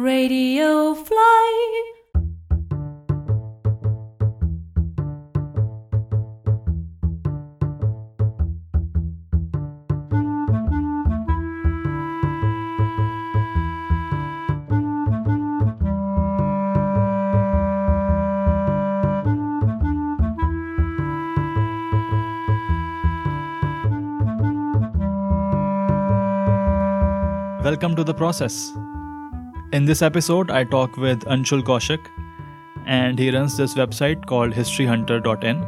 [0.00, 1.82] Radio Fly.
[27.62, 28.72] Welcome to the process.
[29.72, 32.04] In this episode, I talk with Anshul Kaushik,
[32.86, 35.64] and he runs this website called historyhunter.in.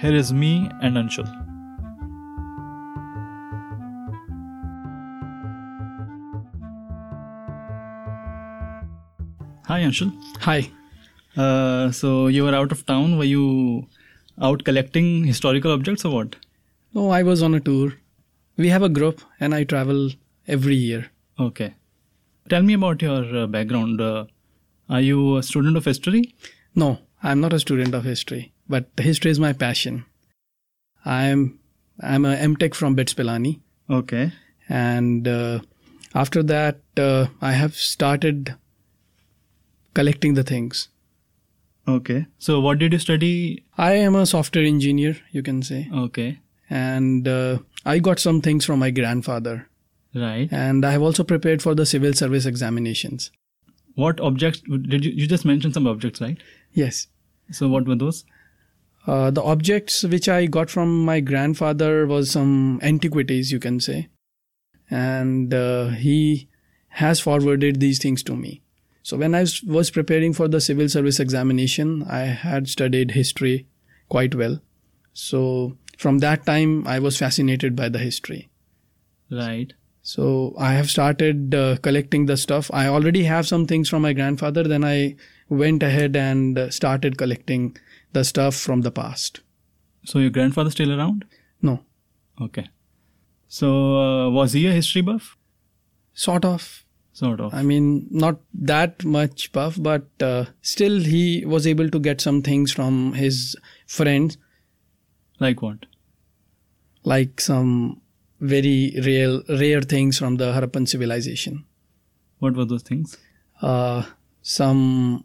[0.00, 1.26] Here is me and Anshul.
[9.66, 10.12] Hi, Anshul.
[10.42, 10.70] Hi.
[11.36, 13.18] Uh, so you were out of town.
[13.18, 13.88] Were you
[14.40, 16.36] out collecting historical objects or what?
[16.94, 17.94] No, I was on a tour.
[18.56, 20.10] We have a group and I travel
[20.46, 21.10] every year.
[21.40, 21.74] Okay.
[22.48, 24.00] Tell me about your uh, background.
[24.00, 24.26] Uh,
[24.88, 26.34] are you a student of history?
[26.74, 30.04] No, I'm not a student of history, but history is my passion.
[31.04, 31.58] I'm
[32.00, 34.32] I'm a MTech from BITS Pilani, Okay.
[34.68, 35.60] and uh,
[36.14, 38.54] after that uh, I have started
[39.94, 40.88] collecting the things.
[41.86, 42.26] Okay.
[42.38, 43.64] So what did you study?
[43.76, 46.38] I am a software engineer, you can say, Okay.
[46.70, 49.68] and uh, I got some things from my grandfather,
[50.14, 50.52] Right.
[50.52, 53.30] and I have also prepared for the civil service examinations.
[53.94, 56.38] What objects did you you just mentioned some objects, right?
[56.72, 57.06] Yes.
[57.50, 58.24] So what were those?
[59.06, 64.08] Uh, the objects which I got from my grandfather was some antiquities, you can say,
[64.90, 66.48] and uh, he
[66.88, 68.62] has forwarded these things to me.
[69.02, 73.66] So when I was preparing for the civil service examination, I had studied history
[74.08, 74.60] quite well.
[75.12, 78.50] So from that time, I was fascinated by the history.
[79.30, 79.72] Right.
[80.02, 82.70] So I have started uh, collecting the stuff.
[82.72, 84.64] I already have some things from my grandfather.
[84.64, 85.16] Then I
[85.48, 87.76] went ahead and uh, started collecting
[88.12, 89.40] the stuff from the past.
[90.04, 91.24] So your grandfather still around?
[91.60, 91.84] No,
[92.40, 92.68] Okay.
[93.46, 95.36] So uh, was he a history buff?
[96.14, 96.84] sort of.
[97.12, 97.52] Sort of.
[97.52, 102.42] I mean, not that much buff, but uh, still he was able to get some
[102.42, 103.54] things from his
[103.86, 104.38] friends,
[105.38, 105.84] like what?
[107.04, 108.00] like some
[108.42, 111.64] very rare, rare things from the Harappan civilization.
[112.40, 113.16] What were those things?
[113.60, 114.02] Uh,
[114.42, 115.24] some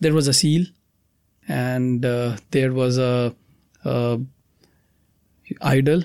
[0.00, 0.64] there was a seal,
[1.48, 3.34] and uh, there was a,
[3.84, 4.18] a
[5.62, 6.02] idol,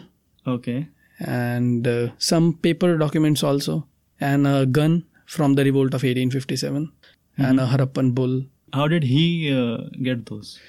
[0.48, 0.88] Okay.
[1.20, 3.88] and uh, some paper documents also,
[4.20, 6.92] and a gun from the revolt of 1857,
[7.38, 8.44] and a Harappan bull.
[8.74, 10.60] How did he uh, get those?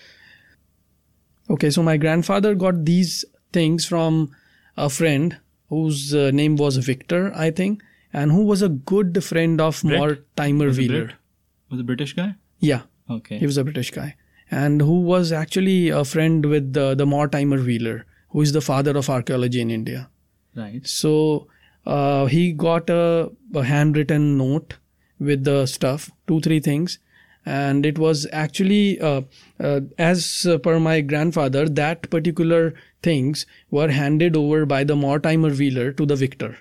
[1.51, 4.31] Okay, so my grandfather got these things from
[4.77, 5.37] a friend
[5.73, 7.83] whose uh, name was Victor, I think,
[8.21, 9.99] and who was a good friend of Brit?
[10.01, 11.05] Mortimer Was Wheeler.
[11.05, 11.17] Brit?
[11.71, 12.31] Was a British guy?
[12.71, 12.83] Yeah,
[13.19, 13.39] Okay.
[13.43, 14.09] he was a British guy,
[14.63, 17.97] and who was actually a friend with the, the Mortimer Wheeler,
[18.31, 20.03] who is the father of archaeology in India.
[20.63, 20.87] right.
[20.87, 21.13] So
[21.87, 24.77] uh, he got a, a handwritten note
[25.31, 26.99] with the stuff, two, three things.
[27.45, 29.23] And it was actually, uh,
[29.59, 35.51] uh, as uh, per my grandfather, that particular things were handed over by the Mortimer
[35.51, 36.59] Wheeler to the victor.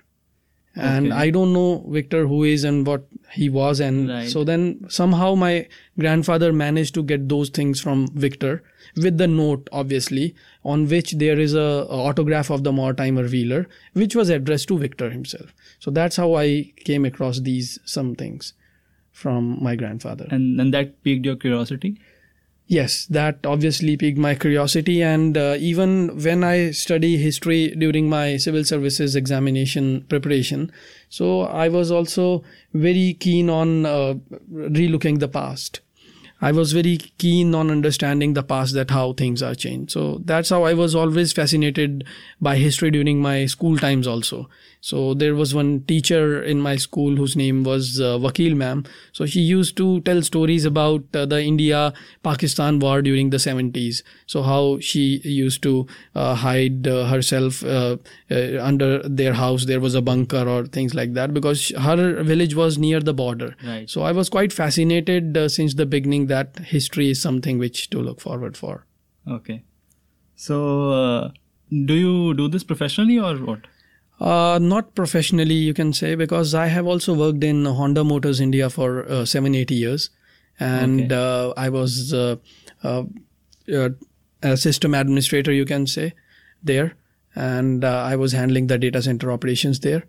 [0.73, 1.15] And Okay.
[1.15, 3.81] I don't know Victor who is and what he was.
[3.81, 4.29] And Right.
[4.29, 5.67] so then somehow my
[5.99, 8.63] grandfather managed to get those things from Victor
[8.95, 13.67] with the note, obviously, on which there is a, a autograph of the Mortimer Wheeler,
[13.93, 15.53] which was addressed to Victor himself.
[15.79, 18.53] So that's how I came across these some things
[19.25, 20.27] from my grandfather.
[20.37, 21.91] And and that piqued your curiosity?
[22.71, 25.03] Yes, that obviously piqued my curiosity.
[25.03, 30.71] And uh, even when I study history during my civil services examination preparation,
[31.09, 32.43] so I was also
[32.73, 34.13] very keen on uh,
[34.51, 35.81] relooking the past.
[36.43, 39.91] I was very keen on understanding the past, that how things are changed.
[39.91, 42.03] So that's how I was always fascinated
[42.39, 44.49] by history during my school times also.
[44.81, 48.83] So there was one teacher in my school whose name was uh, Vakil ma'am.
[49.11, 51.93] So she used to tell stories about uh, the India
[52.23, 54.01] Pakistan war during the 70s.
[54.25, 55.85] So how she used to
[56.15, 57.97] uh, hide uh, herself uh,
[58.31, 59.65] uh, under their house.
[59.65, 63.55] There was a bunker or things like that because her village was near the border.
[63.63, 63.87] Right.
[63.87, 67.99] So I was quite fascinated uh, since the beginning that history is something which to
[67.99, 68.87] look forward for.
[69.27, 69.63] Okay.
[70.35, 71.31] So uh,
[71.85, 73.67] do you do this professionally or what?
[74.21, 78.69] Uh, not professionally, you can say, because I have also worked in Honda Motors India
[78.69, 80.11] for uh, seven, eight years,
[80.59, 81.15] and Okay.
[81.15, 82.35] uh, I was uh,
[82.83, 83.03] uh,
[83.73, 83.89] uh,
[84.43, 86.13] a system administrator, you can say,
[86.61, 86.93] there,
[87.33, 90.03] and uh, I was handling the data center operations there.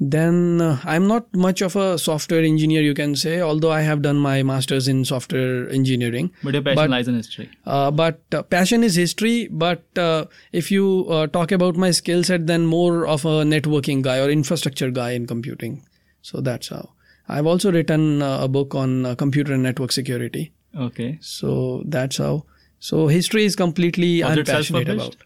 [0.00, 4.02] Then uh, i'm not much of a software engineer you can say although i have
[4.02, 7.48] done my masters in software engineering But your passion But- lies in history.
[7.66, 12.24] uh, but uh, passion is history but uh, if you uh, talk about my skill
[12.24, 15.84] set then more of a networking guy or infrastructure guy in computing
[16.22, 16.90] so that's how
[17.28, 21.18] i've also written uh, a book on uh, computer and network security Okay.
[21.20, 22.44] so that's how
[22.80, 25.16] so history is completely Was i'm passionate about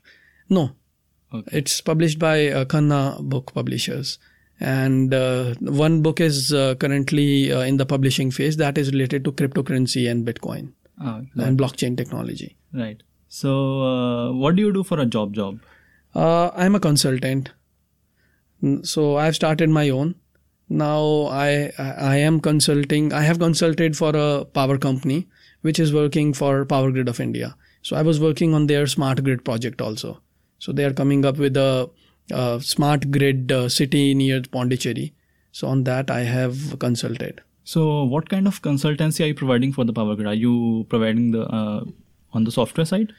[0.50, 0.72] no
[1.34, 1.58] Okay.
[1.58, 4.16] it's published by uh, Khanna Book Publishers.
[4.60, 9.24] And uh, one book is uh, currently uh, in the publishing phase that is related
[9.24, 12.56] to cryptocurrency and Bitcoin Ah, and blockchain technology.
[12.72, 13.02] right.
[13.28, 15.34] So, uh, what do you do for a job?
[15.34, 15.58] Job.
[16.14, 17.50] Uh, I'm a consultant.
[18.82, 20.14] So I've started my own.
[20.68, 23.12] Now I I am consulting.
[23.12, 25.28] I have consulted for a power company
[25.62, 27.56] which is working for Power Grid of India.
[27.82, 30.20] So I was working on their smart grid project also.
[30.58, 31.90] So they are coming up with a,
[32.32, 35.12] uh smart grid uh, city near Pondicherry.
[35.52, 37.42] So on that I have consulted.
[37.66, 40.28] So, what kind of consultancy are you providing for the power grid?
[40.28, 41.84] Are you providing the uh,
[42.32, 43.12] on the software side?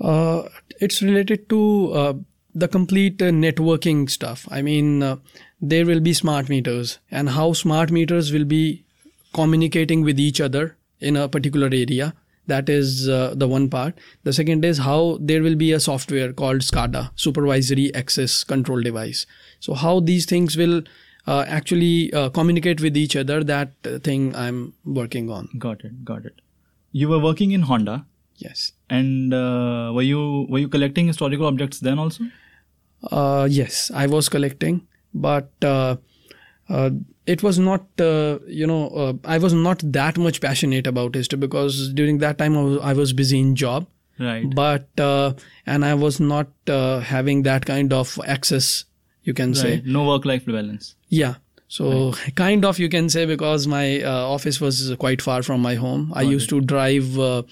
[0.00, 0.44] Uh,
[0.80, 2.14] it's related to uh,
[2.54, 4.48] the complete uh, networking stuff.
[4.50, 5.16] I mean, uh,
[5.60, 8.86] there will be smart meters, and how smart meters will be
[9.34, 12.14] communicating with each other in a particular area.
[12.46, 13.98] That is uh, the one part.
[14.22, 19.26] The second is how there will be a software called SCADA, Supervisory Access Control Device.
[19.60, 20.82] So, how these things will
[21.26, 25.48] uh, actually uh, communicate with each other, that uh, thing I'm working on.
[25.58, 26.04] Got it.
[26.04, 26.40] Got it.
[26.92, 28.06] You were working in Honda,
[28.36, 28.72] Yes.
[28.90, 32.24] and uh, were you were you collecting historical objects then also?
[33.10, 35.96] Uh, yes, I was collecting, but uh,
[36.68, 36.90] uh,
[37.26, 41.38] it was not, uh, you know, uh, I was not that much passionate about history
[41.38, 43.86] because during that time I was, I was busy in job,
[44.18, 44.48] Right.
[44.54, 45.32] but uh,
[45.66, 48.84] and I was not uh, having that kind of access,
[49.24, 49.82] you can say.
[49.84, 50.94] No work-life balance.
[51.08, 51.34] Yeah.
[51.68, 55.74] So kind of you can say because my uh, office was quite far from my
[55.74, 56.12] home.
[56.14, 57.42] I Got used to drive uh,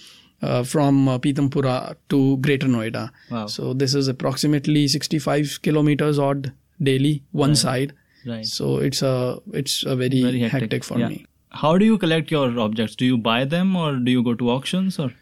[0.41, 3.11] uh, from uh, Pitampura to Greater Noida.
[3.31, 3.47] Wow.
[3.49, 7.57] So this is approximately 65 kilometers odd daily, one Right.
[7.59, 7.93] side.
[8.27, 8.47] Right.
[8.47, 10.61] So it's a it's a very, Very hectic.
[10.61, 11.09] hectic, for yeah.
[11.09, 11.27] me.
[11.51, 12.97] How do you collect your objects?
[12.97, 15.13] Do you buy them or do you go to auctions or?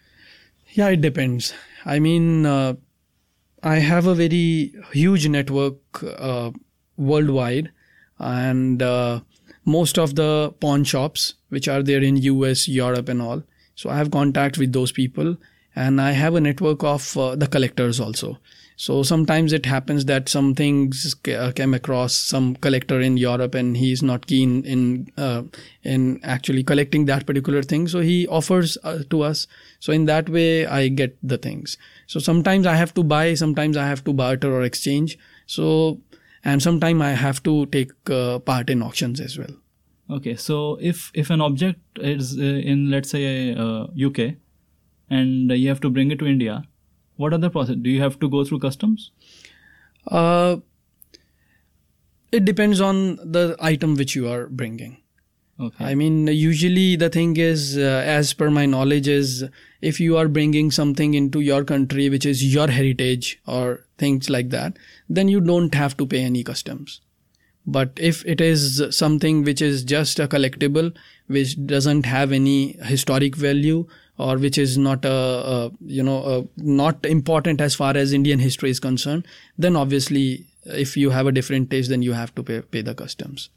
[0.70, 1.52] Yeah, it depends.
[1.84, 2.74] I mean, uh,
[3.62, 6.50] I have a very huge network uh,
[6.96, 7.70] worldwide,
[8.18, 9.20] and uh,
[9.64, 13.42] most of the pawn shops which are there in US, Europe, and all.
[13.74, 15.36] So I have contact with those people,
[15.76, 18.38] and I have a network of uh, the collectors also.
[18.76, 23.76] So sometimes it happens that some things uh, came across some collector in Europe, and
[23.76, 25.42] he is not keen in uh,
[25.82, 27.86] in actually collecting that particular thing.
[27.88, 29.46] So he offers uh, to us.
[29.80, 31.76] So in that way, I get the things.
[32.06, 35.18] So sometimes I have to buy, sometimes I have to barter or exchange.
[35.46, 36.00] So
[36.44, 39.54] and sometimes I have to take uh, part in auctions as well.
[40.10, 44.36] Okay, so if if an object is uh, in let's say UK,
[45.10, 46.64] and you have to bring it to India,
[47.22, 47.76] what are the process?
[47.86, 49.10] Do you have to go through customs?
[50.06, 50.56] Uh,
[52.32, 54.98] it depends on the item which you are bringing.
[55.60, 55.84] Okay.
[55.84, 59.44] I mean, usually the thing is, uh, as per my knowledge, is
[59.80, 64.50] if you are bringing something into your country which is your heritage or things like
[64.50, 64.78] that,
[65.08, 67.00] then you don't have to pay any customs.
[67.64, 70.96] But if it is something which is just a collectible,
[71.28, 73.86] which doesn't have any historic value,
[74.18, 78.38] or which is not a, a you know a, not important as far as Indian
[78.38, 79.26] history is concerned,
[79.58, 82.94] then obviously if you have a different taste, then you have to pay, pay the
[82.94, 83.50] customs.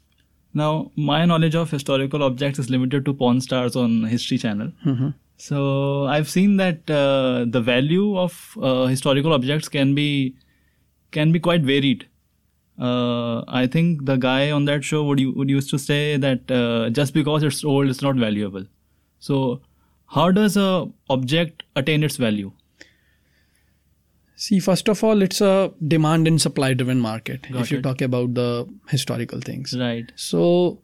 [0.54, 4.72] Now, my knowledge of historical objects is limited to Pawn Stars on History Channel.
[4.84, 5.14] Mhm.
[5.36, 10.34] So I've seen that uh, the value of uh, historical objects can be
[11.10, 12.06] can be quite varied.
[12.78, 16.90] Uh, I think the guy on that show would would used to say that uh,
[16.90, 18.64] just because it's old, it's not valuable.
[19.18, 19.60] So,
[20.08, 22.52] how does a object attain its value?
[24.38, 27.82] See, first of all, it's a demand and supply driven market Got if you it.
[27.82, 29.74] talk about the historical things.
[29.78, 30.12] Right.
[30.14, 30.82] So,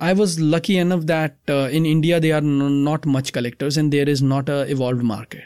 [0.00, 3.92] I was lucky enough that uh, in India there are n- not much collectors and
[3.92, 5.44] there is not a evolved market.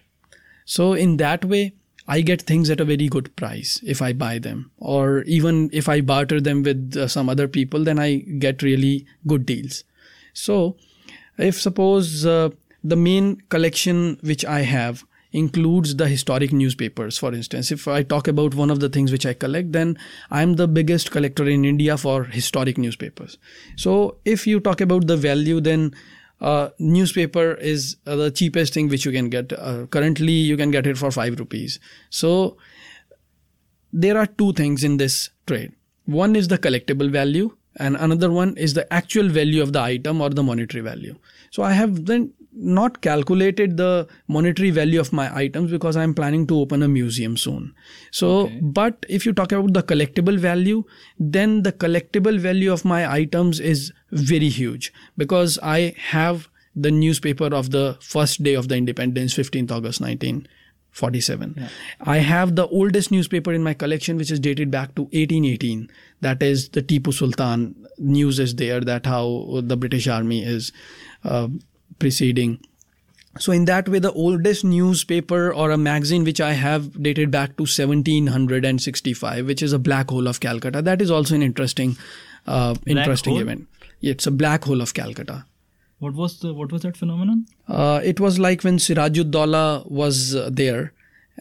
[0.65, 1.75] So, in that way,
[2.09, 5.89] I get things at a very good price if I buy them, or even if
[5.89, 9.83] I barter them with uh, some other people, then I get really good deals.
[10.33, 10.77] So,
[11.39, 12.51] if suppose uh,
[12.83, 18.27] the main collection which I have includes the historic newspapers, for instance, if I talk
[18.27, 19.99] about one of the things which I collect, then
[20.31, 23.37] I'm the biggest collector in India for historic newspapers.
[23.77, 25.95] So, if you talk about the value, then
[26.41, 29.53] uh, newspaper is uh, the cheapest thing which you can get.
[29.53, 31.81] Uh, currently, you can get it for five rupees.
[32.09, 32.57] So,
[33.93, 35.73] there are two things in this trade.
[36.07, 40.21] one is the collectible value and another one is the actual value of the item
[40.21, 41.15] or the monetary value
[41.51, 46.47] so i have then not calculated the monetary value of my items because i'm planning
[46.47, 47.75] to open a museum soon
[48.11, 48.61] so Okay.
[48.63, 50.83] but if you talk about the collectible value
[51.19, 57.55] then the collectible value of my items is very huge because i have the newspaper
[57.55, 60.01] of the first day of the independence 15th august
[61.03, 61.69] 1947 Yeah.
[62.01, 65.89] i have the oldest newspaper in my collection which is dated back to 1818
[66.21, 70.73] that is the tipu sultan news is there that how the british army is
[71.25, 71.49] uh,
[71.99, 72.59] preceding.
[73.39, 77.57] So in that way the oldest newspaper or a magazine which i have dated back
[77.57, 80.83] to 1765 which is a black hole of calcutta.
[80.83, 81.97] That is also an interesting
[82.47, 83.43] uh, interesting hole?
[83.43, 83.69] event.
[84.01, 85.45] It's a black hole of calcutta
[85.99, 87.47] What was the what was that phenomenon?
[87.69, 90.93] uh, it was like when Sirajuddaulah was uh, there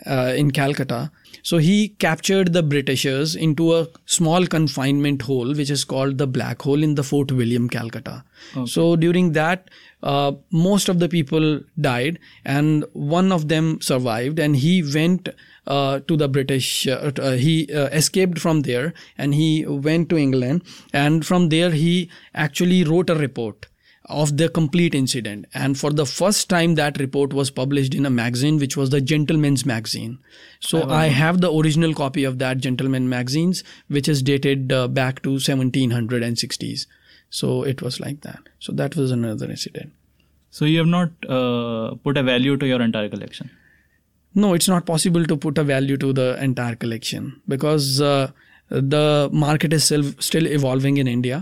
[0.05, 1.12] uh, in Calcutta.
[1.43, 6.62] So he captured the Britishers into a small confinement hole, which is called the Black
[6.62, 8.24] Hole in the Fort William, Calcutta.
[8.65, 9.69] So during that,
[10.01, 15.29] uh, most of the people died, and one of them survived, and he went.
[15.67, 20.15] Uh, to the British, uh, uh, he uh, escaped from there and he went to
[20.15, 20.62] England.
[20.93, 23.65] And from there, he actually wrote a report
[24.07, 25.45] of the complete incident.
[25.53, 29.01] And for the first time that report was published in a magazine which was the
[29.01, 30.19] gentleman's magazine.
[30.59, 35.21] So i have the original copy of that gentleman magazines which is dated uh, back
[35.24, 36.85] to 1760s
[37.29, 38.39] so it was like that.
[38.59, 39.91] So that was another incident.
[40.51, 43.50] So you have not uh, put a value to your entire collection.
[44.43, 48.31] no it's not possible to put a value to the entire collection because uh,
[48.69, 51.38] the market is still still evolving in india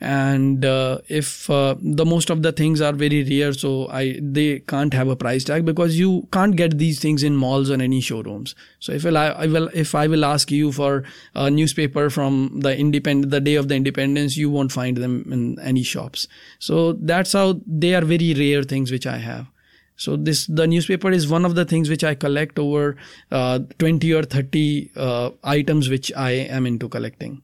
[0.00, 4.58] and uh, if uh, the most of the things are very rare so i they
[4.58, 8.00] can't have a price tag because you can't get these things in malls or any
[8.00, 12.60] showrooms so if I, I will if i will ask you for a newspaper from
[12.60, 16.92] the independent the day of the independence you won't find them in any shops so
[16.92, 19.46] that's how they are very rare things which i have
[19.96, 22.96] so this the newspaper is one of the things which I collect over
[23.30, 27.40] uh, 20 or 30 uh, items which I am into collecting.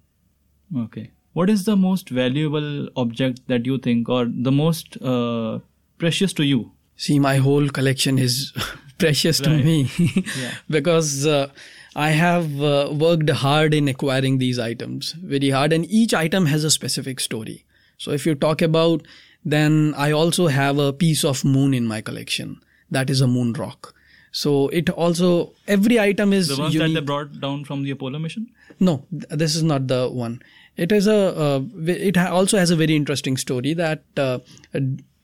[0.77, 1.11] Okay.
[1.35, 5.61] What is the most valuable object that you think, or the most uh,
[5.99, 6.73] precious to you?
[6.97, 8.53] See, my whole collection is
[8.99, 9.91] precious to me
[10.41, 10.55] Yeah.
[10.69, 11.49] because uh,
[11.97, 16.65] I have uh, worked hard in acquiring these items, very hard, and each item has
[16.65, 17.65] a specific story.
[17.99, 19.07] So if you talk about,
[19.45, 22.61] then I also have a piece of moon in my collection.
[22.91, 23.95] That is a moon rock.
[24.35, 26.95] So it also every item is The ones unique.
[26.95, 28.47] that they brought down from the Apollo mission?
[28.81, 30.43] No, this is not the one.
[30.77, 31.37] It is a.
[31.37, 34.39] Uh, it also has a very interesting story that uh,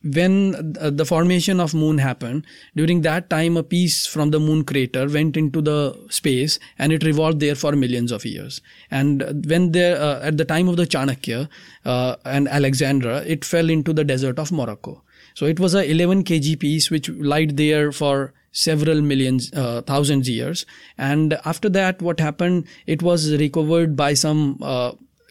[0.02, 4.62] when uh, the formation of moon happened during that time a piece from the moon
[4.64, 8.60] crater went into the space and it revolved there for millions of years
[8.92, 11.48] and when there uh, at the time of the chanakya
[11.84, 15.02] uh, and alexandra it fell into the desert of morocco
[15.34, 20.28] so it was a 11 kg piece which lied there for several millions, uh, thousands
[20.28, 20.66] years.
[20.96, 22.66] And after that, what happened?
[22.86, 24.58] It was recovered by some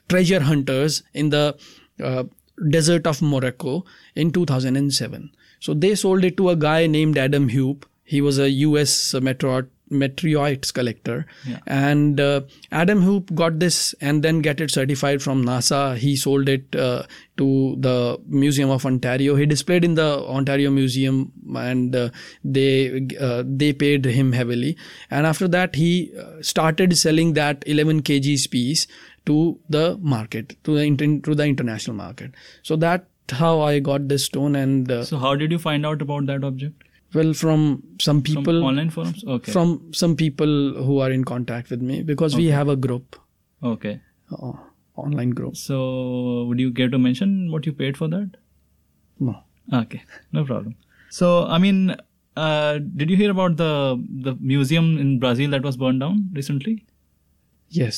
[0.10, 1.56] treasure hunters in the
[2.04, 2.24] uh,
[2.70, 3.86] desert of Morocco
[4.16, 5.32] in 2007.
[5.60, 7.86] So they sold it to a guy named Adam Hupe.
[8.04, 9.14] He was a U.S.
[9.14, 11.60] meteorite meteorites collector Yeah.
[11.66, 12.42] and uh,
[12.74, 17.04] adam hupe got this and then get it certified from nasa he sold it uh,
[17.38, 22.10] to the museum of ontario he displayed in the ontario museum and uh,
[22.44, 24.76] they uh, they paid him heavily
[25.10, 28.88] and after that he uh, started selling that 11 kgs piece
[29.30, 29.36] to
[29.76, 29.84] the
[30.16, 32.36] market to the inter- to the international market
[32.72, 33.08] so that
[33.44, 36.44] how i got this stone and uh, So how did you find out about that
[36.50, 36.84] object?
[37.16, 37.62] well from
[38.06, 39.24] some From people online forums?
[39.36, 39.52] Okay.
[39.52, 40.54] from some people
[40.88, 43.18] who are in contact with me because we have a group
[43.74, 43.94] okay.
[44.32, 44.54] uh,
[45.06, 45.78] online group So
[46.50, 48.36] would you care to mention what you paid for that?
[49.20, 49.36] no
[49.82, 50.76] Okay, no problem.
[51.10, 51.80] So I mean,
[52.38, 53.72] uh, did you hear about the
[54.28, 56.76] the museum in Brazil that was burned down recently?
[57.82, 57.98] yes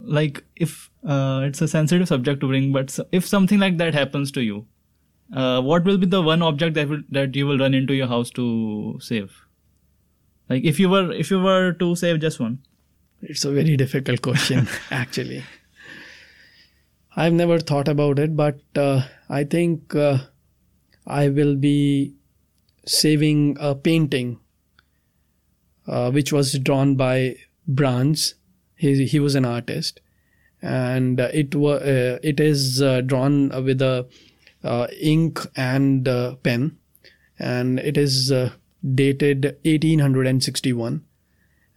[0.00, 4.32] Like, if uh, it's a sensitive subject to bring, but if something like that happens
[4.32, 4.66] to you,
[5.34, 8.06] uh, what will be the one object that will that you will run into your
[8.06, 9.44] house to save?
[10.48, 12.58] Like, if you were if you were to save just one,
[13.22, 15.42] it's a very difficult question actually
[17.16, 20.18] i've never thought about it but uh, i think uh,
[21.06, 22.14] i will be
[22.86, 24.38] saving a painting
[25.86, 28.34] uh, which was drawn by Brans.
[28.80, 30.00] He, he was an artist,
[30.62, 34.06] and uh, it was uh, it is uh, drawn with a
[35.00, 36.04] ink and
[36.42, 36.78] pen,
[37.38, 38.32] and it is
[38.94, 41.04] dated 1861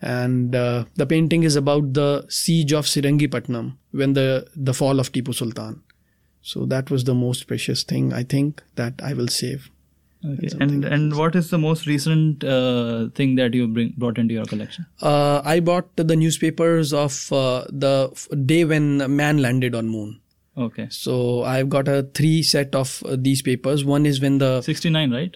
[0.03, 5.11] and uh, the painting is about the siege of Sirangipatnam when the the fall of
[5.11, 5.81] Tipu Sultan.
[6.41, 9.69] So that was the most precious thing I think that I will save.
[10.25, 10.47] Okay.
[10.59, 14.45] And and what is the most recent uh, thing that you bring brought into your
[14.45, 14.85] collection?
[15.01, 20.21] Uh, I bought the newspapers of uh, the f- day when man landed on moon.
[20.57, 20.87] Okay.
[20.89, 23.83] So I've got a three set of uh, these papers.
[23.83, 25.35] One is when the 69, right?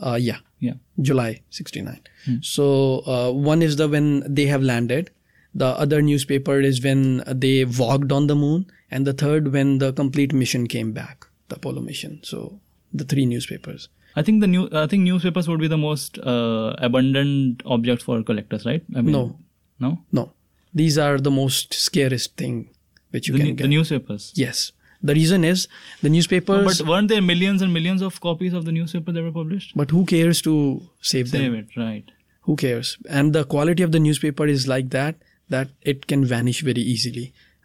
[0.00, 0.74] uh, yeah Yeah.
[1.00, 2.00] July 69.
[2.42, 5.10] So uh, one is the when they have landed.
[5.54, 9.92] The other newspaper is when they walked on the moon, and the third when the
[9.92, 12.20] complete mission came back, the Apollo mission.
[12.24, 12.58] So
[12.92, 13.88] the three newspapers.
[14.16, 18.22] I think the new I think newspapers would be the most uh, abundant object for
[18.22, 18.82] collectors, right?
[18.94, 19.38] I mean, No.
[19.80, 19.98] No?
[20.12, 20.32] No,
[20.72, 22.70] these are the most scariest thing
[23.10, 23.62] which you The, can new- get.
[23.64, 24.32] the newspapers.
[24.36, 24.70] yes,
[25.02, 25.66] the reason is
[26.00, 26.78] the newspapers.
[26.80, 29.76] But weren't there millions and millions of copies of the newspaper that were published?
[29.76, 30.54] but who cares to
[31.00, 31.40] save them?
[31.42, 32.10] Save it, right.
[32.42, 35.16] who cares and the quality of the newspaper is like that
[35.54, 37.22] that it can vanish very easily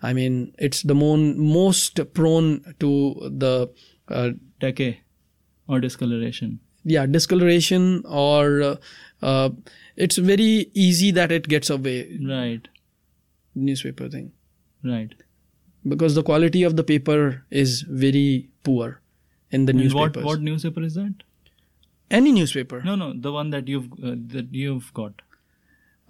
[0.10, 0.36] i mean
[0.68, 2.48] it's the mon- most prone
[2.84, 2.91] to
[3.44, 3.53] the
[4.20, 4.29] uh,
[4.65, 4.91] Decay
[5.70, 6.58] or discoloration.
[6.96, 7.88] yeah discoloration
[8.26, 8.76] or uh,
[9.30, 9.50] uh,
[10.06, 10.52] it's very
[10.84, 11.96] easy that it gets away
[12.30, 12.70] Right,
[13.70, 14.30] newspaper thing
[14.92, 15.14] right.
[15.94, 17.20] because the quality of the paper
[17.64, 17.74] is
[18.06, 18.28] very
[18.70, 18.88] poor
[19.58, 21.26] in the And newspapers what what newspaper is that?
[22.20, 25.22] any newspaper No, no, the one that you've uh, that you've got.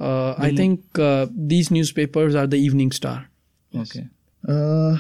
[0.08, 3.18] uh, i think uh, these newspapers are the evening star
[3.80, 4.04] Okay.
[4.54, 4.98] Uh,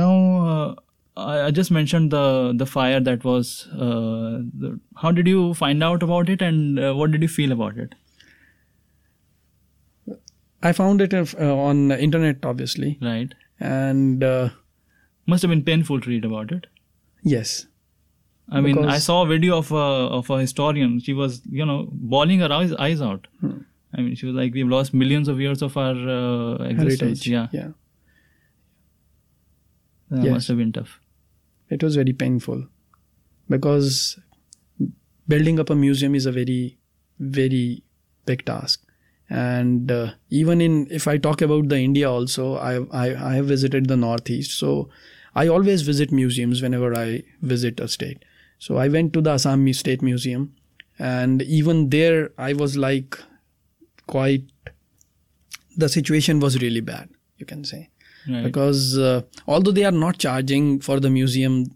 [0.00, 0.10] now,
[0.54, 0.74] uh,
[1.16, 3.68] I, I just mentioned the the fire that was.
[3.72, 7.52] Uh, the, how did you find out about it, and uh, what did you feel
[7.52, 7.94] about it?
[10.66, 13.32] i found it uh, on the internet obviously Right.
[13.60, 14.48] and uh,
[15.32, 16.66] Must have been painful to read about it.
[17.22, 17.66] yes
[18.50, 19.84] I mean, I saw a video of a
[20.20, 20.96] of a historian.
[21.04, 21.76] She was, you know,
[22.14, 23.26] bawling her eyes, eyes out.
[23.44, 23.52] Hmm.
[23.94, 27.26] I mean, she was like, "We've lost millions of years of our uh, existence." heritage
[27.26, 27.70] Yeah, yeah
[30.10, 30.32] that Yes.
[30.34, 30.92] must have been tough.
[31.70, 32.66] It was very painful.
[33.48, 34.18] Because
[35.28, 36.78] building up a museum is a very
[37.18, 37.82] very
[38.26, 38.82] big task.
[39.30, 43.46] And uh, even in if i talk about the india also I, I i have
[43.46, 44.58] visited the northeast.
[44.58, 44.88] So
[45.34, 48.24] i always visit museums whenever i visit a state.
[48.58, 50.54] So i went to the assam state museum.
[50.98, 53.18] And even there i was like
[54.06, 54.44] quite
[55.76, 57.90] the situation was really bad you can say
[58.28, 58.42] Right.
[58.42, 61.66] because uh, although they are not charging for the museum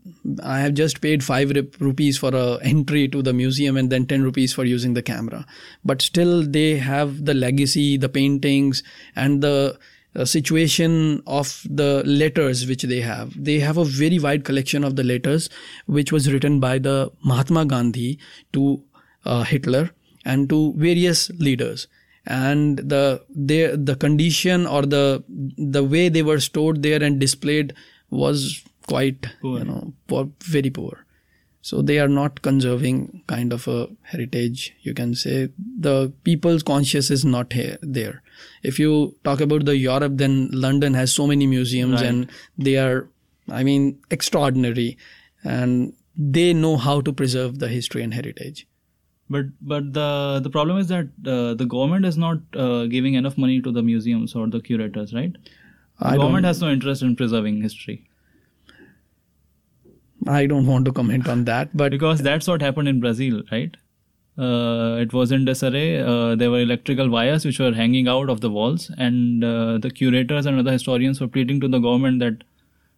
[0.42, 4.22] i have just paid 5 rupees for a entry to the museum and then 10
[4.22, 5.46] rupees for using the camera.
[5.84, 8.82] But still they have the legacy the paintings
[9.16, 9.78] and the
[10.16, 13.32] uh, situation of the letters which they have.
[13.42, 15.48] They have a very wide collection of the letters
[15.86, 18.18] which was written by the mahatma gandhi
[18.52, 18.82] to
[19.24, 19.90] uh, hitler
[20.24, 21.86] and to various leaders
[22.36, 23.02] and the
[23.50, 23.58] the
[23.90, 25.02] the condition or the
[25.56, 27.74] the way they were stored there and displayed
[28.10, 29.58] was quite Poor.
[29.58, 31.04] you know poor, very poor.
[31.60, 35.48] So they are not conserving kind of a heritage you can say.
[35.86, 38.22] The people's conscious is not here there.
[38.62, 42.06] If you talk about the europe then london has so many museums Right.
[42.10, 43.08] and they are
[43.50, 44.90] i mean extraordinary.
[45.44, 45.92] And
[46.36, 48.66] they know how to preserve the history and heritage
[49.30, 53.36] But but the the problem is that uh, the government is not uh, giving enough
[53.36, 55.32] money to the museums or the curators, right?
[56.00, 58.08] The I government has no interest in preserving history
[60.26, 63.76] I don't want to comment on that, but because that's what happened in Brazil, right?
[64.36, 66.00] Uh, it was in disarray.
[66.00, 69.90] Uh, there were electrical wires which were hanging out of the walls, and uh, the
[69.90, 72.44] curators and other historians were pleading to the government that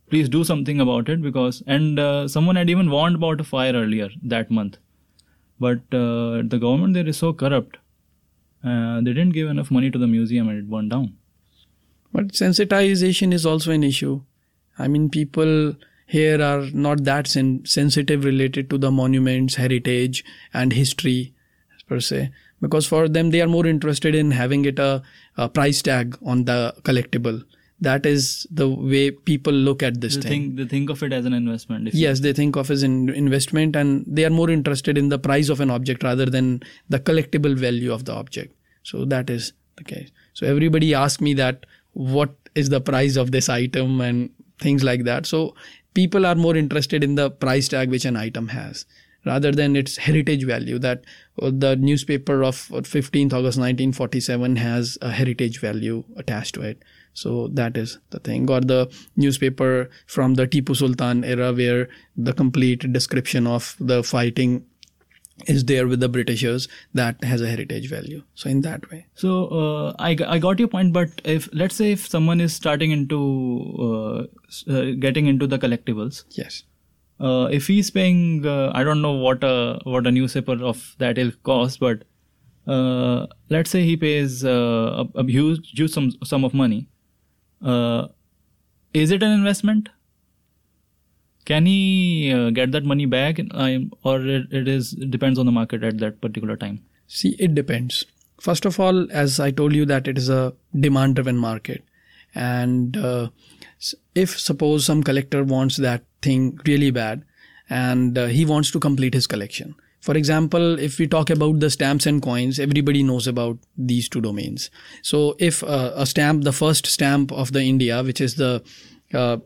[0.08, 1.62] please do something about it because.
[1.66, 4.78] And uh, someone had even warned about a fire earlier that month,
[5.60, 7.76] but uh, the government there is so corrupt.
[8.64, 11.16] Uh, they didn't give enough money to the museum, and it burned down.
[12.12, 14.20] but sensitization is also an issue.
[14.78, 20.72] I mean, people here are not that sen- sensitive related to the monuments, heritage, and
[20.72, 21.34] history
[21.88, 25.02] per se, because for them they are more interested in having it a,
[25.36, 27.44] a price tag on the collectible.
[27.82, 30.30] That is the way people look at this They thing.
[30.30, 31.88] think they think of it as an investment.
[31.94, 35.18] Yes, they think of it as an investment and they are more interested in the
[35.18, 38.54] price of an object rather than the collectible value of the object.
[38.82, 40.10] So that is the case.
[40.34, 45.04] So everybody asks me that what is the price of this item and things like
[45.04, 45.26] that.
[45.26, 45.54] So
[45.94, 48.84] people are more interested in the price tag which an item has
[49.26, 51.04] rather than its heritage value that
[51.42, 56.82] uh, the newspaper of 15th August 1947 has a heritage value attached to it.
[57.12, 58.48] So that is the thing.
[58.50, 64.64] Or the newspaper from the Tipu Sultan era where the complete description of the fighting
[65.46, 68.22] is there with the Britishers that has a heritage value.
[68.34, 69.06] So in that way.
[69.14, 72.90] So uh, I, I got your point, but if let's say if someone is starting
[72.90, 73.18] into
[73.80, 76.64] uh, uh, getting into the collectibles, Yes.
[77.20, 81.16] uh, if he's paying, uh, I don't know what a what a newspaper of that
[81.16, 82.04] ilk costs, but
[82.66, 86.86] uh, let's say he pays uh, a, a huge huge sum sum of money.
[87.62, 88.08] Uh,
[88.92, 89.88] is it an investment?
[91.44, 95.52] Can he uh, get that money back, um, or it, it is depends on the
[95.52, 96.80] market at that particular time?
[97.06, 98.04] See, it depends.
[98.40, 101.84] First of all, as I told you that it is a demand driven market.
[102.34, 103.30] And uh,
[104.14, 107.24] if suppose some collector wants that thing really bad
[107.68, 109.74] and uh, he wants to complete his collection.
[110.00, 114.20] For example, if we talk about the stamps and coins, everybody knows about these two
[114.20, 114.70] domains.
[115.02, 118.62] So if uh, a stamp, the first stamp of the India, which is the
[119.12, 119.36] uh,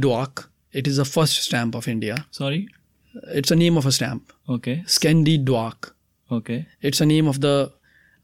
[0.00, 2.26] Dawk, it is the first stamp of India.
[2.30, 2.68] Sorry.
[3.28, 4.32] It's a name of a stamp.
[4.48, 4.82] Okay.
[4.86, 5.94] Scinde Dawk.
[6.30, 6.66] Okay.
[6.80, 7.72] It's a name of the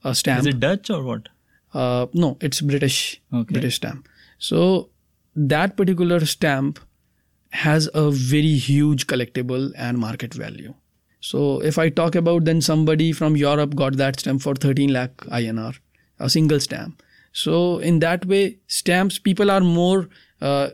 [0.02, 0.40] uh, stamp.
[0.40, 1.28] Is it Dutch or what?
[1.74, 3.20] Uh, no, it's British.
[3.32, 3.52] Okay.
[3.52, 4.08] British stamp.
[4.38, 4.88] So
[5.36, 6.80] that particular stamp
[7.50, 10.74] has a very huge collectible and market value.
[11.20, 15.16] So if I talk about then somebody from Europe got that stamp for 13 lakh
[15.26, 15.78] INR,
[16.18, 17.02] a single stamp.
[17.32, 20.08] So in that way, stamps people are more,
[20.40, 20.70] uh,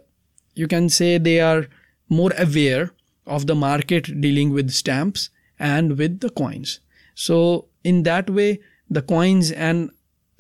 [0.54, 1.66] you can say they are
[2.08, 2.92] more aware
[3.26, 6.80] of the market dealing with stamps and with the coins.
[7.14, 9.90] So in that way, the coins and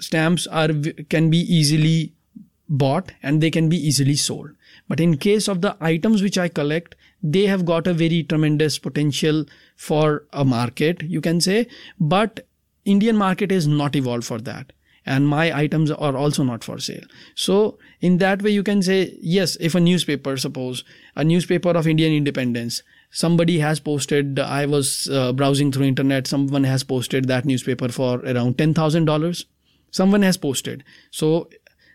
[0.00, 0.68] stamps are
[1.08, 2.12] can be easily
[2.68, 4.50] bought and they can be easily sold.
[4.88, 8.78] But in case of the items which I collect, they have got a very tremendous
[8.78, 11.66] potential for a market, you can say.
[11.98, 12.46] But
[12.84, 14.72] Indian market is not evolved for that.
[15.06, 17.04] And my items are also not for sale.
[17.34, 20.82] So in that way, you can say, yes, if a newspaper, suppose
[21.14, 26.64] a newspaper of Indian independence, somebody has posted, I was uh, browsing through internet, someone
[26.64, 29.44] has posted that newspaper for around $10,000
[29.90, 30.82] someone has posted
[31.12, 31.48] so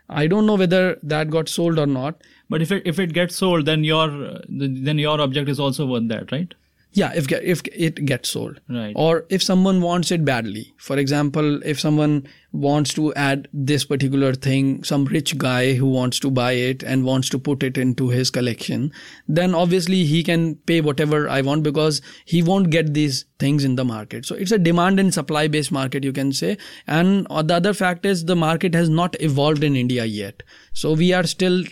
[0.08, 2.16] i don't know whether that got sold or not
[2.50, 4.08] But if it if it gets sold, then your
[4.50, 6.54] then your object is also worth that, right?
[6.92, 8.60] Yeah if if it gets sold.
[8.70, 8.94] Right.
[8.96, 10.74] or if someone wants it badly.
[10.78, 16.20] For example if someone wants to add this particular thing some rich guy who wants
[16.20, 18.92] to buy it and wants to put it into his collection
[19.28, 23.76] then obviously he can pay whatever i want because he won't get these things in
[23.76, 24.26] the market.
[24.26, 26.58] So it's a demand and supply based market you can say.
[26.88, 30.44] And the other fact is the market has not evolved in india yet.
[30.74, 31.64] So we are still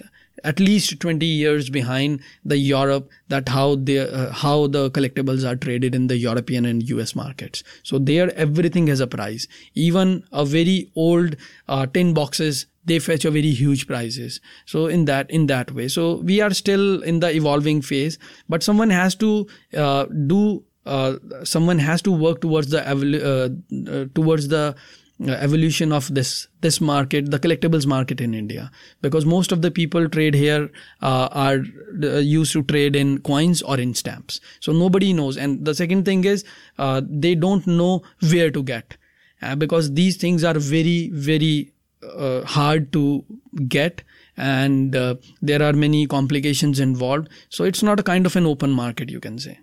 [0.44, 5.56] at least 20 years behind the Europe that how the uh, how the collectibles are
[5.56, 7.64] traded in the European and US markets.
[7.84, 9.48] So there everything has a price.
[9.74, 11.36] Even a very old
[11.68, 14.40] uh, tin boxes they fetch a very huge prices.
[14.66, 15.88] So in that in that way.
[15.90, 19.46] So we are still in the evolving phase, but someone has to
[19.76, 23.50] uh, do uh, someone has to work towards the uh,
[23.92, 24.76] uh, towards the
[25.26, 28.70] evolution of this this market the collectibles market in india.
[29.02, 30.70] Because most of the people trade here
[31.02, 31.62] uh, are
[32.04, 34.40] uh, used to trade in coins or in stamps.
[34.60, 35.38] So nobody knows.
[35.38, 36.46] And the second thing is
[36.78, 38.98] uh, they don't know where to get.
[39.42, 41.72] Uh, because these things are very very
[42.04, 43.24] uh, hard to
[43.68, 44.04] get.
[44.38, 47.30] And uh, there are many complications involved.
[47.50, 49.60] So it's not a kind of an open market you can say.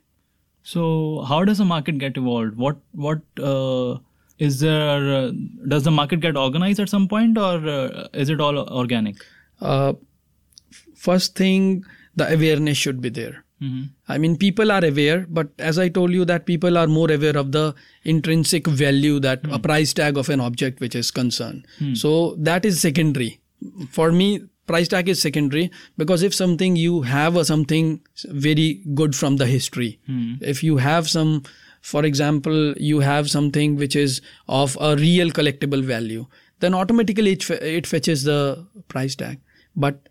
[0.65, 2.57] So how does a market get evolved?
[2.57, 3.99] What what uh,
[4.39, 5.15] is there?
[5.15, 5.33] Uh,
[5.69, 9.17] does the market get organized at some point, or uh, is it all organic?
[9.61, 9.93] uh,
[10.97, 11.85] first thing
[12.17, 13.45] the awareness should be there.
[13.61, 13.83] Hmm
[14.15, 17.37] i mean people are aware but as i told you that people are more aware
[17.43, 17.63] of the
[18.13, 21.67] intrinsic value that a price tag of an object which is concerned.
[22.01, 22.11] So
[22.49, 23.41] that is secondary.
[23.99, 24.29] For me
[24.73, 25.71] price tag is secondary
[26.03, 27.89] because if something you have a something
[28.29, 28.69] very
[29.03, 29.89] good from the history
[30.55, 31.33] if you have some
[31.93, 32.59] for example
[32.91, 34.21] you have something which is
[34.63, 36.27] of a real collectible value
[36.61, 38.41] then automatically it, it fetches the
[38.95, 39.41] price tag
[39.87, 40.09] but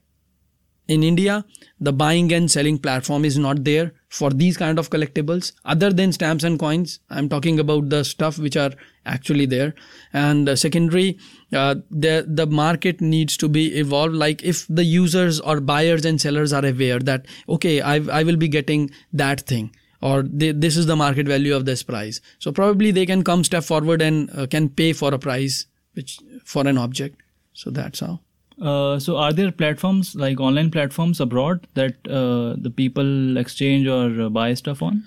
[0.87, 1.45] in India,
[1.79, 6.11] the buying and selling platform is not there for these kind of collectibles other than
[6.11, 6.99] stamps and coins.
[7.09, 8.71] I'm talking about the stuff which are
[9.05, 9.73] actually there.
[10.11, 11.17] And uh, secondary,
[11.53, 14.15] uh, the, the market needs to be evolved.
[14.15, 18.37] Like if the users or buyers and sellers are aware that, okay, I, I will
[18.37, 19.73] be getting that thing
[20.03, 22.19] or they, this is the market value of this price.
[22.39, 26.19] So probably they can come step forward and uh, can pay for a price which
[26.43, 27.21] for an object.
[27.53, 28.19] So that's how.
[28.61, 34.23] Uh, so are there platforms like online platforms abroad that uh, the people exchange or
[34.23, 35.03] uh, buy stuff on?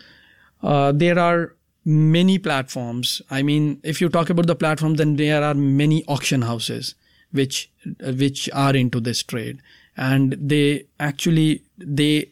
[0.63, 1.55] Uh, there are
[1.85, 3.21] many platforms.
[3.31, 6.95] I mean, if you talk about the platform, then there are many auction houses
[7.33, 9.61] which which are into this trade,
[9.97, 12.31] and they actually they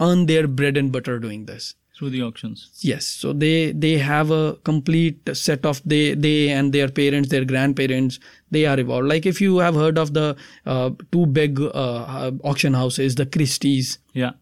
[0.00, 2.58] earn their bread and butter doing this through the auctions.
[2.88, 7.44] yes so they they have a complete set of they they and their parents their
[7.44, 8.20] grandparents
[8.56, 10.26] they are involved like if you have heard of the
[10.66, 14.32] uh, two big uh, auction houses the christie's Yeah.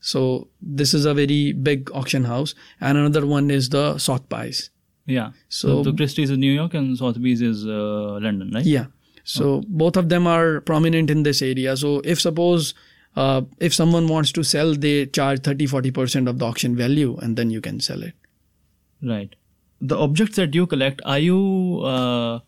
[0.00, 4.70] so this is a very big auction house and another one is the sotheby's
[5.06, 5.30] Yeah.
[5.48, 8.64] So- So, the Christie's is New York and Sotheby's is uh, London, right?
[8.72, 8.84] Yeah.
[9.24, 11.72] So both of them are prominent in this area.
[11.82, 12.68] So if suppose
[13.16, 17.36] uh, if someone wants to sell, they charge 30 40% of the auction value and
[17.36, 18.14] then you can sell it.
[19.02, 19.34] Right.
[19.80, 22.40] The objects that you collect, are you uh,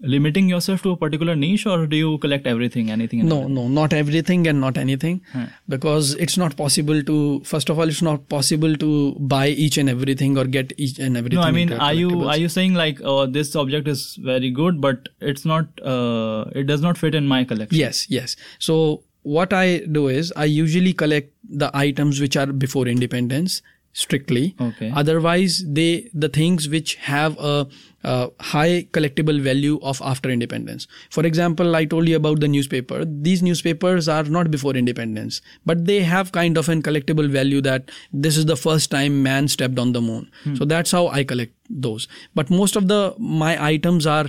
[0.00, 3.20] limiting yourself to a particular niche or do you collect everything, anything?
[3.20, 3.54] and No, everything?
[3.54, 5.20] no, not everything and not anything.
[5.32, 5.44] Hmm.
[5.68, 9.88] Because it's not possible to, first of all, it's not possible to buy each and
[9.88, 11.40] everything or get each and everything.
[11.40, 14.80] No, I mean, are you are you saying like, oh, this object is very good,
[14.80, 17.78] but it's not, uh, it does not fit in my collection?
[17.78, 18.36] Yes, yes.
[18.58, 23.60] So what I do is I usually collect the items which are before independence
[23.96, 24.54] strictly.
[24.60, 24.92] Okay.
[24.94, 27.66] Otherwise, they the things which have a,
[28.04, 30.86] a high collectible value of after independence.
[31.08, 33.06] For example, I told you about the newspaper.
[33.06, 37.90] These newspapers are not before independence, but they have kind of an collectible value that
[38.12, 40.30] this is the first time man stepped on the moon.
[40.44, 40.56] Hmm.
[40.56, 42.06] So that's how I collect those.
[42.34, 44.26] But most of the my items are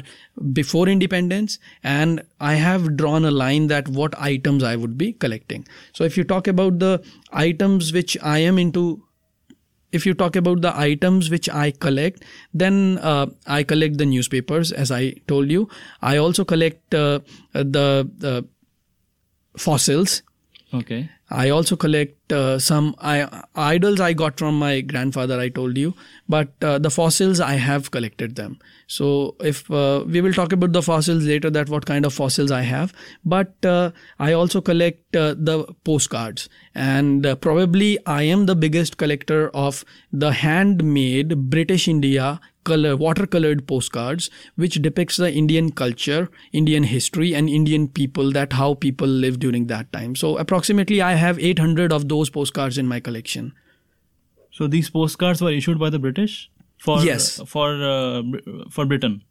[0.54, 5.68] before independence, and I have drawn a line that what items I would be collecting.
[5.92, 7.04] So if you talk about the
[7.34, 9.04] items which I am into
[9.92, 12.24] if you talk about the items which I collect,
[12.54, 15.70] then uh, I collect the newspapers, as I told you.
[16.02, 17.20] I also collect uh,
[17.54, 18.46] the, the
[19.58, 20.24] fossils.
[20.74, 21.10] Okay.
[21.30, 25.40] I also collect uh, some I, idols I got from my grandfather.
[25.40, 25.94] I told you,
[26.30, 28.60] but uh, the fossils I have collected them.
[28.88, 32.50] So if uh, we will talk about the fossils later, that what kind of fossils
[32.50, 32.94] I have.
[33.26, 38.96] But uh, I also collect uh, the postcards, and uh, probably I am the biggest
[38.98, 44.30] collector of the handmade British India color watercolored postcards
[44.64, 46.20] which depicts the indian culture
[46.62, 50.16] indian history and indian people that how people lived during that time.
[50.24, 53.54] So approximately i have 800 of those postcards in my collection.
[54.60, 56.36] So these postcards were issued by the British?
[56.86, 57.30] For Yes.
[57.56, 58.22] for uh,
[58.78, 59.22] for Britain.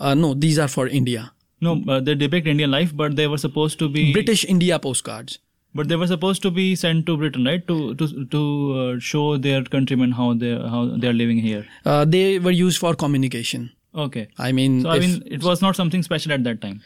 [0.00, 1.30] uh, no these are for india.
[1.66, 5.38] No, uh, they depict Indian life, but they were supposed to be british india postcards
[5.74, 7.66] But they were supposed to be sent to Britain, right?
[7.68, 8.40] To to to
[8.80, 11.62] uh, show their countrymen how they how they are living here.
[11.92, 13.70] uh, they were used for communication
[14.02, 14.20] Okay.
[14.44, 16.76] i mean So I if- mean, it was not something special at that time.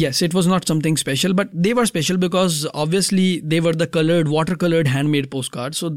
[0.00, 3.24] yes it was not something special but they were special because obviously
[3.54, 5.90] they were the colored watercolored handmade postcards so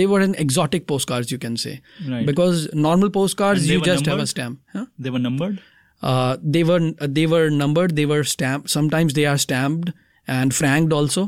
[0.00, 1.74] they were an exotic postcards you can say
[2.14, 2.24] Right.
[2.32, 4.86] because normal postcards you just have a stamp huh?
[4.98, 5.60] They were numbered.
[6.02, 6.80] uh, they were
[7.20, 9.92] they were numbered they were stamped sometimes they are stamped
[10.38, 11.26] and franked also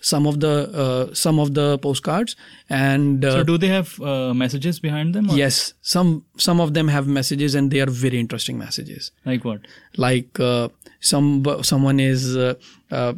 [0.00, 2.36] some of the uh, some of the postcards
[2.70, 5.28] and uh, so do they have uh, messages behind them?
[5.30, 9.44] or- yes some some of them have messages and they are very interesting messages Like
[9.44, 9.60] what?
[9.96, 10.68] like uh,
[11.00, 12.54] some someone is uh,
[12.90, 13.14] uh,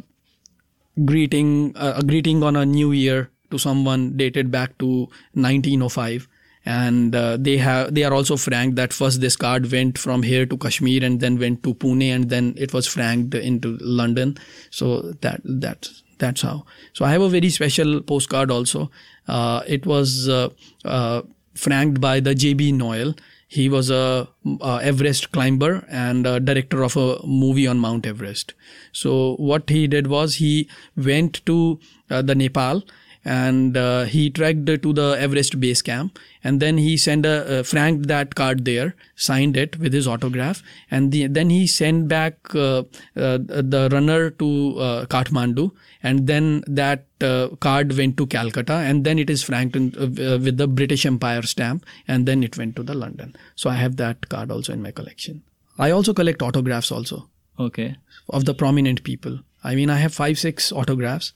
[1.05, 6.27] greeting uh, a greeting on a new year to someone dated back to 1905
[6.65, 10.45] and uh, they have they are also franked that first this card went from here
[10.45, 14.37] to Kashmir and then went to Pune and then it was franked into London
[14.69, 16.65] so that that's that's how.
[16.93, 18.89] So I have a very special postcard also.
[19.27, 20.49] Uh, it was uh,
[20.85, 21.23] uh,
[21.55, 23.15] franked by the JB Noel.
[23.47, 24.29] He was a,
[24.61, 28.53] a Everest climber and director of a movie on Mount Everest.
[28.93, 31.79] So what he did was he went to
[32.09, 32.83] uh, the Nepal
[33.23, 37.63] and uh, he trekked to the Everest base camp and then he sent a uh,
[37.63, 42.35] franked that card there, signed it with his autograph, and the, then he sent back
[42.55, 42.79] uh,
[43.15, 49.03] uh, the runner to uh, Kathmandu, and then that uh, card went to Calcutta, and
[49.03, 52.75] then it is franked in, uh, with the British Empire stamp, and then it went
[52.75, 53.35] to the London.
[53.55, 55.43] So I have that card also in my collection.
[55.77, 57.29] I also collect autographs also
[57.59, 57.95] Okay.
[58.29, 59.39] of the prominent people.
[59.63, 61.33] I mean, I have five, six autographs.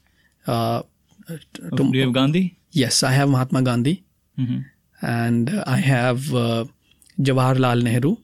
[0.47, 0.83] Uh,
[1.29, 2.57] Okay, do you have Gandhi?
[2.71, 4.03] yes, I have Mahatma Gandhi,
[4.37, 4.59] hmm
[5.01, 6.65] and I have uh,
[7.19, 8.15] Jawaharlal Nehru.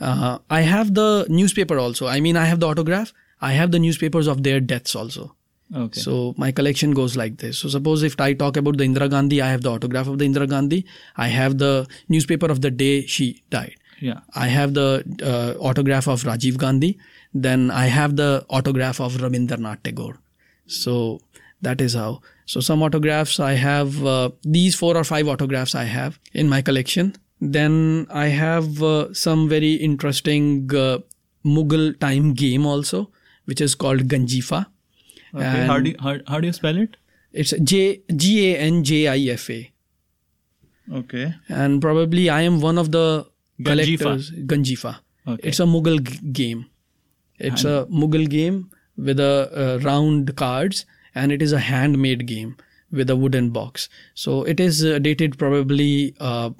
[0.00, 2.06] Uh, I have the newspaper also.
[2.06, 3.12] I mean, I have the autograph.
[3.40, 5.36] I have the newspapers of their deaths also.
[5.74, 6.00] Okay.
[6.00, 7.58] So my collection goes like this.
[7.58, 10.24] So suppose if I talk about the Indira Gandhi, I have the autograph of the
[10.24, 10.84] Indira Gandhi.
[11.16, 13.76] I have the newspaper of the day she died.
[14.00, 14.20] yeah.
[14.34, 14.88] I have the
[15.22, 16.98] uh, autograph of Rajiv Gandhi.
[17.34, 20.16] Then I have the autograph of Rabindranath Tagore.
[20.66, 21.20] So
[21.62, 22.20] that is how.
[22.46, 24.04] So some autographs I have.
[24.04, 27.14] Uh, these four or five autographs I have in my collection.
[27.40, 30.98] Then I have uh, some very interesting uh,
[31.44, 33.10] Mughal time game also,
[33.46, 34.66] which is called Ganjifa.
[35.34, 35.66] Okay.
[35.66, 36.96] How do you, how, how do you spell it?
[37.32, 39.72] It's J G A N J I F A,
[40.92, 41.34] Okay.
[41.48, 43.26] and probably I am one of the
[43.60, 43.98] Ganjifa.
[43.98, 44.30] collectors.
[44.52, 44.96] Ganjifa.
[45.26, 45.48] Okay.
[45.48, 46.66] It's a Mughal g- game.
[47.38, 52.56] It's a Mughal game with a uh, round cards, and it is a handmade game
[52.90, 53.88] with a wooden box.
[54.14, 56.50] So it is uh, dated probably uh,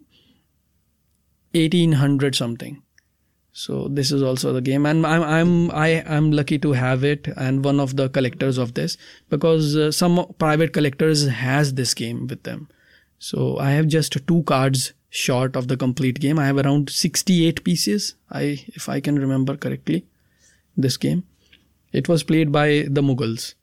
[1.53, 2.83] 1800 something.
[3.55, 5.89] So this is also the game, and I'm I'm I
[6.19, 8.97] am lucky to have it, and one of the collectors of this
[9.29, 12.69] because uh, some private collectors has this game with them.
[13.19, 16.39] So I have just two cards short of the complete game.
[16.39, 18.15] I have around 68 pieces.
[18.31, 20.07] I if I can remember correctly,
[20.75, 21.25] this game.
[21.93, 23.55] It was played by the Mughals.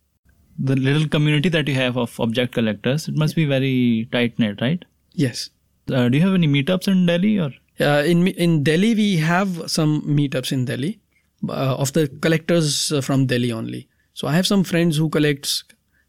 [0.61, 4.61] The little community that you have of object collectors, it must be very tight knit,
[4.61, 4.83] right?
[5.13, 5.49] Yes.
[5.91, 7.51] Uh, do you have any meetups in Delhi or?
[7.79, 10.99] Uh, in in Delhi, we have some meetups in Delhi
[11.47, 13.87] uh, of the collectors uh, from Delhi only.
[14.13, 15.63] So I have some friends who collects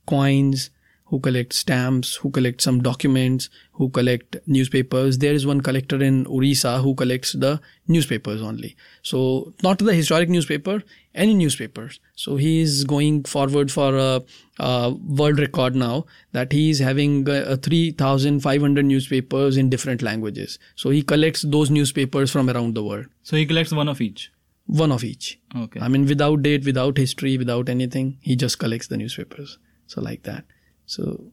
[0.06, 0.70] coins,
[1.04, 5.18] who collect stamps, who collect some documents, who collect newspapers.
[5.18, 8.76] There is one collector in Orissa who collects the newspapers only.
[9.02, 10.82] So not the historic newspaper,
[11.14, 11.98] any newspapers.
[12.14, 14.22] So he is going forward for a,
[14.60, 20.58] a world record now that he is having uh, 3,500 newspapers in different languages.
[20.76, 24.30] So he collects those newspapers from around the world, So he collects one of each.
[24.66, 25.36] one of each.
[25.60, 25.80] Okay.
[25.80, 29.58] I mean, without date, without history, without anything, he just collects the newspapers.
[29.88, 30.44] So like that.
[30.86, 31.32] So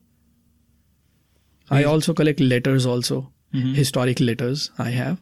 [1.70, 3.76] I also collect letters also, Mhm.
[3.76, 5.22] historic letters I have,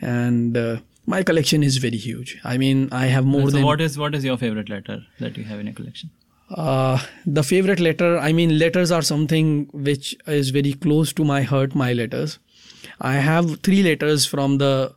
[0.00, 2.38] and uh, my collection is very huge.
[2.44, 5.36] I mean, I have more so than what is what is your favorite letter that
[5.36, 6.10] you have in your collection?
[6.50, 8.18] uh, the favorite letter.
[8.18, 11.74] I mean, letters are something which is very close to my heart.
[11.74, 12.38] My letters.
[13.00, 14.94] I have three letters from the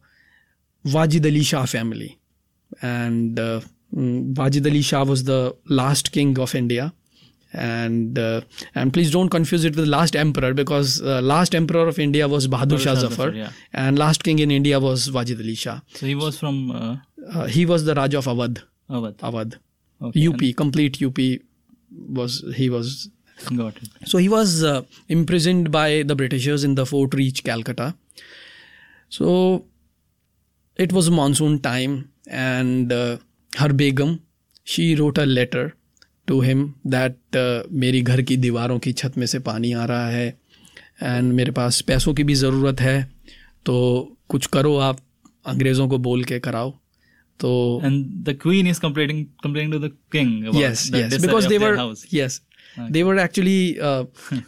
[0.86, 2.20] Wajid Ali Shah family,
[2.82, 3.62] and uh,
[3.96, 6.94] mm, Wajid Ali Shah was the last king of India.
[7.52, 8.42] And uh,
[8.76, 12.48] and please don't confuse it with last emperor because uh, last emperor of India was
[12.48, 13.50] Bahadur Shah Zafar, yeah.
[13.74, 15.80] and last king in India was Wajid Ali Shah.
[15.96, 18.62] So he was from uh, Uh, he was the Raja of Awadh.
[18.90, 19.18] Awadh.
[19.18, 19.56] Awadh.
[20.02, 21.18] Okay, UP, complete UP
[22.20, 23.10] was he was
[23.56, 23.90] Got it.
[24.06, 27.96] so he was uh, imprisoned by the Britishers in the Fort Reach, Calcutta.
[29.10, 29.66] So
[30.76, 33.18] it was monsoon time, and uh,
[33.58, 34.22] her Begum
[34.64, 35.76] she wrote a letter
[36.30, 37.38] to him that
[37.82, 40.28] मेरी घर की दीवारों की छत में से पानी आ रहा है
[41.04, 42.98] एंड मेरे पास पैसों की भी ज़रूरत है
[43.66, 43.78] तो
[44.30, 45.00] कुछ करो आप
[45.46, 46.72] अंग्रेज़ों को बोल के कराओ।
[47.40, 47.50] तो
[47.86, 52.42] and the queen is complaining complaining to the king yes yes because they were yes
[52.92, 53.60] they were actually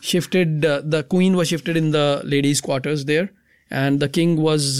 [0.03, 3.29] shifted the queen was shifted in the ladies quarters there
[3.71, 4.71] and the king was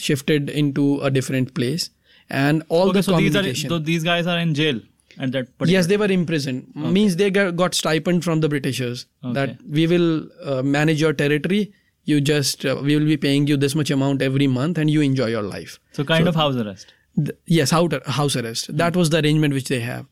[0.00, 1.90] shifted into a different place
[2.30, 4.82] and all the communication so these guys are in jail
[5.18, 9.06] at that particular yes they were imprisoned means they got, got stipend from the britishers
[9.38, 11.72] that we will uh, manage your territory.
[12.04, 15.00] You just uh, we will be paying you this much amount every month and you
[15.02, 15.78] enjoy your life.
[15.92, 16.92] So kind of house arrest.
[17.16, 18.76] Th- yes house, house arrest.
[18.76, 20.06] That was the arrangement which they have.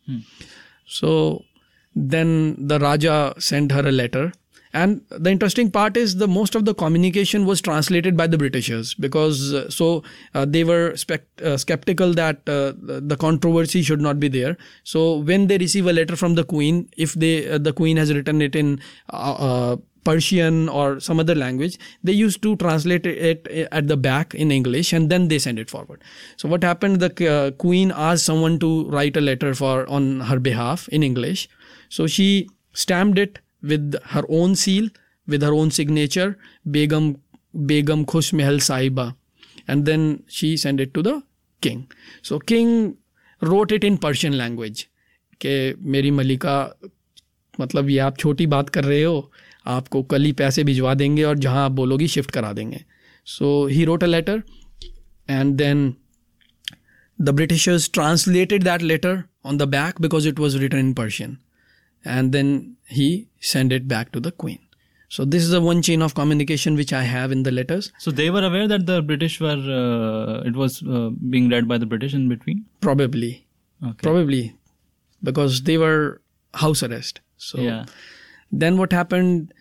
[0.86, 1.44] So
[1.94, 4.32] then the raja sent her a letter
[4.72, 8.94] and the interesting part is the most of the communication was translated by the britishers
[8.94, 10.02] because uh, so
[10.34, 15.16] uh, they were spect- uh, skeptical that uh, the controversy should not be there so
[15.16, 18.40] when they receive a letter from the queen if they uh, the queen has written
[18.40, 18.80] it in
[19.10, 24.50] uh, Persian or some other language, they used to translate it at the back in
[24.50, 26.02] English and then they send it forward.
[26.38, 27.00] So what happened?
[27.00, 31.50] The queen asked someone to write a letter for on her behalf in English.
[31.90, 34.90] So she stamped it with her own seal
[35.28, 36.34] with her own signature
[36.68, 37.14] Begum
[37.66, 39.12] Begum Khush Mahal Sahiba
[39.70, 41.20] and then she send it to the
[41.62, 41.82] king
[42.24, 42.92] so king
[43.42, 44.86] wrote it in Persian language
[45.40, 45.54] के
[45.90, 46.56] मेरी मलिका
[47.60, 49.30] मतलब ये आप छोटी बात कर रहे हो
[49.66, 52.84] आपको कल ही पैसे भिजवा देंगे और जहाँ आप बोलोगी शिफ्ट करा देंगे
[53.26, 54.42] so he wrote a letter
[55.28, 55.92] and then
[57.18, 61.36] the Britishers translated that letter on the back because it was return in Persian
[62.04, 64.58] and then he sent it back to the queen.
[65.08, 67.92] So this is the one chain of communication which i have in the letters.
[67.98, 71.78] So they were aware that the British were uh, it was uh, being read by
[71.78, 72.64] the British in between.
[72.80, 73.46] probably.
[73.82, 74.02] Okay.
[74.02, 74.54] probably.
[75.22, 76.20] Because they were
[76.54, 77.20] house arrest.
[77.36, 77.86] So yeah.
[78.52, 79.52] then what happened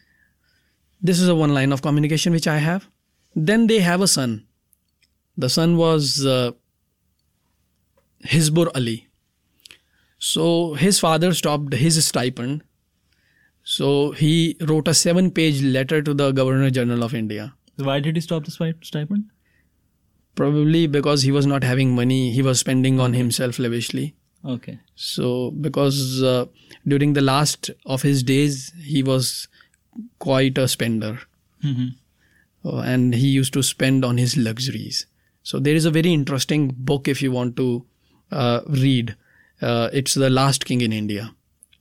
[1.02, 2.88] this is a one line of communication which i have.
[3.36, 4.46] Then they have a son.
[5.38, 6.52] The son was uh,
[8.24, 9.09] hizbur ali
[10.20, 12.62] so his father stopped his stipend
[13.64, 18.18] so he wrote a seven page letter to the governor general of india why did
[18.18, 19.24] he stop the stipend?
[20.36, 24.14] probably because he was not having money he was spending on himself lavishly
[24.46, 24.80] Okay.
[24.96, 26.46] So, because uh,
[26.88, 29.48] during the last of his days, he was
[30.20, 31.20] quite a spender
[31.62, 31.88] hmm
[32.64, 35.06] uh, and he used to spend on his luxuries.
[35.44, 37.86] So, there is a very interesting book if you want to
[38.32, 39.16] uh, read
[39.63, 41.33] Uh, it's The Last King in India,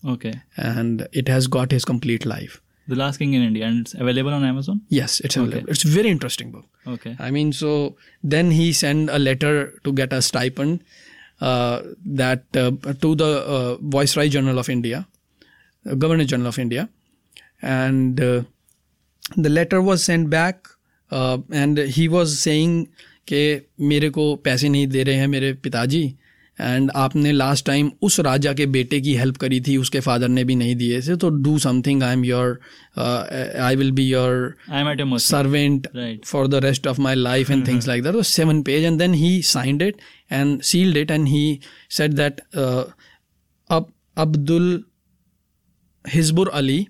[0.05, 0.34] Okay.
[0.57, 2.59] and it has got his complete life.
[2.88, 4.81] The Last King in India, and it's available on Amazon.
[4.89, 5.69] Yes, it's available.
[5.69, 6.65] It's a very interesting book.
[6.95, 7.15] Okay.
[7.19, 9.53] I mean, so then he sent a letter
[9.84, 10.84] to get a stipend
[11.41, 12.71] uh, that uh,
[13.05, 15.07] to the uh, Viceroy General of India,
[15.89, 16.89] uh, Governor General of India,
[17.61, 18.43] and uh,
[19.38, 20.67] the letter was sent back,
[21.11, 22.88] uh, and he was saying
[23.27, 23.41] कि
[23.79, 26.03] मेरे को पैसे नहीं दे रहे हैं मेरे पिताजी
[26.61, 30.44] and आपने लास्ट टाइम उस राजा के बेटे की हेल्प करी थी उसके फादर ने
[30.44, 32.59] भी नहीं दिए थे तो do something I am your
[32.98, 35.88] I will be your I am at servant
[36.26, 39.40] for the rest of my life and things like that seven page and then he
[39.42, 39.96] signed it
[40.32, 41.59] and sealed it and he
[41.90, 42.40] sent that
[43.70, 44.84] Ab Abdul
[46.04, 46.86] Hizbur Ali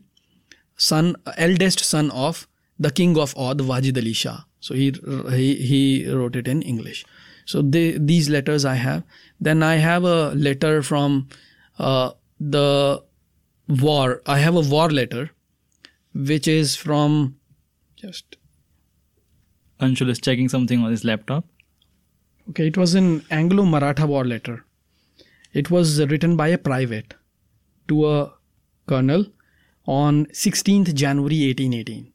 [0.79, 2.47] son eldest son of
[2.79, 4.91] the king of Oudh Wajid Ali Shah so he
[5.31, 5.81] he he
[6.13, 6.37] wrote
[7.49, 9.05] So they, these letters I have.
[9.41, 11.29] Then I have a letter from
[11.79, 13.03] uh, the
[13.67, 14.21] war.
[14.27, 15.31] I have a war letter,
[16.13, 17.37] which is from
[17.97, 18.37] just
[19.81, 21.47] Anshul is checking something on his laptop.
[22.51, 24.67] Okay, it was an Anglo Maratha war letter.
[25.55, 27.15] It was written by a private
[27.89, 28.33] to a
[28.87, 29.25] colonel
[29.87, 32.13] on 16th January 1818.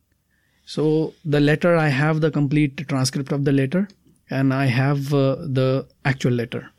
[0.66, 3.88] So, the letter, I have the complete transcript of the letter
[4.34, 6.70] and I have uh, the actual letter.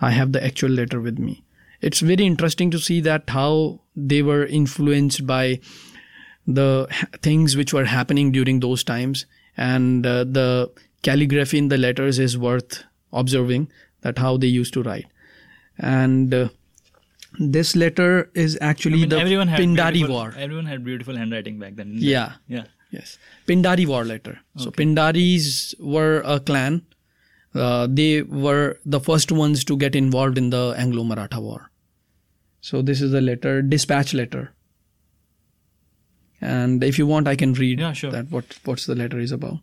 [0.00, 1.44] I have the actual letter with me.
[1.80, 5.60] It's very interesting to see that how they were influenced by
[6.46, 6.68] the
[7.22, 10.70] things which were happening during those times and uh, the
[11.02, 13.68] calligraphy in the letters is worth observing
[14.00, 15.06] that how they used to write
[15.78, 16.48] and uh,
[17.38, 20.34] this letter is actually I mean, the everyone had Pindari War.
[20.36, 21.88] Everyone had beautiful handwriting back then.
[21.88, 22.06] didn't they?
[22.06, 22.32] Yeah.
[22.48, 22.64] Yeah.
[22.90, 24.40] Yes, Pindari war letter.
[24.58, 26.82] So Pindaris were a clan.
[27.54, 31.70] Uh, they were the first ones to get involved in the Anglo-Maratha war.
[32.60, 34.54] So this is a letter, dispatch letter.
[36.40, 38.10] And if you want, I can read Yeah, sure.
[38.10, 39.58] that what what's the letter is about.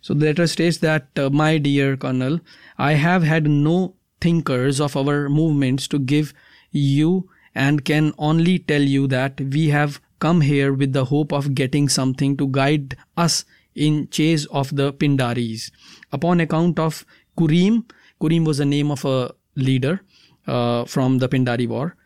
[0.00, 2.40] So the letter states that, uh, my dear Colonel,
[2.76, 6.34] I have had no thinkers of our movements to give
[6.70, 11.54] you and can only tell you that we have come here with the hope of
[11.54, 15.70] getting something to guide us in chase of the Pindaris.
[16.12, 17.04] Upon account of
[17.36, 17.84] Kurim,
[18.20, 20.00] Kurim was the name of a leader
[20.46, 21.96] uh, from the Pindari war,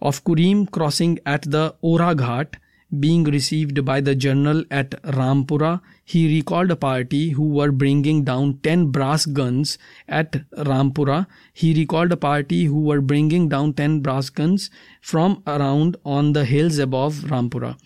[0.00, 2.54] of Kurim crossing at the Ora Ghat,
[3.00, 8.58] being received by the general at Rampura, he recalled a party who were bringing down
[8.62, 9.76] 10 brass guns
[10.08, 11.26] at Rampura.
[11.52, 14.70] He recalled a party who were bringing down 10 brass guns
[15.00, 17.76] from around on the hills above Rampura,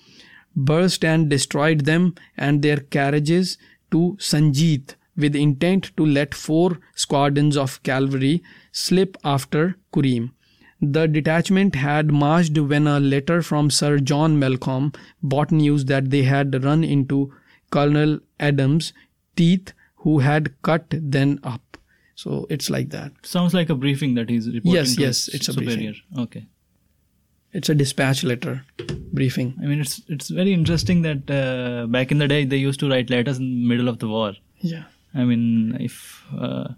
[0.55, 3.57] burst and destroyed them and their carriages
[3.91, 8.43] to Sanjeet with intent to let four squadrons of cavalry
[8.73, 10.31] slip after Kurim.
[10.81, 14.93] The detachment had marched when a letter from Sir John Malcolm
[15.23, 17.33] brought news that they had run into
[17.71, 18.93] Colonel Adams'
[19.37, 21.77] teeth, who had cut them up.
[22.15, 23.13] So it's like that.
[23.23, 25.93] Sounds like a briefing that he's reporting Yes, to yes, it's a superior.
[25.93, 26.19] briefing.
[26.19, 26.47] Okay.
[27.53, 28.65] It's a dispatch letter
[29.13, 29.55] briefing.
[29.63, 32.89] I mean, it's it's very interesting that uh, back in the day they used to
[32.89, 34.35] write letters in the middle of the war.
[34.61, 34.85] Yeah.
[35.15, 36.69] I mean, if uh,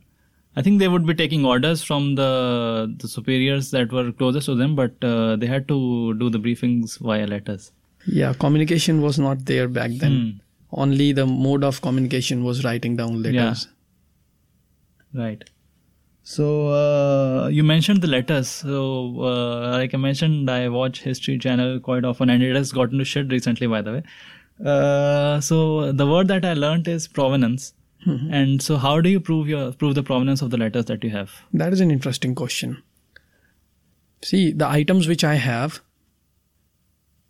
[0.57, 4.55] I think they would be taking orders from the the superiors that were closest to
[4.55, 7.73] them, but uh, they had to do the briefings via letters.
[8.07, 10.13] Yeah, communication was not there back then.
[10.13, 10.31] Hmm.
[10.83, 13.69] Only the mode of communication was writing down letters.
[15.15, 15.23] Yeah.
[15.23, 15.45] Right.
[16.25, 18.49] So uh, you mentioned the letters.
[18.49, 22.99] So uh, like I mentioned, I watch History Channel quite often, and it has gotten
[22.99, 24.03] to shit recently, by the way.
[24.65, 27.75] Uh, so the word that I learned is provenance.
[28.07, 28.35] Mm-hmm.
[28.35, 31.11] And so, how do you prove your prove the provenance of the letters that you
[31.11, 31.31] have?
[31.53, 32.83] That is an interesting question.
[34.23, 35.81] See, the items which I have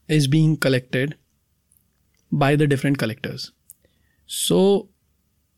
[0.08, 1.16] is being collected
[2.30, 3.52] by the different collectors.
[4.26, 4.88] So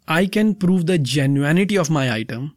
[0.08, 2.56] I can prove the genuinity of my item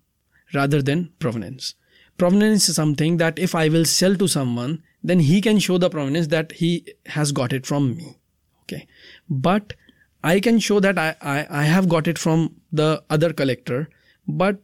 [0.54, 1.76] rather than provenance.
[2.18, 5.90] Provenance is something that if I will sell to someone, then he can show the
[5.90, 8.18] provenance that he has got it from me.
[8.64, 8.88] Okay.
[9.30, 9.74] But
[10.24, 13.90] I can show that I, I, I have got it from the other collector,
[14.28, 14.60] but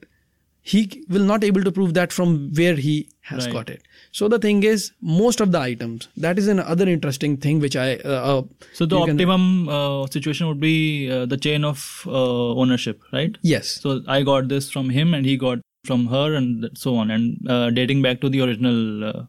[0.62, 3.54] he will not able to prove that from where he has Right.
[3.54, 3.82] got it.
[4.12, 7.96] So the thing is, most of the items, that is another interesting thing which I,
[7.98, 8.42] uh, uh,
[8.74, 13.02] So the you can- optimum uh, situation would be uh, the chain of uh, ownership,
[13.12, 13.38] right?
[13.42, 17.12] yes, So I got this from him, and he got from her and so on
[17.12, 19.24] and uh, dating back to the original uh,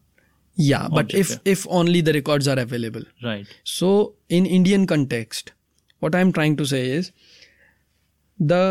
[0.55, 1.37] yeah but if yeah.
[1.45, 5.51] if only the records are available right so in indian context
[6.05, 7.13] what i'm trying to say is
[8.39, 8.65] the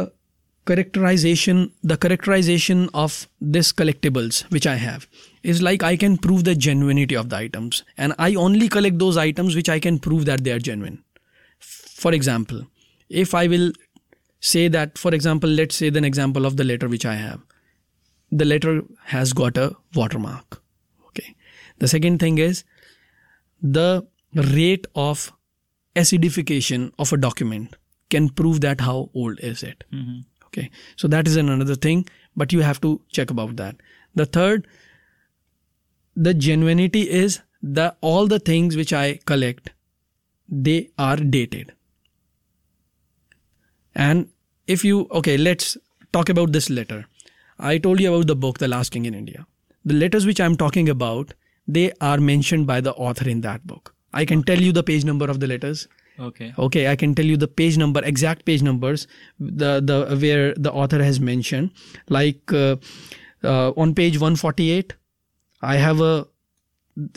[0.65, 1.61] characterization
[1.91, 5.07] the characterization of this collectibles which i have
[5.43, 7.83] is like i can prove the genuinity of the items.
[7.97, 11.03] And i only collect those items which i can prove that they are genuine.
[11.59, 12.61] For example
[13.09, 13.71] if i will
[14.39, 17.41] say that for example let's say an example of the letter which i have.
[18.31, 20.61] The letter has got a watermark.
[21.07, 21.35] Okay.
[21.79, 22.63] The second thing is
[23.61, 25.31] the rate of
[25.95, 27.75] acidification of a document
[28.09, 29.83] can prove that how old is it.
[29.91, 30.21] Hmm
[30.53, 30.69] okay.
[30.95, 33.75] So that is another thing but you have to check about that.
[34.15, 34.67] The third
[36.15, 39.71] the genuinity is the all the things which i collect
[40.47, 41.73] they are dated.
[43.95, 44.29] And
[44.67, 45.77] if you okay let's
[46.11, 47.05] talk about this letter.
[47.59, 49.45] I told you about the book the last king in india.
[49.85, 51.33] The letters which i'm talking about
[51.67, 55.05] they are mentioned by the author in that book i can tell you the page
[55.05, 55.87] number of the letters
[56.19, 59.07] okay okay i can tell you the page number exact page numbers
[59.39, 61.71] the the where the author has mentioned
[62.09, 62.75] like uh,
[63.43, 64.95] uh, on page 148
[65.61, 66.27] i have a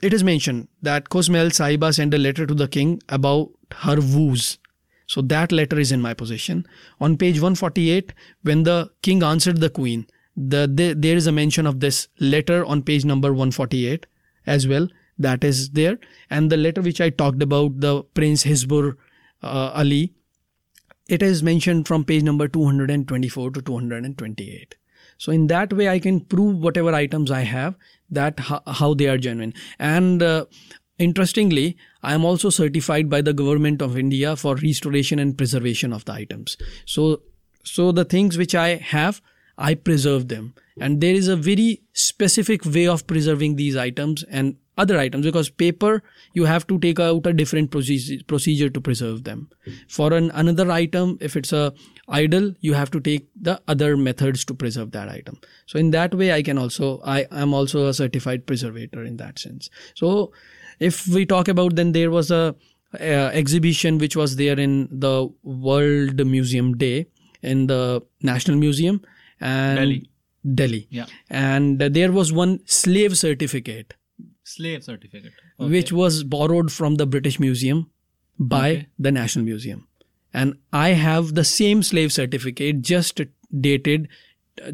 [0.02, 3.96] it is mentioned that Khas Mahal Sahiba sent a letter to the king about her
[3.96, 4.58] woos.
[5.06, 6.66] So that letter is in my possession.
[7.00, 11.66] On page 148, when the king answered the queen, the, the there is a mention
[11.66, 14.06] of this letter on page number 148
[14.46, 14.88] as well.
[15.18, 15.98] That is there.
[16.30, 18.96] And the letter which I talked about, the Prince Hizbur
[19.42, 20.12] uh, Ali,
[21.08, 24.74] it is mentioned from page number 224 to 228
[25.18, 27.76] so in that way i can prove whatever items i have
[28.10, 29.52] that ho- how they are genuine.
[29.78, 30.46] And uh,
[30.98, 36.04] interestingly i am also certified by the government of india for restoration and preservation of
[36.04, 36.56] the items.
[36.84, 37.22] So
[37.64, 39.20] so the things which i have
[39.58, 40.54] i preserve them.
[40.78, 45.48] And there is a very specific way of preserving these items and other items because
[45.48, 46.02] paper
[46.34, 49.48] you have to take out a different procedure, procedure to preserve them.
[49.88, 51.72] For an another item if it's a
[52.08, 55.38] idol you have to take the other methods to preserve that item.
[55.66, 59.38] So in that way i can also i am also a certified preservator in that
[59.38, 59.70] sense.
[59.94, 60.32] So
[60.78, 62.54] if we talk about then there was a
[62.94, 67.06] uh, exhibition which was there in the world museum day
[67.42, 69.02] in the national museum
[69.40, 70.10] and Delhi.
[70.54, 70.86] delhi.
[70.90, 71.06] Yeah.
[71.28, 73.94] And there was one slave certificate
[74.54, 75.32] slave certificate
[75.74, 77.90] which was borrowed from the British Museum
[78.38, 78.86] by Okay.
[78.98, 79.86] the National Museum.
[80.32, 83.20] And I have the same slave certificate just
[83.68, 84.08] dated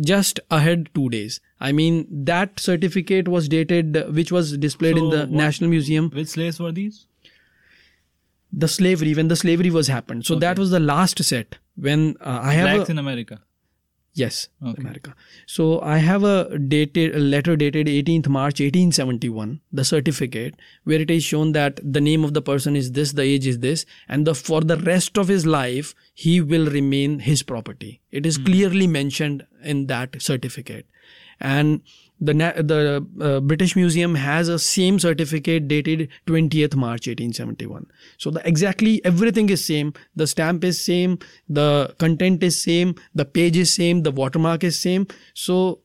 [0.08, 1.40] just ahead two days.
[1.60, 2.02] I mean,
[2.32, 6.10] that certificate was dated, which was displayed in the what- National Museum.
[6.10, 7.06] which slaves were these
[8.62, 10.26] The slavery, when the slavery was happened.
[10.26, 11.56] So that was the last set.
[11.76, 13.40] When uh, I have blacks a, in america
[14.14, 14.82] Yes, Okay.
[14.82, 15.14] America.
[15.46, 20.54] So I have a dated a letter dated 18th March 1871, the certificate
[20.84, 23.60] where it is shown that the name of the person is this, the age is
[23.60, 28.02] this, and the for the rest of his life he will remain his property.
[28.10, 28.44] It is hmm.
[28.44, 30.86] clearly mentioned in that certificate,
[31.40, 31.80] and
[32.24, 32.34] the
[32.72, 37.86] the uh, British Museum has a same certificate dated 20th March 1871.
[38.16, 39.92] So the exactly everything is same.
[40.14, 41.18] The stamp is same.
[41.48, 42.94] The content is same.
[43.14, 44.02] The page is same.
[44.02, 45.08] The watermark is same.
[45.34, 45.80] So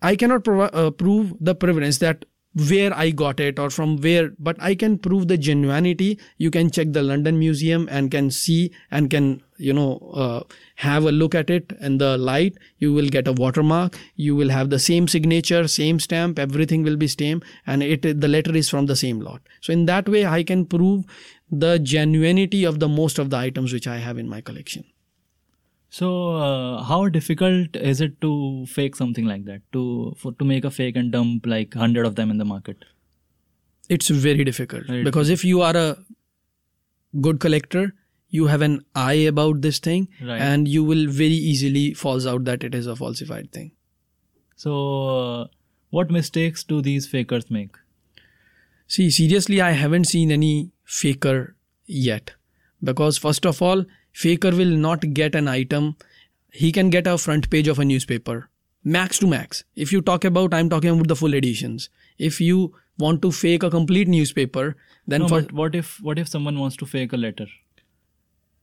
[0.00, 2.24] I cannot provi- uh, prove the prevalence that
[2.54, 6.18] where I got it or from where, but I can prove the genuinity.
[6.38, 10.42] You can check the London Museum and can see and can you know uh,
[10.76, 12.56] have a look at it in the light.
[12.78, 13.96] You will get a watermark.
[14.16, 16.38] You will have the same signature, same stamp.
[16.38, 19.42] Everything will be same, and it the letter is from the same lot.
[19.60, 21.04] So in that way, I can prove
[21.50, 24.84] the genuinity of the most of the items which I have in my collection.
[25.98, 29.62] So uh, how difficult is it to fake something like that?
[29.72, 32.84] To for, to make a fake and dump like 100 of them in the market?
[33.88, 34.86] It's very difficult.
[34.86, 35.88] Very because if you are a
[37.20, 37.92] good collector
[38.28, 40.40] you have an eye about this thing Right.
[40.40, 43.72] and you will very easily falls out that it is a falsified thing.
[44.54, 44.74] So
[45.14, 45.46] uh,
[45.90, 47.74] what mistakes do these fakers make?
[48.86, 52.32] See seriously i haven't seen any faker yet.
[52.90, 55.96] Because first of all faker will not get an item.
[56.52, 58.48] He can get a front page of a newspaper.
[58.82, 59.64] Max to max.
[59.76, 61.90] If you talk about i'm talking about the full editions.
[62.18, 66.28] If you want to fake a complete newspaper then no, for what if what if
[66.28, 67.46] someone wants to fake a letter?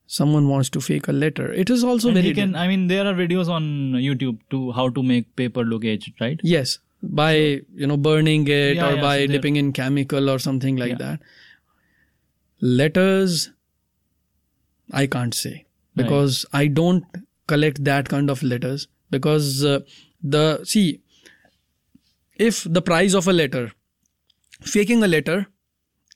[0.07, 1.51] Someone wants to fake a letter.
[1.51, 3.63] It is also and very can i mean there are videos on
[4.03, 6.39] youtube to how to make paper look aged right?
[6.43, 10.39] Yes, by you know burning it Yeah, or yeah, by so dipping in chemical or
[10.39, 11.03] something like Yeah.
[11.05, 11.19] that.
[12.59, 13.51] Letters,
[14.91, 15.65] I can't say
[15.95, 17.03] because I don't
[17.47, 19.79] collect that kind of letters because uh,
[20.23, 21.01] The see,
[22.35, 23.71] if the price of a letter,
[24.61, 25.47] faking a letter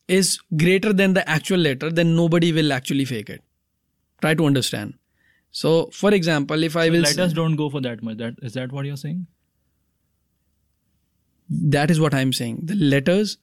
[0.07, 3.43] is greater than the actual letter, then nobody will actually fake it.
[4.21, 4.95] Try to understand.
[5.51, 8.17] So, for example, if I will say- Letters don't go for that much.
[8.17, 9.27] That is that what you're saying?
[11.49, 12.59] that is what I'm saying.
[12.63, 13.37] The letters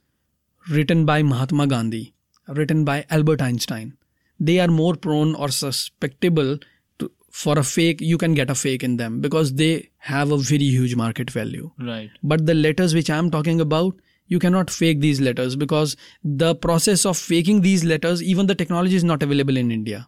[0.71, 2.15] written by Mahatma Gandhi,
[2.47, 3.98] written by Albert Einstein,
[4.39, 6.59] they are more prone or susceptible
[6.99, 8.01] to, for a fake.
[8.01, 11.71] You can get a fake in them because they have a very huge market value.
[11.79, 12.11] Right.
[12.23, 17.07] But the letters which I'm talking about, you cannot fake these letters because the process
[17.07, 20.07] of faking these letters, even the technology is not available in India,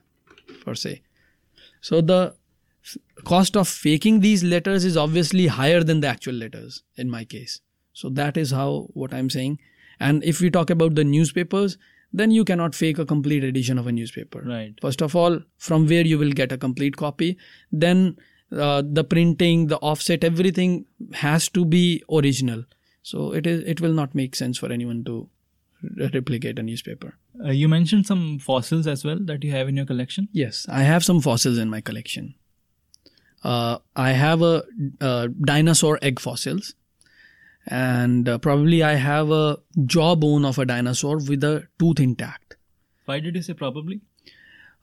[0.65, 1.03] per se.
[1.81, 2.35] So the
[3.25, 7.61] cost of faking these letters is obviously higher than the actual letters in my case.
[7.93, 9.59] So that is how what I'm saying.
[9.99, 11.77] And if we talk about the newspapers,
[12.13, 14.43] then you cannot fake a complete edition of a newspaper.
[14.45, 14.75] Right.
[14.81, 17.39] First of all, from where you will get a complete copy,
[17.71, 18.17] then
[18.53, 22.65] uh, the printing, the offset, everything has to be original.
[23.03, 23.63] So it is.
[23.65, 25.29] It will not make sense for anyone to
[25.83, 27.15] re- replicate a newspaper.
[27.43, 30.29] Uh, you mentioned some fossils as well that you have in your collection.
[30.33, 32.35] Yes, I have some fossils in my collection.
[33.43, 34.65] Uh, I have a
[35.01, 36.75] uh, dinosaur egg fossils,
[37.67, 42.57] and uh, probably I have a jawbone of a dinosaur with a tooth intact.
[43.05, 44.01] Why did you say probably?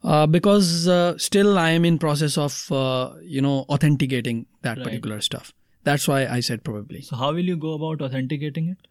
[0.03, 4.83] uh, because uh, still I am in process of uh, you know authenticating that Right.
[4.85, 5.53] particular stuff.
[5.83, 7.01] That's why I said probably.
[7.01, 8.87] So how will you go about authenticating it?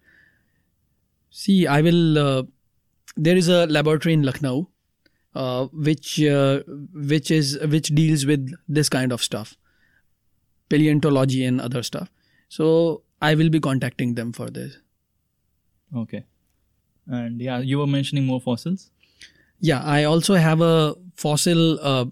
[1.31, 2.19] See, I will.
[2.19, 2.43] Uh,
[3.17, 4.69] there is a laboratory in Lucknow,
[5.35, 6.63] uh, which uh,
[6.95, 9.57] which is which deals with this kind of stuff,
[10.69, 12.11] paleontology and other stuff.
[12.49, 14.79] So I will be contacting them for this.
[15.95, 16.25] Okay.
[17.07, 18.91] And yeah, you were mentioning more fossils.
[19.61, 22.07] Yeah, I also have a fossil uh,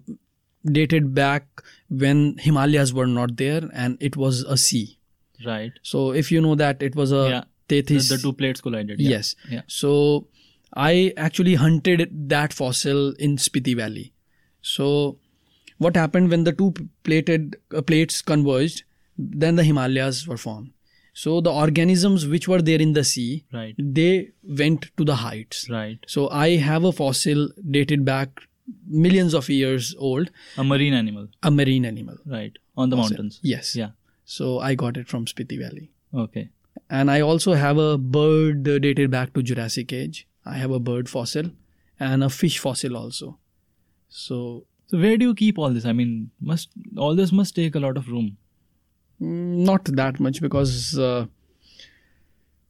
[0.65, 1.47] dated back
[1.91, 4.99] when Himalayas were not there and it was a sea.
[5.45, 5.73] Right.
[5.83, 7.45] So if you know that it was a Yeah.
[7.69, 8.09] The, Tethys.
[8.11, 9.01] the two plates collided.
[9.01, 9.11] Yeah.
[9.11, 9.37] Yes.
[9.51, 9.63] Yeah.
[9.67, 10.29] So
[10.75, 14.13] I actually hunted that fossil in Spiti Valley.
[14.61, 15.19] So
[15.79, 18.85] what happened when the two plated uh, plates converged?
[19.17, 20.73] Then the Himalayas were formed.
[21.23, 23.75] So the organisms which were there in the sea, Right.
[23.99, 24.31] they
[24.63, 25.69] went to the heights.
[25.71, 25.99] Right.
[26.15, 28.41] So I have a fossil dated back
[28.87, 31.29] millions of years old, A marine animal.
[31.43, 32.17] a marine animal.
[32.27, 32.59] Right.
[32.77, 33.11] On the Fossil.
[33.17, 33.39] mountains.
[33.43, 33.77] Yes.
[33.77, 33.91] Yeah.
[34.25, 35.91] So I got it from Spiti Valley.
[36.27, 36.49] Okay.
[36.99, 40.27] and I also have a bird dated back to Jurassic Age.
[40.53, 41.51] I have a bird fossil
[42.09, 43.29] and a fish fossil also.
[44.09, 44.39] So
[44.93, 45.85] So where do you keep all this?
[45.91, 46.11] I mean,
[46.51, 46.69] must
[47.05, 48.27] all this must take a lot of room.
[49.21, 51.27] Not that much because, uh,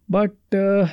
[0.09, 0.89] but uh,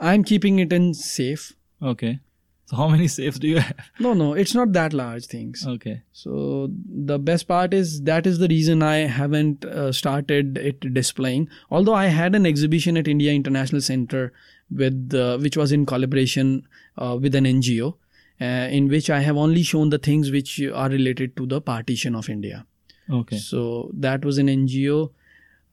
[0.00, 1.52] I'm keeping it in safe.
[1.82, 2.20] Okay.
[2.66, 3.90] So how many safes do you have?
[4.00, 5.64] No, no, it's not that large things.
[5.66, 6.02] Okay.
[6.12, 11.48] So the best part is that is the reason I haven't uh, started it displaying.
[11.70, 14.32] Although I had an exhibition at India International Center
[14.68, 16.66] with uh, which was in collaboration
[16.98, 17.94] uh, with an NGO,
[18.40, 22.16] uh, in which I have only shown the things which are related to the partition
[22.16, 22.66] of India.
[23.10, 23.36] Okay.
[23.36, 25.10] So that was an NGO,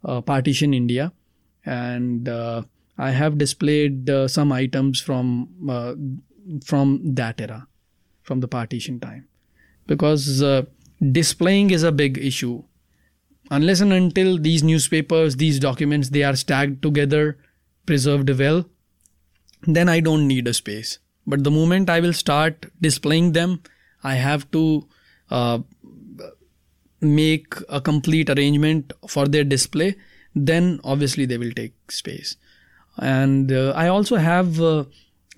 [0.06, 1.12] uh, Partition India,
[1.66, 2.64] and uh,
[2.98, 5.96] I have displayed uh, some items from uh,
[6.64, 7.68] from that era,
[8.22, 9.28] from the partition time,
[9.88, 10.64] because uh,
[11.12, 12.64] displaying is a big issue.
[13.52, 17.38] Unless and until these newspapers, these documents, they are stacked together,
[17.86, 18.66] preserved well,
[19.64, 21.00] then I don't need a space.
[21.26, 23.62] But the moment I will start displaying them,
[24.04, 24.88] I have to
[25.30, 25.60] uh,
[27.04, 29.96] make a complete arrangement for their display,
[30.36, 32.36] then obviously they will take space.
[32.98, 34.86] And uh, I also have uh,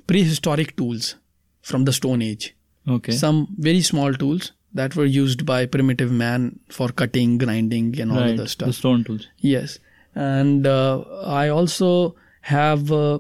[0.07, 1.16] prehistoric tools
[1.61, 2.55] from the Stone Age.
[2.88, 3.11] Okay.
[3.13, 8.18] Some very small tools that were used by primitive man for cutting, grinding, and all
[8.20, 8.34] right.
[8.34, 8.68] other The stuff.
[8.68, 9.28] The stone tools.
[9.39, 9.80] Yes.
[10.13, 13.20] And uh, I also have uh,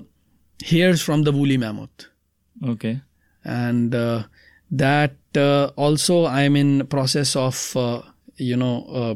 [0.63, 2.07] hairs from the woolly mammoth
[2.65, 3.01] Okay.
[3.43, 4.23] and uh,
[4.71, 8.01] that uh, also i'm in process of uh,
[8.37, 9.15] you know uh,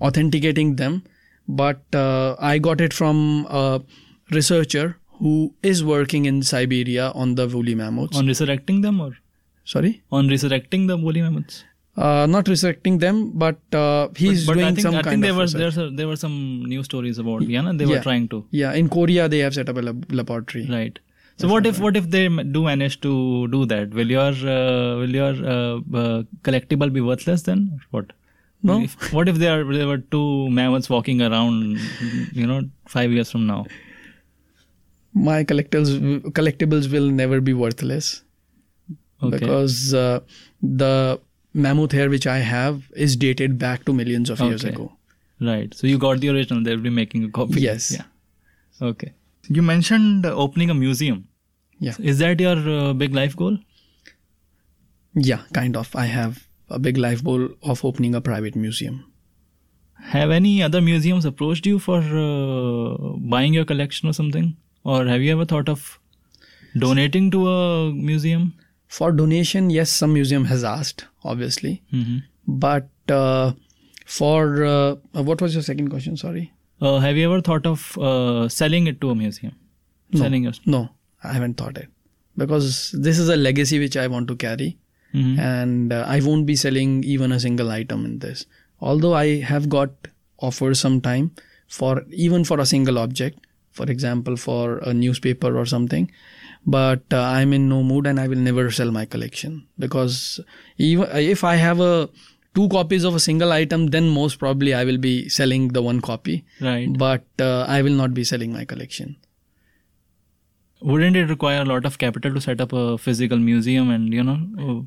[0.00, 1.02] authenticating them
[1.48, 3.80] but uh, i got it from a
[4.30, 5.32] researcher who
[5.62, 9.10] is working in siberia on the woolly mammoths On resurrecting them or
[9.64, 11.64] sorry on resurrecting the woolly mammoths?
[11.96, 15.10] uh, not resurrecting them but uh, he's but, but doing I think, some I kind
[15.14, 15.74] think there of was research.
[15.76, 16.36] there's there were some
[16.72, 17.72] news stories about yeah, no?
[17.72, 20.98] they were trying to yeah in korea they have set up a lab- laboratory right.
[21.42, 22.22] So what if what if they
[22.54, 23.10] do manage to
[23.52, 23.94] do that?
[23.98, 27.60] Will your uh, will your uh, uh, collectible be worthless then?
[27.76, 28.10] Or What?
[28.62, 28.80] No.
[28.82, 31.78] If- what if there are there were two mammoths walking around,
[32.32, 33.64] you know, five years from now?
[35.12, 38.22] my collectibles collectibles will never be worthless
[39.22, 39.38] Okay.
[39.38, 40.20] because uh,
[40.62, 41.20] the
[41.52, 44.92] mammoth hair which I have is dated back to millions of years ago.
[45.40, 45.74] Right.
[45.74, 46.62] So you got the original.
[46.62, 47.60] They'll be making a copy.
[47.60, 47.90] Yes.
[47.96, 48.86] Yeah.
[48.90, 49.12] Okay.
[49.48, 51.26] You mentioned uh, opening a museum.
[51.80, 51.96] Yeah.
[51.98, 53.58] Is that your uh, big life goal?
[55.14, 55.94] Yeah, kind of.
[55.96, 59.04] I have a big life goal of opening a private museum.
[60.10, 64.56] Have any other museums approached you for uh, buying your collection or something?
[64.84, 65.98] Or have you ever thought of
[66.78, 68.54] donating to a museum?
[68.88, 71.82] For donation, yes, some museum has asked, obviously.
[71.90, 73.52] hmm But uh,
[74.06, 76.16] for uh, uh, what was your second question?
[76.16, 76.52] Sorry.
[76.80, 79.54] Uh, have you ever thought of uh, selling it to a museum?
[80.12, 80.20] No.
[80.20, 80.52] Selling your.
[80.66, 80.88] No,
[81.22, 81.88] I haven't thought it
[82.36, 84.78] because this is a legacy which I want to carry,
[85.14, 85.38] Mhm.
[85.38, 88.46] and uh, I won't be selling even a single item in this.
[88.80, 89.90] Although I have got
[90.38, 91.30] offers sometime
[91.68, 96.10] for even for a single object, for example, for a newspaper or something,
[96.66, 100.40] but uh, I'm in no mood and I will never sell my collection because
[100.78, 102.08] even if I have a
[102.54, 106.00] two copies of a single item, then most probably I will be selling the one
[106.00, 106.92] copy, Right.
[107.04, 109.16] but uh, I will not be selling my collection.
[110.82, 114.22] Wouldn't it require a lot of capital to set up a physical museum and, you
[114.24, 114.38] know?
[114.58, 114.86] Oh,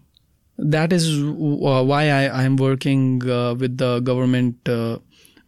[0.57, 4.99] that is uh, why I, am working uh, with the government uh,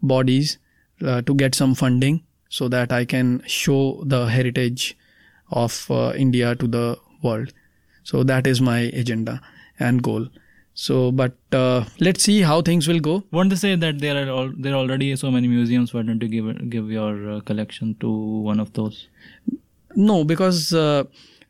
[0.02, 0.58] bodies
[1.02, 4.98] uh, to get some funding so that I can show the heritage
[5.52, 7.54] of uh, India to the world.
[8.04, 9.42] So that is my agenda
[9.80, 10.28] and goal.
[10.74, 13.24] So, but uh, let's see how things will go.
[13.32, 15.94] won't they say that there are all, there are already so many museums?
[15.94, 18.12] Why don't you give give your uh, collection to
[18.50, 19.08] one of those?
[19.96, 21.06] No, because uh,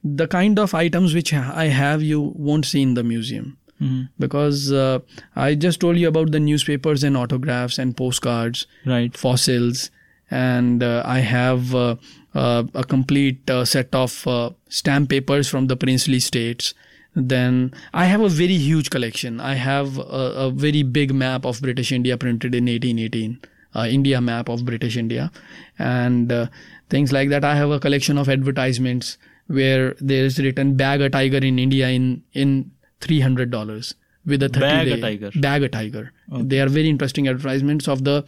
[0.06, 3.58] the kind of items which I have, you won't see in the museum.
[3.80, 5.00] hmm Because uh,
[5.36, 8.68] I just told you about the newspapers and autographs and postcards.
[8.86, 9.18] Right.
[9.18, 9.90] fossils
[10.32, 11.96] and uh, i have uh,
[12.34, 16.74] uh, a complete uh, set of uh, stamp papers from the princely states
[17.16, 17.60] then
[17.94, 21.92] i have a very huge collection i have a, a very big map of british
[21.92, 23.40] india printed in 1818
[23.76, 25.32] uh, india map of british india
[25.78, 26.48] and uh,
[26.90, 29.18] things like that i have a collection of advertisements
[29.48, 32.72] where there is written bag a tiger in india in in
[33.02, 33.94] 300 dollars
[34.26, 35.32] with a 30 Bag a day tiger.
[35.40, 36.12] bag a tiger
[36.54, 38.24] they are very interesting advertisements of the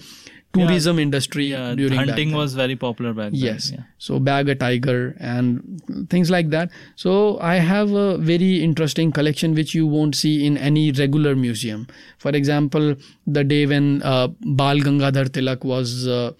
[0.53, 3.39] tourism industry Yeah, during hunting was very popular back then.
[3.41, 3.82] yes Yeah.
[3.97, 9.53] so bag a tiger and things like that so i have a very interesting collection
[9.55, 11.88] which you won't see in any regular museum
[12.18, 12.95] for example
[13.26, 14.28] the day when uh,
[14.61, 16.32] bal gangadhar tilak was uh,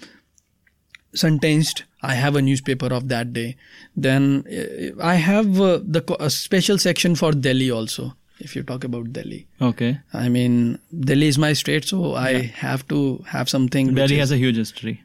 [1.13, 3.55] sentenced i have a newspaper of that day
[3.95, 8.61] then uh, i have uh, the co- a special section for delhi also if you
[8.63, 9.97] talk about delhi Okay.
[10.13, 10.79] i mean
[11.11, 12.33] delhi is my state so i
[12.65, 15.01] have to have something Delhi is- has a huge history.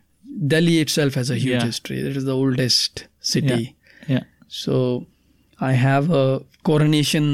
[0.47, 1.65] Delhi itself has a huge Yeah.
[1.65, 1.99] history.
[2.11, 3.75] It is the oldest city.
[4.09, 4.23] Yeah.
[4.49, 5.07] So
[5.61, 7.27] I have a coronation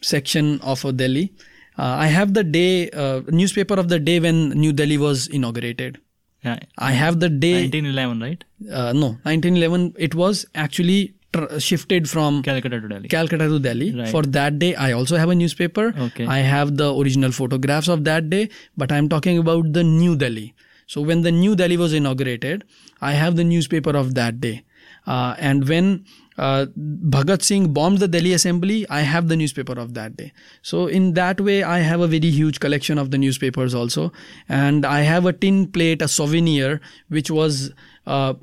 [0.00, 1.32] section of a Delhi.
[1.78, 5.98] Uh, I have the day uh, newspaper of the day when New Delhi was inaugurated.
[6.44, 6.58] Yeah.
[6.78, 8.44] I have the day 1911, right?
[8.70, 9.94] uh, no 1911.
[9.98, 13.08] It was actually tr- shifted from Calcutta to Delhi.
[13.08, 13.92] Calcutta to Delhi.
[14.00, 14.08] Right.
[14.08, 15.94] For that day, I also have a newspaper.
[16.08, 16.26] Okay.
[16.26, 20.54] I have the original photographs of that day, but I'm talking about the New Delhi.
[20.88, 22.64] So when the New Delhi was inaugurated,
[23.00, 24.64] I have the newspaper of that day.
[25.06, 26.04] Uh, and when
[26.38, 30.32] uh, Bhagat Singh bombed the Delhi Assembly, I have the newspaper of that day.
[30.62, 34.12] So in that way, I have a very huge collection of the newspapers also,
[34.48, 37.72] and I have a tin plate, a souvenir, which was.
[38.06, 38.34] Uh,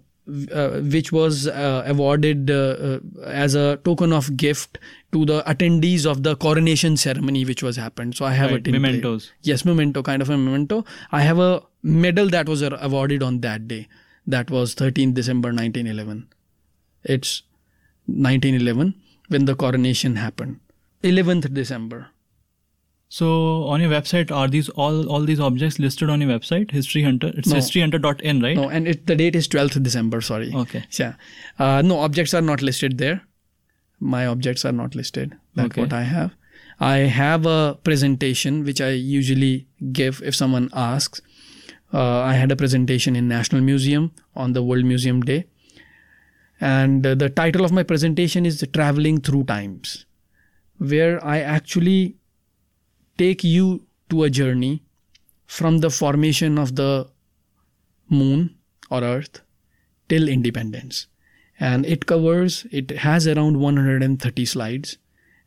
[0.51, 4.78] uh, which was uh, awarded uh, uh, as a token of gift
[5.12, 8.64] to the attendees of the coronation ceremony which was happened so i have a Right,
[8.64, 8.80] tin plate.
[8.84, 9.32] mementos.
[9.41, 13.68] yes memento kind of a memento i have a medal that was awarded on that
[13.68, 13.88] day
[14.28, 16.28] that was 13th december 1911
[17.16, 17.32] it's
[18.05, 18.93] 1911
[19.36, 20.60] when the coronation happened
[21.03, 22.01] 11th december
[23.18, 23.28] So
[23.74, 26.74] on your website, are these all all these objects listed on your website?
[26.80, 27.30] History Hunter.
[27.39, 27.55] It's No.
[27.60, 28.57] historyhunter.in, right?
[28.60, 30.82] no and it, the date is 12th december sorry Okay.
[30.99, 31.16] Yeah.
[31.68, 33.16] Uh, no, objects are not listed there.
[34.16, 35.34] My objects are not listed.
[35.62, 35.82] That's Okay.
[35.86, 36.36] what I have.
[36.91, 37.57] I have a
[37.89, 39.55] presentation which I usually
[40.01, 41.26] give if someone asks.
[42.01, 44.12] Uh, I had a presentation in National Museum
[44.45, 45.39] on the World Museum Day.
[46.62, 50.05] And uh, the title of my presentation is Traveling Through Times,
[50.78, 52.18] where I actually
[53.18, 54.84] take you to a journey
[55.45, 57.10] from the formation of the
[58.10, 58.55] moon
[58.89, 59.41] or earth
[60.10, 61.07] till independence.
[61.60, 64.97] And it covers it has around 130 slides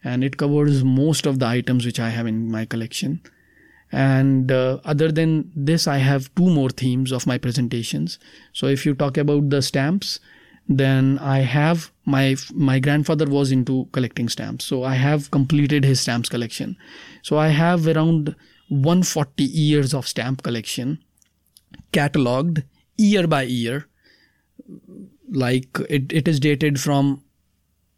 [0.04, 3.20] and it covers most of the items which i have in my collection.
[3.90, 8.18] And uh, other than this i have two more themes of my presentations.
[8.52, 10.18] So if you talk about the stamps
[10.78, 16.00] then i have my my grandfather was into collecting stamps so i have completed his
[16.00, 16.76] stamps collection
[17.22, 18.34] so i have around
[18.68, 20.98] 140 years of stamp collection
[21.92, 22.64] cataloged
[22.96, 23.88] year by year.
[25.30, 27.22] Like it, it is dated from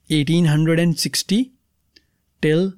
[0.09, 1.53] 1860
[2.43, 2.75] till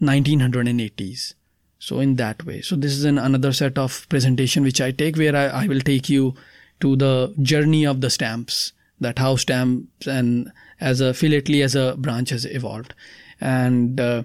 [0.00, 1.34] 1980s.
[1.78, 2.60] So in that way.
[2.60, 5.80] So this is an another set of presentation which I take where I, I will
[5.80, 6.34] take you
[6.80, 8.72] to the journey of the stamps
[9.02, 10.50] that how stamps and
[10.80, 12.94] as a philately as a branch has evolved.
[13.40, 14.22] And uh,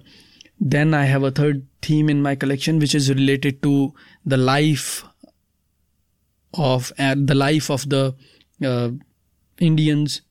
[0.60, 3.94] then i have a third theme in my collection which is related to
[4.26, 5.04] the life
[6.56, 8.16] of uh, the life of the
[8.66, 8.90] uh,
[9.60, 10.22] indians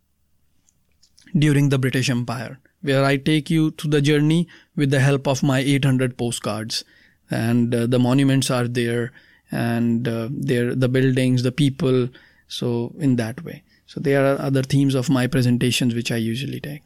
[1.39, 5.43] during the british empire where i take you to the journey with the help of
[5.43, 6.85] my 800 postcards.
[7.29, 9.13] And uh, the monuments are there
[9.51, 12.09] and uh, there the buildings the people
[12.47, 16.61] so in that way so there are other themes of my presentations which i usually
[16.61, 16.83] take.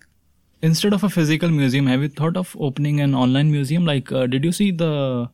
[0.63, 3.87] Instead of a physical museum have you thought of opening an online museum?
[3.87, 5.29] Like uh, did you see the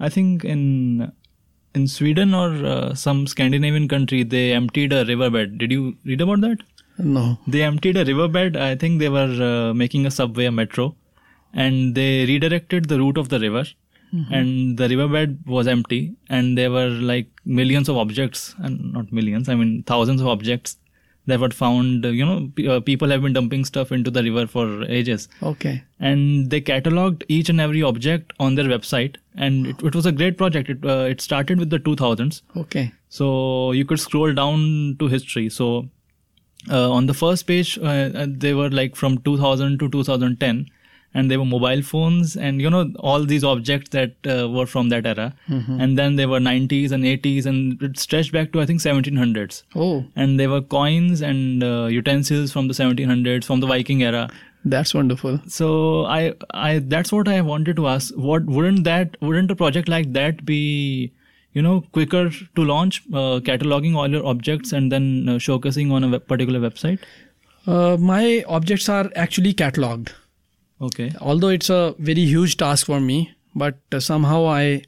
[0.00, 1.12] i think in
[1.74, 5.58] in sweden or uh, some scandinavian country they emptied a riverbed.
[5.58, 6.58] Did you read about that?
[6.98, 7.38] No.
[7.46, 8.56] They emptied a riverbed.
[8.56, 10.94] I think they were uh, making a subway a metro
[11.54, 13.64] and they redirected the route of the river.
[14.14, 14.34] Mm-hmm.
[14.34, 19.48] and the riverbed was empty and there were like millions of objects and not millions
[19.48, 20.76] i mean thousands of objects
[21.26, 24.46] that were found you know p- uh, people have been dumping stuff into the river
[24.46, 25.28] for ages.
[25.42, 25.82] Okay.
[26.00, 30.12] And they cataloged each and every object on their website and it, it was a
[30.12, 30.68] great project.
[30.68, 32.92] It, uh, it started with the 2000s okay.
[33.08, 35.48] So you could scroll down to history.
[35.48, 35.88] So
[36.70, 40.66] uh, on the first page uh, uh they were like from 2000 to 2010
[41.14, 44.88] and they were mobile phones and you know all these objects that uh, were from
[44.88, 45.34] that era.
[45.48, 45.80] Mm-hmm.
[45.80, 49.62] and then there were 90s and 80s and it stretched back to i think 1700s
[49.76, 50.04] oh.
[50.16, 54.30] And there were coins and uh, utensils from the 1700s from the viking era.
[54.64, 55.40] That's wonderful.
[55.46, 58.14] So i i that's what i wanted to ask.
[58.14, 61.12] What wouldn't that wouldn't a project like that be
[61.52, 66.04] you know quicker to launch uh, cataloging all your objects and then uh, showcasing on
[66.04, 67.00] a particular website?
[67.66, 70.12] Uh, my objects are actually cataloged
[70.82, 71.12] Okay.
[71.20, 74.82] Although it's a very huge task for me, but uh, somehow I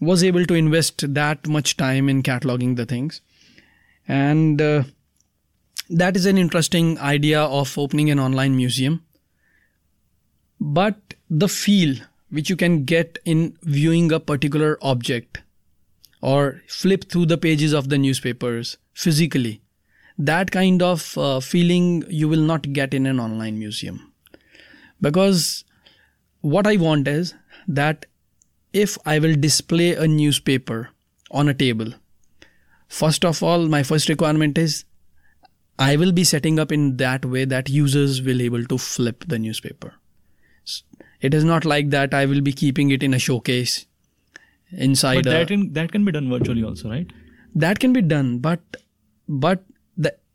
[0.00, 3.22] was able to invest that much time in cataloging the things.
[4.06, 4.82] And uh,
[5.88, 9.02] that is an interesting idea of opening an online museum.
[10.60, 11.96] But the feel
[12.28, 15.40] which you can get in viewing a particular object
[16.20, 19.62] or flip through the pages of the newspapers physically,
[20.18, 24.09] that kind of uh, feeling you will not get in an online museum
[25.00, 25.64] because
[26.40, 27.34] what I want is
[27.68, 28.06] that
[28.72, 30.90] if I will display a newspaper
[31.30, 31.92] on a table,
[32.88, 34.84] first of all, my first requirement is
[35.78, 39.38] I will be setting up in that way that users will able to flip the
[39.38, 39.94] newspaper.
[41.20, 43.86] It is not like that I will be keeping it in a showcase
[44.70, 45.24] inside.
[45.24, 47.10] But that can, that can be done virtually also, right?
[47.54, 48.60] That can be done, but
[49.28, 49.64] but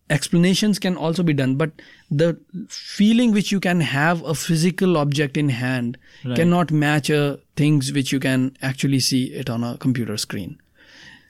[0.09, 1.71] explanations can also be done but
[2.11, 2.39] the
[2.69, 6.35] feeling which you can have a physical object in hand right.
[6.35, 10.59] cannot match uh, things which you can actually see it on a computer screen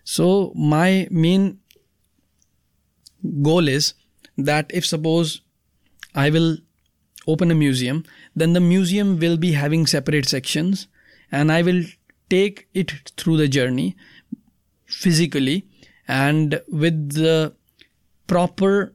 [0.04, 1.58] so my main
[3.42, 3.94] goal is
[4.38, 5.42] that if suppose
[6.14, 6.58] i will
[7.28, 8.04] open a museum
[8.36, 10.88] then the museum will be having separate sections
[11.32, 11.84] and i will
[12.30, 13.96] take it through the journey
[14.86, 15.66] physically
[16.08, 17.54] and with the
[18.28, 18.94] proper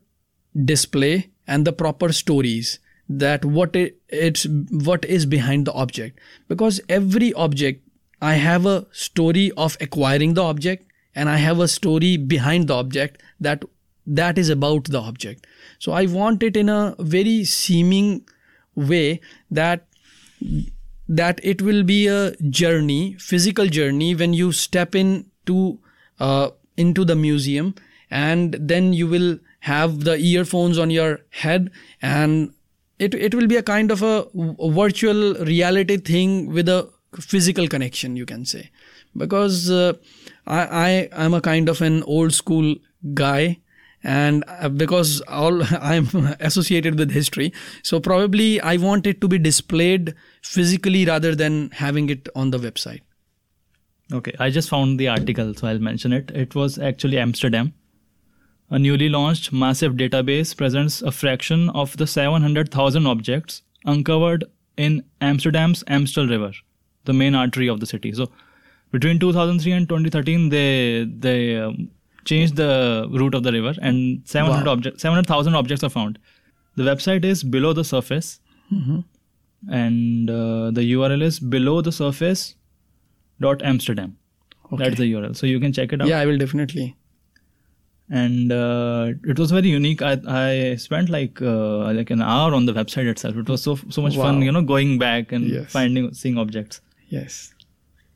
[0.64, 2.78] display and the proper stories
[3.08, 6.18] that what it, it's what is behind the object.
[6.48, 7.86] Because every object
[8.22, 12.74] i have a story of acquiring the object and i have a story behind the
[12.74, 13.64] object that
[14.06, 15.46] that is about the object.
[15.78, 18.28] So i want it in a very seeming
[18.74, 19.20] way
[19.50, 19.86] that
[21.08, 25.78] that it will be a journey physical journey when you step in to
[26.20, 27.74] uh, into the museum
[28.10, 31.70] and then you will have the earphones on your head.
[32.02, 32.52] And
[32.98, 34.26] it, it will be a kind of a,
[34.70, 36.90] virtual reality thing with a
[37.20, 38.70] physical connection you can say.
[39.16, 39.94] Because uh,
[40.46, 42.74] I, I am a kind of an old school
[43.14, 43.60] guy.
[44.02, 46.08] And uh, because all i'm
[46.40, 47.52] associated with history.
[47.82, 52.58] So probably i want it to be displayed physically rather than having it on the
[52.58, 53.02] website.
[54.12, 56.30] Okay i just found the article so i'll mention it.
[56.30, 57.74] It was actually amsterdam
[58.70, 64.44] a newly launched massive database presents a fraction of the 700,000 objects uncovered
[64.76, 66.52] in Amsterdam's Amstel River,
[67.04, 68.12] the main artery of the city.
[68.12, 68.30] So,
[68.92, 71.90] between 2003 and 2013, they they um,
[72.24, 74.72] changed the route of the river, and 700 wow.
[74.72, 76.18] objects, 700,000 objects are found.
[76.76, 78.40] The website is below the surface,
[78.72, 79.00] mm-hmm.
[79.72, 82.54] and uh, the URL is below the surface
[83.40, 84.16] dot Amsterdam.
[84.72, 84.84] Okay.
[84.84, 85.36] That's the URL.
[85.36, 86.08] So you can check it out.
[86.08, 86.96] Yeah, I will definitely.
[88.10, 90.02] And uh, it was very unique.
[90.02, 93.36] I I spent like uh, like an hour on the website itself.
[93.36, 95.70] It was so so much fun, you know, going back and Yes.
[95.70, 96.80] finding seeing objects.
[97.08, 97.54] Yes.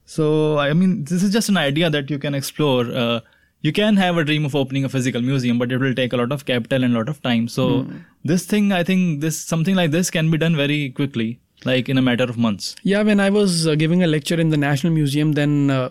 [0.05, 2.83] So I mean, this is just an idea that you can explore.
[3.05, 3.21] Uh,
[3.63, 6.19] you can have a dream of opening a physical museum, but it will take a
[6.23, 7.49] lot of capital and a lot of time.
[7.49, 7.87] So
[8.33, 11.97] this thing, I think, this something like this can be done very quickly, like in
[11.97, 12.77] a matter of months.
[12.83, 15.89] Yeah, when I was uh, giving a lecture in the National Museum, then uh,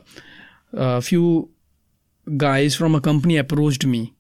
[0.74, 1.50] a few
[2.38, 4.14] guys from a company approached me.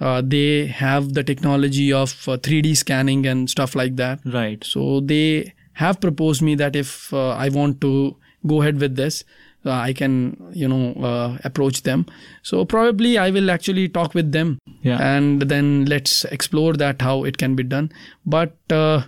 [0.00, 4.20] Uh, they have the technology of uh, 3D scanning and stuff like that.
[4.24, 4.62] Right.
[4.64, 9.24] So they have proposed me that if uh, I want to go ahead with this,
[9.66, 12.06] uh, I can, you know, uh, approach them.
[12.42, 14.96] So probably I will actually talk with them, Yeah.
[15.02, 17.92] and then let's explore that how it can be done.
[18.24, 19.02] But uh,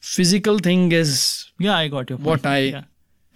[0.00, 2.26] physical thing is Yeah, I got your point.
[2.26, 2.82] what I Yeah.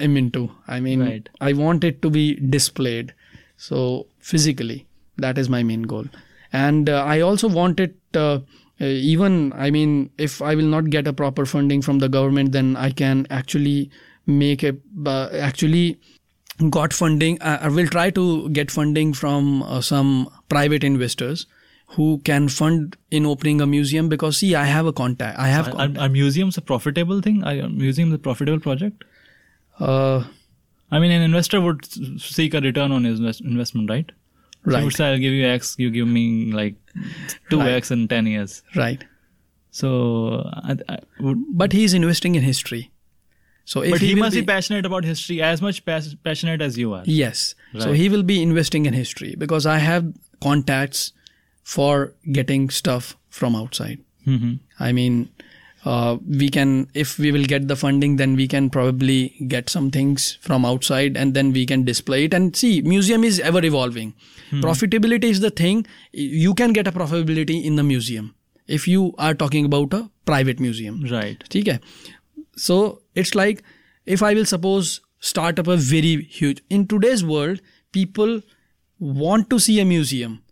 [0.01, 0.51] am into.
[0.69, 1.29] I mean, Right.
[1.41, 3.15] I want it to be displayed.
[3.57, 4.87] So physically,
[5.17, 6.05] that is my main goal.
[6.53, 8.41] And uh, I also want it, uh,
[8.81, 12.53] uh, even, I mean, if I will not get a proper funding from the government,
[12.53, 13.91] then I can actually
[14.27, 14.77] make a,
[15.07, 15.99] uh, actually
[16.71, 17.41] got funding.
[17.43, 21.47] I, I will try to get funding from uh, some private investors
[21.89, 25.69] who can fund in opening a museum because see i have a contact i have
[25.69, 25.99] Are, contact.
[25.99, 27.45] are museums a profitable thing?
[27.45, 29.05] Are museums a profitable project?
[29.79, 30.25] uh,
[30.91, 31.85] I mean, an investor would
[32.21, 34.11] seek a return on his investment, right?
[34.65, 36.75] So he right would say, I'll give you X, you give me like
[37.51, 38.63] 2X in 10 years.
[38.77, 39.05] right
[39.71, 42.91] So, I, I would, but he is investing in history
[43.67, 46.93] so but he, will must be, passionate about history as much pas- passionate as you
[46.93, 47.03] are.
[47.07, 47.83] yes Right.
[47.83, 50.13] so he will be investing in history because i have
[50.43, 51.13] contacts
[51.63, 54.59] for getting stuff from outside Mhm.
[54.79, 55.29] i mean
[55.85, 59.91] uh, we can if we will get the funding then we can probably get some
[59.91, 62.35] things from outside and then we can display it.
[62.35, 64.15] And see museum is ever evolving.
[64.51, 64.61] Hmm.
[64.61, 65.87] profitability is the thing.
[66.13, 68.35] You can get a profitability in the museum
[68.67, 71.03] if you are talking about a private museum.
[71.11, 71.43] Right.
[71.55, 71.81] okay
[72.57, 73.63] so it's like
[74.07, 77.61] if i will suppose start up a very huge in today's world
[77.93, 78.41] people
[78.99, 80.43] want to see a museum.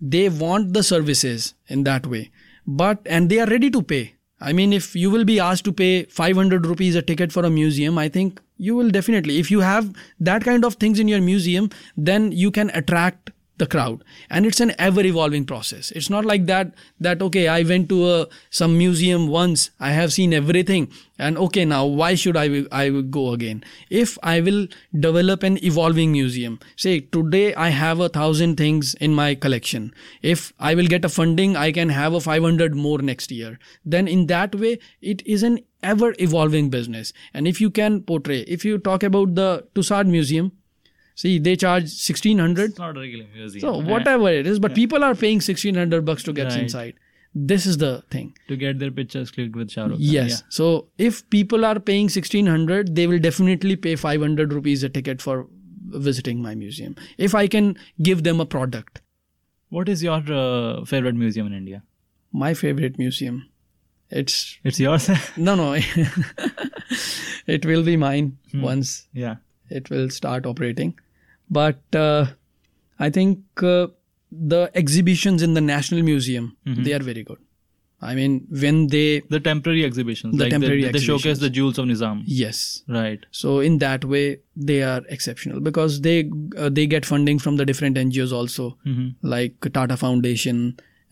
[0.00, 2.30] They want the services in that way.
[2.66, 5.72] But and they are ready to pay i mean if you will be asked to
[5.72, 9.60] pay 500 rupees a ticket for a museum i think you will definitely if you
[9.60, 13.30] have that kind of things in your museum then you can attract
[13.60, 14.02] the crowd.
[14.28, 15.92] And it's an ever evolving process.
[15.92, 16.74] It's not like that
[17.08, 18.16] that okay i went to a
[18.58, 20.88] some museum once i have seen everything
[21.28, 22.46] and okay now why should i
[22.80, 22.84] i
[23.18, 23.62] go again?
[24.02, 24.60] If i will
[25.06, 29.90] develop an evolving museum say today i have a thousand things in my collection.
[30.34, 33.58] If i will get a funding i can have a 500 more next year.
[33.84, 37.12] Then in that way it is an ever evolving business.
[37.32, 40.52] And if you can portray if you talk about the Tussaud museum
[41.20, 43.06] see they charge 1600 It's not a
[43.36, 43.60] museum.
[43.60, 46.62] so whatever it is, but people are paying sixteen hundred bucks to get Right.
[46.66, 47.06] inside.
[47.50, 48.30] This is the thing.
[48.52, 50.06] To get their pictures clicked with Shah Rukh Khan.
[50.14, 50.38] Yes.
[50.60, 50.68] So
[51.08, 55.22] if people are paying sixteen hundred, they will definitely pay five hundred rupees a ticket
[55.26, 55.36] for
[56.06, 56.96] visiting my museum.
[57.28, 57.70] If I can
[58.10, 59.00] give them a product.
[59.76, 61.82] What is your uh, favorite museum in India?
[62.44, 63.38] My favorite museum.
[64.22, 64.38] It's
[64.70, 65.08] It's yours?
[65.48, 65.68] no no.
[67.46, 69.36] it will be mine once yeah.
[69.68, 70.94] it will start operating.
[71.50, 72.26] But uh,
[72.98, 73.88] I think uh,
[74.30, 77.38] the exhibitions in the National Museum they are very good.
[78.02, 80.34] I mean, when they The temporary exhibitions.
[80.36, 82.22] The like temporary they, they showcase the jewels of Nizam.
[82.26, 83.26] yes, Right.
[83.30, 87.66] so in that way they are exceptional because they uh, they get funding from the
[87.66, 89.16] different NGOs also, Mhm.
[89.22, 90.62] like Tata Foundation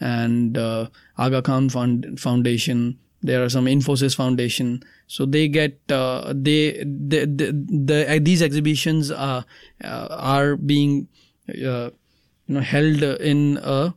[0.01, 2.99] and uh, Aga Khan Found- Foundation.
[3.23, 4.83] There are some Infosys Foundation.
[5.07, 9.43] So they get uh, they the, the, the uh, these exhibitions uh,
[9.83, 11.09] uh, are being
[11.49, 11.91] uh,
[12.47, 13.95] you know held in a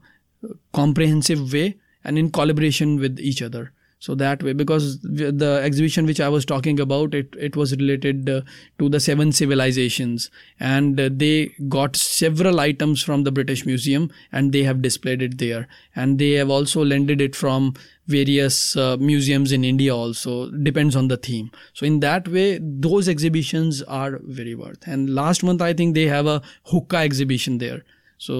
[0.74, 3.74] comprehensive way and in collaboration with each other.
[4.00, 8.28] So that way because the exhibition which i was talking about it it was related
[8.28, 8.42] uh,
[8.80, 10.32] to the seven civilizations.
[10.60, 15.38] And uh, they got several items from the british museum and they have displayed it
[15.38, 15.68] there.
[15.96, 17.76] And they have also lended it from
[18.14, 20.36] various uh, museums in india also
[20.70, 21.50] depends on the theme.
[21.74, 22.48] So in that way
[22.88, 24.88] those exhibitions are very worth.
[24.98, 26.42] And last month i think they have a
[26.74, 27.82] hookah exhibition there.
[28.30, 28.40] So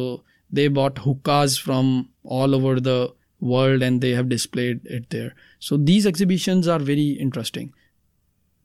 [0.60, 1.92] they bought hookahs from
[2.24, 2.98] all over the
[3.52, 5.30] world and they have displayed it there.
[5.68, 7.72] So these exhibitions are very interesting.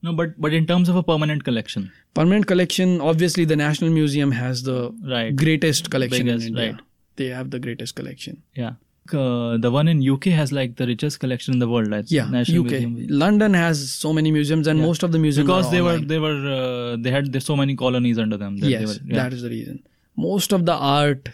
[0.07, 1.87] No, but but in terms of a permanent collection,
[2.19, 4.75] permanent collection obviously the national museum has the
[5.13, 5.35] right?
[5.45, 6.73] greatest collection Biggest, in india.
[6.73, 6.83] right.
[7.21, 8.43] they have the greatest collection.
[8.65, 8.75] Yeah.
[9.15, 11.91] Uh, the one in UK has like the richest collection in the world.
[11.91, 12.71] That's Yeah, National UK.
[12.71, 13.07] Museum.
[13.09, 14.87] London has so many museums, and Yeah.
[14.87, 18.19] most of the museums because they were they were uh, they had so many colonies
[18.19, 18.59] under them.
[18.59, 19.23] that yes, they were, yeah.
[19.23, 19.83] that is the reason.
[20.17, 21.29] Most of the art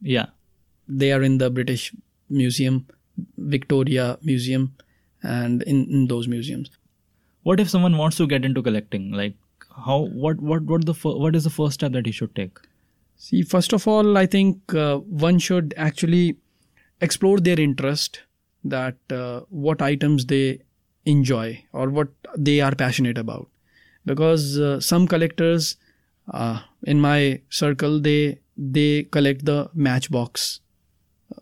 [0.00, 0.26] yeah.
[0.88, 1.94] they are in the British
[2.28, 2.86] Museum,
[3.36, 4.74] Victoria Museum,
[5.22, 6.70] and in, in those museums.
[7.42, 9.12] What if someone wants to get into collecting?
[9.12, 9.34] Like
[9.84, 10.94] how what what what the
[11.26, 12.58] what is the first step that he should take?
[13.16, 16.36] See, first of all, I think uh, one should actually
[17.00, 18.20] explore their interest
[18.64, 20.60] that uh, what items they
[21.04, 23.48] enjoy or what they are passionate about.
[24.04, 25.76] Because uh, some collectors
[26.32, 30.60] uh, in my circle they they collect the Matchbox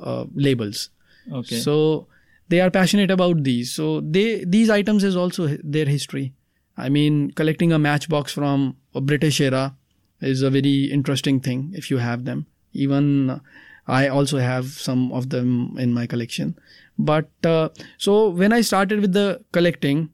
[0.00, 0.90] uh, labels.
[1.32, 1.56] Okay.
[1.56, 2.08] So
[2.48, 3.72] they are passionate about these.
[3.72, 6.32] So they these items is also their history.
[6.76, 9.76] I mean, collecting a matchbox from a British era
[10.20, 12.46] is a very interesting thing if you have them.
[12.72, 13.38] Even uh,
[13.86, 16.58] I also have some of them in my collection.
[16.98, 17.68] But uh,
[17.98, 20.10] so when I started with the collecting,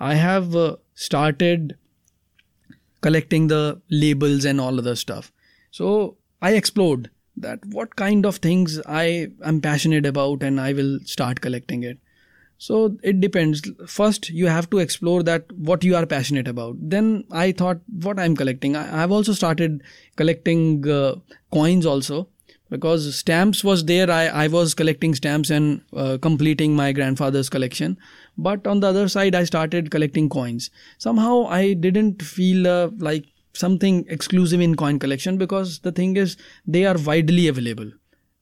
[0.00, 1.76] I have uh, started
[3.00, 5.30] collecting the labels and all other stuff.
[5.70, 11.00] So I explored that what kind of things I am passionate about and I will
[11.04, 11.98] start collecting it.
[12.56, 13.62] So it depends.
[13.86, 16.76] First, you have to explore that what you are passionate about.
[16.78, 18.76] Then I thought what I'm collecting.
[18.76, 19.82] I have also started
[20.16, 21.16] collecting uh,
[21.50, 22.28] coins also
[22.70, 24.10] because stamps was there.
[24.10, 27.96] I, I was collecting stamps and uh, completing my grandfather's collection.
[28.36, 30.70] But on the other side, I started collecting coins.
[30.98, 36.36] Somehow I didn't feel uh, like something exclusive in coin collection because the thing is
[36.66, 37.92] they are widely available.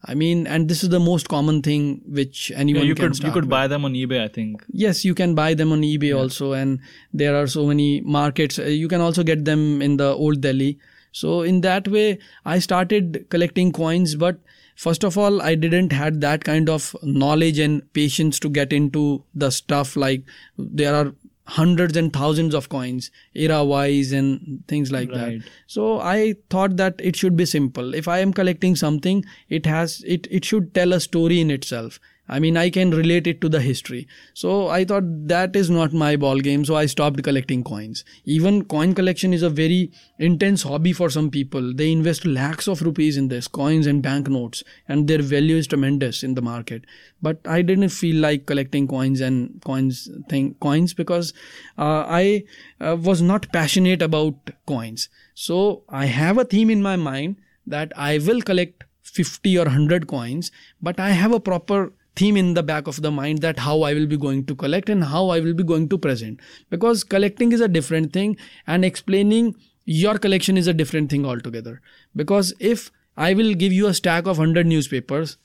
[0.04, 3.22] I mean, and this is the most common thing which Yeah, anyone you can could
[3.22, 3.50] you could with.
[3.50, 4.64] buy them on eBay, I think.
[4.68, 6.80] Yes, you can buy them on eBay also, and
[7.12, 8.58] there are so many markets.
[8.58, 10.78] Uh, You can also get them in the old Delhi.
[11.12, 14.14] So in that way, I started collecting coins.
[14.16, 14.38] But
[14.76, 19.22] first of all, I didn't had that kind of knowledge and patience to get into
[19.34, 19.96] the stuff.
[19.96, 20.24] Like
[20.58, 21.14] there are
[21.46, 25.40] hundreds and thousands of coins, era wise and things like Right.
[25.40, 25.48] that.
[25.66, 27.94] So I thought that it should be simple.
[27.94, 31.98] If I am collecting something, it has it it should tell a story in itself.
[32.28, 34.06] I mean, I can relate it to the history.
[34.32, 36.64] So I thought that is not my ball game.
[36.64, 38.04] So I stopped collecting coins.
[38.24, 41.74] Even coin collection is a very intense hobby for some people.
[41.74, 46.22] They invest lakhs of rupees in this coins and banknotes, and their value is tremendous
[46.22, 46.84] in the market.
[47.20, 51.32] But I didn't feel like collecting coins and coins thing coins because
[51.76, 52.44] uh, I
[52.80, 55.08] uh, was not passionate about coins.
[55.34, 60.06] So I have a theme in my mind that I will collect 50 or 100
[60.06, 63.82] coins, but I have a proper theme in the back of the mind that how
[63.82, 66.40] I will be going to collect and how I will be going to present.
[66.70, 68.36] Because collecting is a different thing
[68.66, 69.54] and explaining
[69.84, 71.80] your collection is a different thing altogether.
[72.14, 75.36] Because if I will give you a stack of 100 newspapers,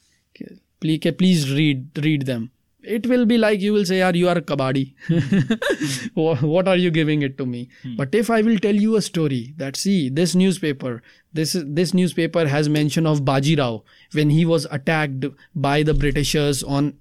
[0.80, 2.52] please, please read read them.
[2.96, 4.84] It will be like you will say, "Yaar, you are a kabadi.
[6.16, 7.96] Wha- what are you giving it to me?" Hmm.
[8.02, 10.94] But if I will tell you a story that see this newspaper,
[11.42, 13.84] this this newspaper has mention of Baji Rao
[14.20, 15.26] when he was attacked
[15.68, 16.94] by the Britishers on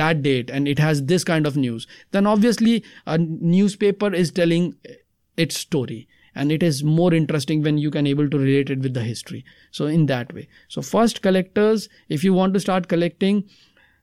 [0.00, 1.86] that date, and it has this kind of news.
[2.12, 2.76] Then obviously
[3.06, 4.74] a newspaper is telling
[5.36, 8.94] its story and it is more interesting when you can able to relate it with
[8.94, 13.44] the history so in that way so first collectors if you want to start collecting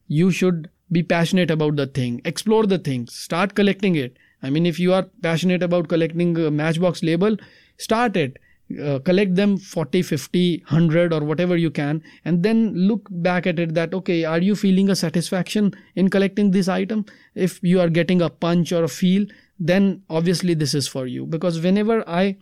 [0.08, 2.22] you should be passionate about the thing.
[2.26, 4.18] Explore the things start collecting it.
[4.44, 7.38] I mean if you are passionate about collecting a matchbox label
[7.78, 8.38] start it.
[8.82, 13.60] Uh, collect them 40 50 100 or whatever you can and then look back at
[13.60, 17.06] it that okay are you feeling a satisfaction in collecting this item?
[17.36, 19.26] If you are getting a punch or a feel
[19.60, 21.26] then obviously this is for you.
[21.26, 22.38] Because whenever i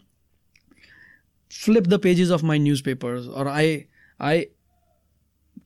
[1.49, 3.87] flip the pages of my newspapers or i
[4.19, 4.47] i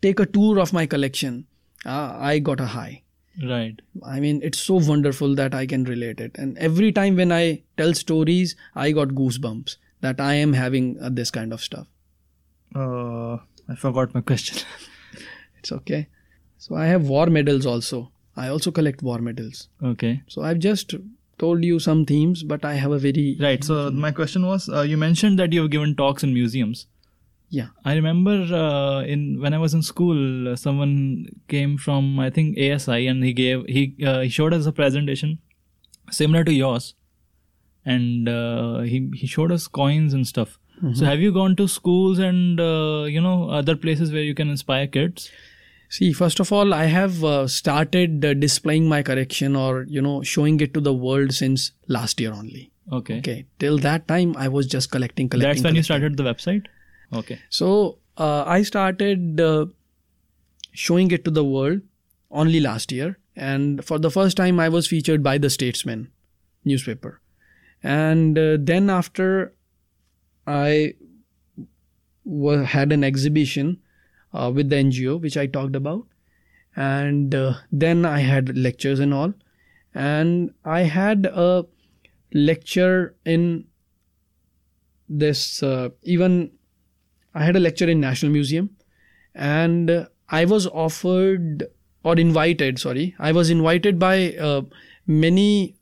[0.01, 1.45] take a tour of my collection
[1.85, 3.03] uh, i got a high
[3.41, 3.79] Right.
[4.05, 6.35] I mean, it's so wonderful that I can relate it.
[6.35, 11.09] And every time when I tell stories, I got goosebumps that I am having uh,
[11.11, 11.87] this kind of stuff.
[12.75, 13.37] Uh,
[13.67, 14.59] I forgot my question.
[15.59, 16.07] It's okay.
[16.57, 18.11] So I have war medals also.
[18.35, 19.67] I also collect war medals.
[19.81, 20.21] okay.
[20.27, 20.93] So I've just
[21.39, 23.63] told you some themes, but I have a very Right.
[23.63, 26.85] So my question was, uh, you mentioned that you have given talks in museums.
[27.53, 27.67] Yeah.
[27.85, 32.57] I remember uh, in when I was in school, uh, someone came from I think
[32.57, 35.37] ASI and he gave he uh, he showed us a presentation
[36.09, 36.95] similar to yours,
[37.85, 40.59] and uh, he he showed us coins and stuff.
[40.95, 44.49] So have you gone to schools and uh, you know other places where you can
[44.49, 45.31] inspire kids?
[45.89, 50.21] See, first of all, I have uh, started uh, displaying my collection or you know
[50.23, 52.71] showing it to the world since last year only.
[52.91, 53.19] Okay.
[53.19, 55.53] Okay, till that time I was just collecting, collecting.
[55.53, 56.65] That's when you started the website.
[57.11, 57.39] Okay.
[57.49, 59.65] So uh, I started uh,
[60.71, 61.81] showing it to the world
[62.31, 63.17] only last year.
[63.35, 66.11] And for the first time, I was featured by the Statesman
[66.63, 67.19] newspaper.
[67.81, 69.53] And uh, then after
[70.45, 70.93] I
[72.65, 73.79] had an exhibition
[74.33, 76.07] uh, with the NGO, which I talked about.
[76.75, 79.33] And uh, then I had lectures and all.
[79.93, 81.65] And I had a
[82.33, 83.65] lecture in
[85.07, 86.52] this, uh, even
[87.33, 88.69] I had a lecture in National Museum.
[89.35, 91.63] And uh, I was offered
[92.03, 94.61] or invited, sorry, I was invited by uh,
[95.07, 95.75] many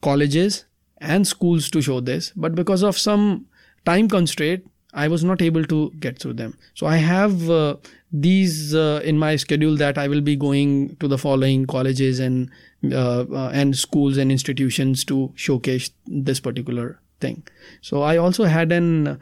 [0.00, 0.64] colleges
[0.98, 2.32] and schools to show this.
[2.36, 3.46] But because of some
[3.84, 4.64] time constraint,
[4.94, 6.56] I was not able to get through them.
[6.74, 7.76] So I have uh,
[8.10, 12.50] these uh, in my schedule that I will be going to the following colleges and
[12.92, 17.42] uh, uh, and schools and institutions to showcase this particular thing.
[17.82, 19.18] So I also had an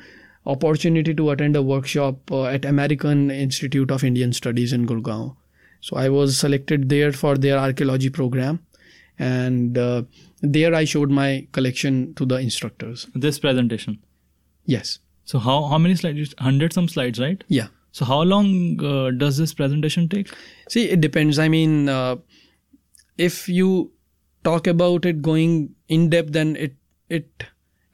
[0.46, 5.36] opportunity to attend a workshop uh, at American Institute of Indian Studies in Gurgaon.
[5.80, 8.60] So I was selected there for their archaeology program,
[9.18, 10.02] and uh,
[10.40, 13.06] there I showed my collection to the instructors.
[13.14, 13.98] This presentation.
[14.64, 14.98] Yes.
[15.24, 16.34] So how how many slides?
[16.38, 17.42] Hundred some slides, right?
[17.48, 17.68] Yeah.
[17.92, 20.32] So how long uh, does this presentation take?
[20.68, 21.38] See, it depends.
[21.38, 22.16] I mean, uh,
[23.16, 23.92] if you
[24.42, 26.74] talk about it going in depth, then it
[27.08, 27.44] it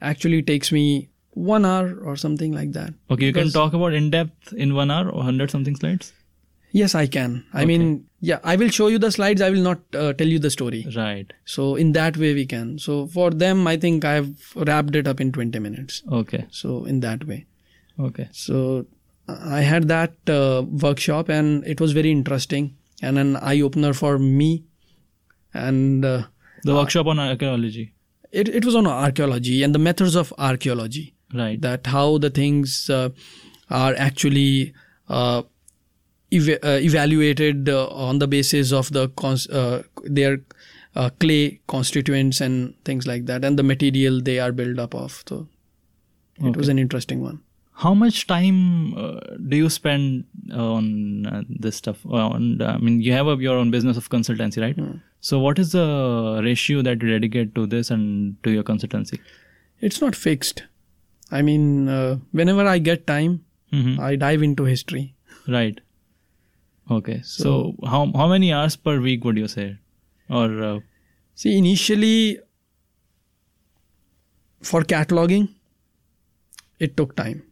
[0.01, 2.93] actually takes me one hour or something like that.
[3.09, 6.13] Okay, you can talk about in depth in one hour or hundred something slides.
[6.73, 7.45] Yes, I can.
[7.53, 7.65] I Okay.
[7.65, 9.41] mean, yeah, I will show you the slides.
[9.41, 10.85] I will not uh, tell you the story.
[10.95, 11.31] Right.
[11.43, 12.77] So in that way we can.
[12.79, 16.01] So for them, I think I've wrapped it up in 20 minutes.
[16.11, 16.45] Okay.
[16.49, 17.45] So in that way.
[17.99, 18.29] Okay.
[18.31, 18.85] So
[19.27, 24.17] I had that uh, workshop and it was very interesting and an eye opener for
[24.17, 24.63] me.
[25.53, 26.23] And uh,
[26.63, 27.93] The workshop on archaeology.
[28.31, 31.15] it, it was on archaeology and the methods of archaeology.
[31.33, 31.61] Right.
[31.61, 33.09] That how the things uh,
[33.69, 34.73] are actually
[35.07, 35.43] uh,
[36.29, 40.39] eva- uh, evaluated uh, on the basis of the cons- uh, their
[40.95, 45.23] uh, clay constituents and things like that and the material they are built up of.
[45.27, 45.47] So
[46.39, 47.41] it was an interesting one.
[47.73, 52.05] How much time uh, do you spend on uh, this stuff?
[52.05, 54.75] On I mean, you have a, your own business of consultancy, right?
[54.75, 54.97] Hmm.
[55.19, 59.19] So, what is the ratio that you dedicate to this and to your consultancy?
[59.79, 60.63] It's not fixed.
[61.31, 63.39] I mean, uh, whenever I get time,
[63.71, 65.03] hmm I dive into history.
[65.47, 65.79] Right.
[66.99, 67.19] Okay.
[67.23, 69.67] So, So- how how many hours per week would you say,
[70.29, 70.79] or uh,
[71.41, 72.39] See, initially,
[74.61, 75.47] for cataloging,
[76.79, 77.43] it took time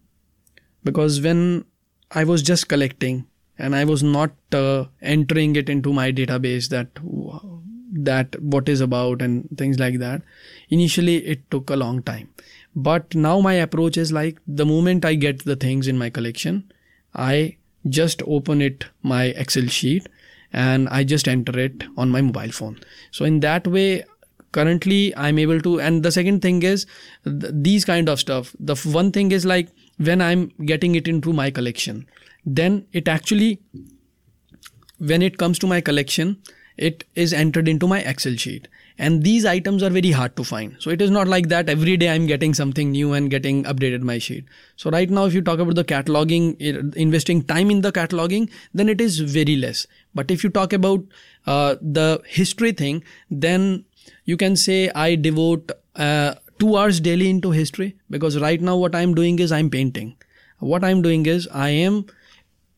[0.84, 1.66] because when
[2.12, 3.26] I was just collecting
[3.58, 7.02] and I was not uh, entering it into my database that
[8.10, 10.22] that what is about and things like that.
[10.70, 12.30] Initially, it took a long time,
[12.76, 16.72] but now my approach is like the moment I get the things in my collection,
[17.16, 20.08] I just open it my Excel sheet
[20.52, 22.80] and I just enter it on my mobile phone.
[23.12, 24.04] So in that way,
[24.52, 25.80] currently I'm able to.
[25.80, 26.86] And the second thing is
[27.24, 28.56] th- these kind of stuff.
[28.60, 32.08] The f- one thing is like when I'm getting it into my collection,
[32.46, 33.62] then it actually
[35.00, 36.42] when it comes to my collection,
[36.78, 38.68] it is entered into my Excel sheet.
[39.00, 40.76] And these items are very hard to find.
[40.80, 44.02] So it is not like that every day I'm getting something new and getting updated
[44.02, 44.44] my sheet.
[44.76, 46.60] So right now, if you talk about the cataloging,
[46.98, 49.88] investing time in the cataloging, then it is very less.
[50.14, 51.06] But if you talk about
[51.48, 53.86] uh, the history thing, then
[54.26, 58.96] you can say I devote uh, two hours daily into history because right now what
[58.96, 60.18] I'm doing is I'm painting.
[60.60, 62.06] What I'm doing is I am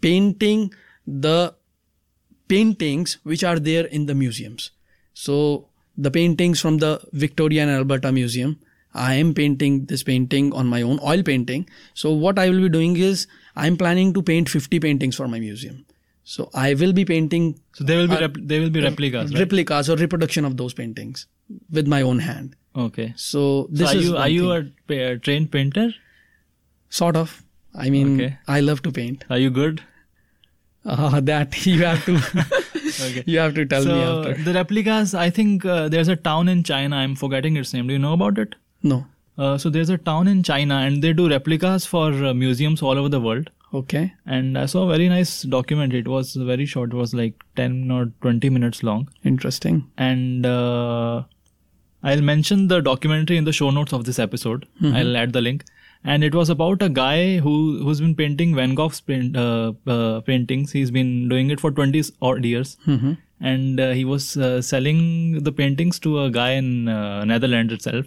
[0.02, 0.72] painting
[1.08, 1.56] the
[2.48, 4.70] paintings which are there in the museums.
[5.16, 8.60] So the paintings from the Victoria and Alberta Museum,
[8.94, 11.68] I am painting this painting on my own, oil painting.
[11.94, 15.40] So what I will be doing is I'm planning to paint 50 paintings for my
[15.40, 15.86] museum.
[16.24, 19.32] So I will be painting so there will be Uh, rep- there will be replicas,
[19.34, 19.40] right?
[19.40, 21.26] replicas or reproduction of those paintings
[21.72, 22.56] with my own hand.
[22.76, 23.14] okay.
[23.16, 24.50] So So are is you are you
[24.88, 25.00] thing.
[25.00, 25.88] a, trained painter?
[26.90, 27.42] sort of.
[27.74, 28.38] I mean, Okay.
[28.48, 29.24] I love to paint.
[29.30, 29.82] Are you good?
[30.86, 32.16] Uh, that you have to
[33.00, 33.24] Okay.
[33.26, 34.44] you have to tell so me after.
[34.44, 36.96] the replicas, I think uh, there's a town in China.
[36.96, 37.88] I'm forgetting its name.
[37.88, 38.56] Do you know about it?
[38.84, 39.06] No.
[39.38, 42.98] Uh, so there's a town in China, and they do replicas for uh, museums all
[42.98, 43.50] over the world.
[43.74, 44.14] Okay.
[44.26, 46.00] And I saw a very nice documentary.
[46.00, 46.94] It was very short.
[46.94, 49.10] It was like 10 or 20 minutes long.
[49.24, 49.90] Interesting.
[49.98, 51.24] And uh,
[52.04, 54.68] I'll mention the documentary in the show notes of this episode.
[54.84, 55.64] I'll add the link.
[56.04, 57.54] And it was about a guy who
[57.84, 60.72] who's been painting Van Gogh's paint, uh, uh, paintings.
[60.72, 62.78] He's been doing it for 20 odd years.
[62.86, 63.14] hmm
[63.50, 64.98] and uh, he was uh, selling
[65.46, 68.06] the paintings to a guy in uh, Netherlands itself.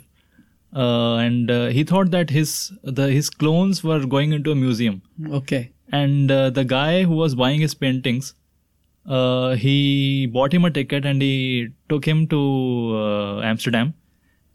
[0.82, 2.52] Uh, and uh, he thought that his
[2.84, 5.02] the his clones were going into a museum,
[5.40, 5.72] Okay.
[6.00, 8.28] and uh, the guy who was buying his paintings,
[9.06, 12.40] uh, he bought him a ticket and he took him to
[13.02, 13.92] uh, Amsterdam.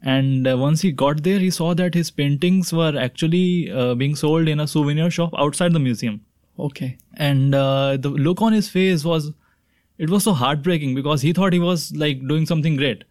[0.02, 4.16] And uh, once he got there, he saw that his paintings were actually uh, being
[4.16, 6.24] sold in a souvenir shop outside the museum.
[6.58, 6.96] Okay.
[7.14, 9.32] And uh, the look on his face was,
[9.98, 13.04] it was so heartbreaking because he thought he was like doing something great.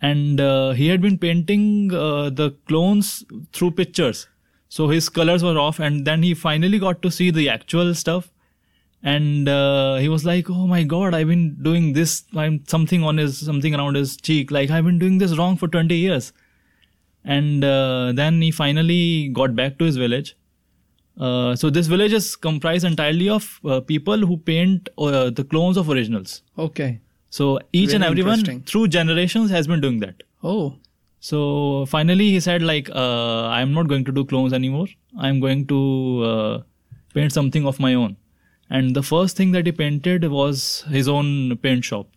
[0.00, 4.28] And uh, he had been painting uh, the clones through pictures.
[4.68, 5.80] So his colors were off.
[5.80, 8.30] And then he finally got to see the actual stuff
[9.12, 12.14] and uh, he was like oh my god i've been doing this
[12.44, 14.50] i'm something on his something around his cheek.
[14.50, 16.32] Like i've been doing this wrong for 20 years.
[17.36, 20.36] And uh, then he finally got back to his village.
[21.18, 25.76] Uh, so this village is comprised entirely of uh, people who paint uh, the clones
[25.76, 26.42] of originals.
[26.66, 27.00] Okay.
[27.30, 30.28] so each and Very everyone through generations has been doing that.
[30.52, 30.66] Oh.
[31.26, 31.38] so
[31.90, 34.86] finally he said like uh, i'm not going to do clones anymore.
[35.26, 35.80] I'm going to
[36.30, 36.54] uh,
[37.14, 38.16] paint something of my own
[38.70, 42.08] and the first thing that he painted was his own paint shop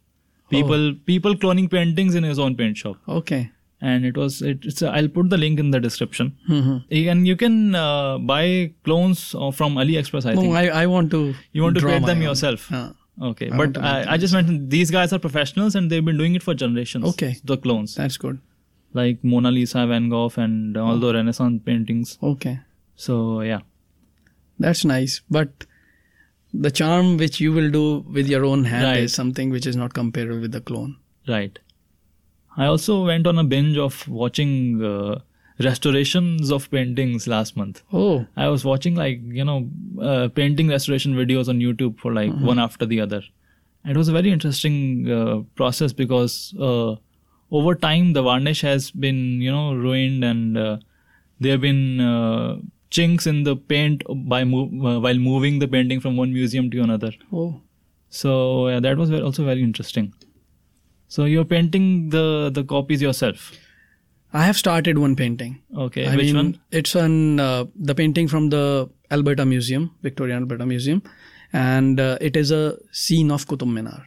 [0.49, 3.41] people people cloning paintings in his own paint shop Okay.
[3.81, 6.77] and it was it, it's a, i'll put the link in the description Mm-hmm.
[7.11, 11.11] and you can uh, buy clones uh, from aliexpress i No, think I, I want
[11.11, 11.21] to.
[11.51, 12.23] you want to paint them own.
[12.29, 12.89] yourself Uh,
[13.31, 16.35] okay I but I, I just mentioned these guys are professionals and they've been doing
[16.41, 17.31] it for generations Okay.
[17.53, 18.39] the clones that's good.
[18.99, 22.13] like Mona Lisa, Van Gogh, and all the Renaissance paintings.
[22.29, 22.53] Okay.
[23.07, 23.15] So
[23.49, 23.59] yeah,
[24.63, 25.21] That's nice.
[25.35, 25.65] But
[26.53, 28.99] the charm which you will do with your own hand Right.
[29.03, 30.97] is something which is not comparable with the clone.
[31.27, 31.57] right.
[32.57, 35.19] I also went on a binge of watching uh,
[35.59, 37.83] restorations of paintings last month.
[37.93, 38.25] Oh.
[38.35, 39.69] I was watching like you know
[40.01, 43.21] uh, painting restoration videos on YouTube for like one after the other.
[43.85, 46.95] It was a very interesting uh, process because uh,
[47.51, 50.77] over time the varnish has been you know ruined and uh,
[51.39, 52.57] there have been uh,
[52.89, 54.03] chinks in the paint
[54.33, 57.11] by move, uh, while moving the painting from one museum to another.
[57.31, 57.61] Oh.
[58.09, 60.13] So yeah, that was also very interesting.
[61.07, 63.51] So you're painting the the copies yourself.
[64.31, 65.61] I have started one painting.
[65.75, 66.59] Okay, I which mean, one?
[66.71, 71.01] It's an uh, the painting from the Alberta Museum, Victoria Alberta Museum,
[71.51, 74.05] and uh, it is a scene of Qutub Minar.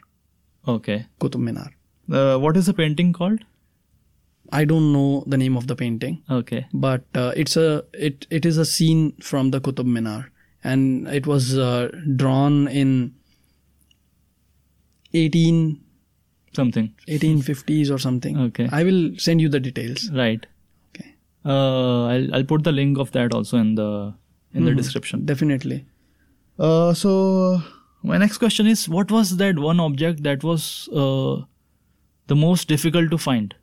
[0.67, 1.07] Okay.
[1.21, 1.71] Qutub Minar.
[2.11, 3.41] Uh, what is the painting called?
[4.61, 6.67] I don't know the name of the painting, Okay.
[6.87, 10.31] but uh, it's a it it is a scene from the Qutub Minar,
[10.63, 13.15] and it was uh, drawn in
[15.15, 15.81] 18
[16.55, 16.93] Something.
[17.09, 18.39] 1850s or something.
[18.39, 18.69] Okay.
[18.71, 20.11] I will send you the details.
[20.11, 20.45] Right.
[20.95, 21.15] Okay.
[21.47, 23.89] Uh, I'll I'll put the link of that also in the
[24.53, 25.25] in the description.
[25.25, 25.87] Definitely.
[26.59, 27.63] Uh, so
[28.03, 31.41] my next question is, what was that one object that was uh,
[32.27, 33.55] the most difficult to find?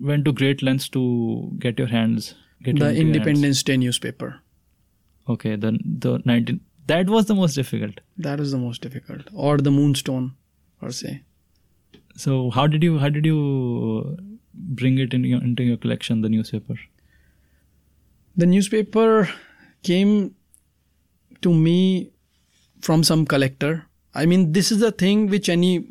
[0.00, 2.34] Went to great lengths to get your hands.
[2.62, 3.06] Get The into your hands.
[3.06, 4.40] Independence Day newspaper.
[5.28, 6.60] Okay, the the nineteen.
[6.86, 8.00] That was the most difficult.
[8.16, 9.22] That is the most difficult.
[9.32, 10.34] Or the Moonstone,
[10.80, 11.22] per se.
[12.16, 14.16] So how did you how did you
[14.54, 16.22] bring it in your, into your collection?
[16.22, 16.78] The newspaper.
[18.36, 19.28] The newspaper
[19.82, 20.34] came
[21.42, 22.10] to me
[22.80, 23.86] from some collector.
[24.14, 25.86] I mean, this is the thing which any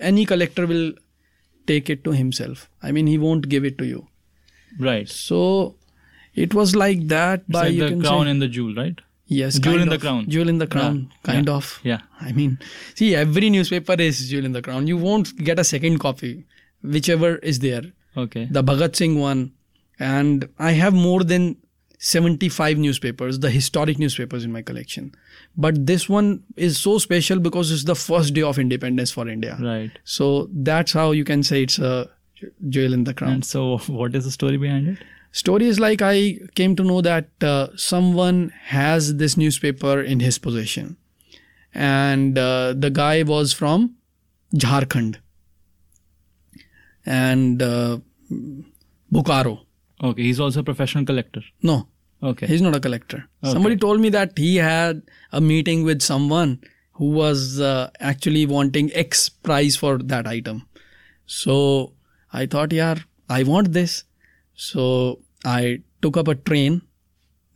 [0.00, 0.92] any collector will
[1.66, 2.68] take it to himself.
[2.82, 4.06] I mean, he won't give it to you.
[4.78, 5.08] Right.
[5.08, 5.76] So
[6.34, 9.00] it was like that It's by like you the crown say, and the jewel, right?
[9.26, 10.28] yes, jewel in the crown.
[10.28, 11.32] Jewel in the crown, Yeah.
[11.32, 11.54] kind Yeah.
[11.54, 11.80] of.
[11.82, 12.00] Yeah.
[12.20, 12.58] I mean,
[12.94, 14.86] see, every newspaper is jewel in the crown.
[14.86, 16.44] You won't get a second copy,
[16.82, 17.84] whichever is there.
[18.16, 18.48] Okay.
[18.50, 19.52] The Bhagat Singh one,
[19.98, 21.56] and I have more than
[21.98, 25.14] 75 newspapers, the historic newspapers in my collection.
[25.56, 29.56] But this one is so special because it's the first day of independence for India.
[29.60, 29.90] Right.
[30.04, 32.10] So that's how you can say it's a
[32.68, 33.32] jewel in the crown.
[33.32, 34.98] And so, what is the story behind it?
[35.32, 40.38] Story is like I came to know that uh, someone has this newspaper in his
[40.38, 40.96] possession,
[41.74, 43.96] and uh, the guy was from
[44.54, 45.16] Jharkhand
[47.04, 47.98] and uh,
[49.12, 49.65] Bokaro.
[50.02, 51.42] Okay, he's also a professional collector.
[51.62, 51.88] No,
[52.22, 52.46] Okay.
[52.46, 53.24] he's not a collector.
[53.42, 53.52] Okay.
[53.52, 55.02] Somebody told me that he had
[55.32, 56.60] a meeting with someone
[56.92, 60.66] who was uh, actually wanting X price for that item.
[61.26, 61.92] So
[62.32, 62.96] I thought, yeah,
[63.28, 64.04] I want this.
[64.54, 66.82] So I took up a train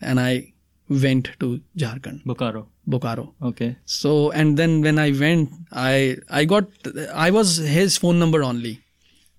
[0.01, 0.53] and I
[0.89, 2.67] went to Jharkhand, Bokaro.
[2.89, 3.33] Bokaro.
[3.43, 3.77] Okay.
[3.85, 6.67] So and then when I went, I I got
[7.15, 8.81] I was his phone number only,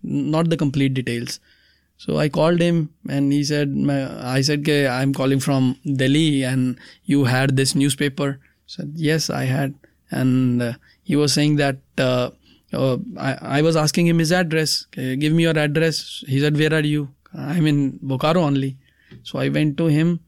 [0.02, 1.40] not the complete details.
[2.02, 6.80] So I called him and he said, I said, "Okay, I'm calling from Delhi and
[7.06, 8.40] you had this newspaper.
[8.41, 9.76] I said, yes, I had.
[10.10, 10.73] And uh,
[11.03, 12.32] he was saying that uh,
[12.73, 14.88] uh, I, I was asking him his address.
[14.88, 16.23] "Okay, give me your address.
[16.28, 17.07] He said, where are you?
[17.36, 18.78] I'm in Bokaro only.
[19.22, 20.22] So I went to him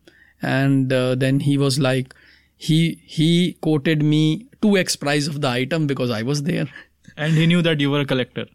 [0.43, 2.13] and uh, then he was like,
[2.55, 6.67] he he quoted me 2x price of the item because I was there.
[7.17, 8.45] And he knew that you were a collector.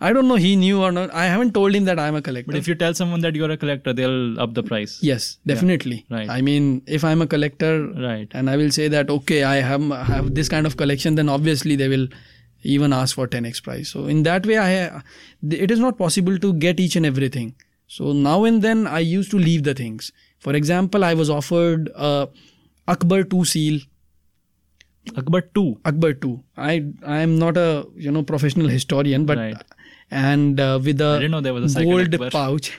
[0.00, 1.12] I don't know he knew or not.
[1.12, 2.52] I haven't told him that I'm a collector.
[2.52, 4.98] But if you tell someone that you're a collector, they'll up the price.
[5.02, 6.06] yes, definitely.
[6.10, 6.28] right.
[6.30, 7.72] I mean, if I'm a collector,
[8.08, 8.28] Right.
[8.32, 11.74] and I will say that okay, I have have this kind of collection, then obviously
[11.82, 12.06] they will
[12.62, 13.88] even ask for 10x price.
[13.96, 15.02] So in that way, I
[15.64, 17.54] it is not possible to get each and everything.
[17.98, 20.12] So now and then I used to leave the things.
[20.38, 22.28] For example, I was offered a
[22.96, 23.80] Akbar 2 seal
[25.16, 25.80] Akbar 2.
[25.90, 26.32] Akbar 2.
[26.56, 26.72] I
[27.02, 27.66] I am not a
[28.06, 29.56] you know professional historian, but Right.
[30.10, 32.78] And uh, with a didn't know there was a gold pouch,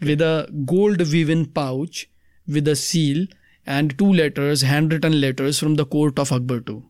[0.00, 2.08] with a gold woven pouch
[2.46, 3.26] with a seal
[3.66, 6.82] and two letters, handwritten letters from the court of Akbar 2.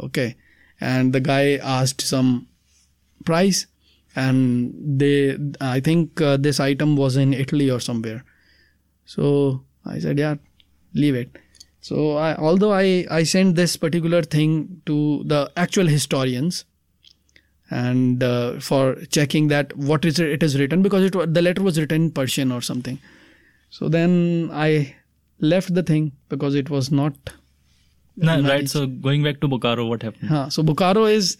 [0.00, 0.36] Okay,
[0.80, 2.48] and the guy asked some
[3.24, 3.66] price,
[4.16, 8.24] and they I think uh, this item was in Italy or somewhere.
[9.04, 10.36] So I said, yeah,
[10.94, 11.36] leave it.
[11.80, 16.64] So I, although I, I sent this particular thing to the actual historians
[17.72, 21.62] and uh, for checking that what is it, it is written because it the letter
[21.62, 22.98] was written in Persian or something.
[23.70, 24.94] So then I
[25.40, 27.14] left the thing because it was not.
[28.16, 28.68] No, right.
[28.68, 30.28] So going back to Bokaro, what happened?
[30.28, 30.50] Huh.
[30.50, 31.38] So Bokaro is,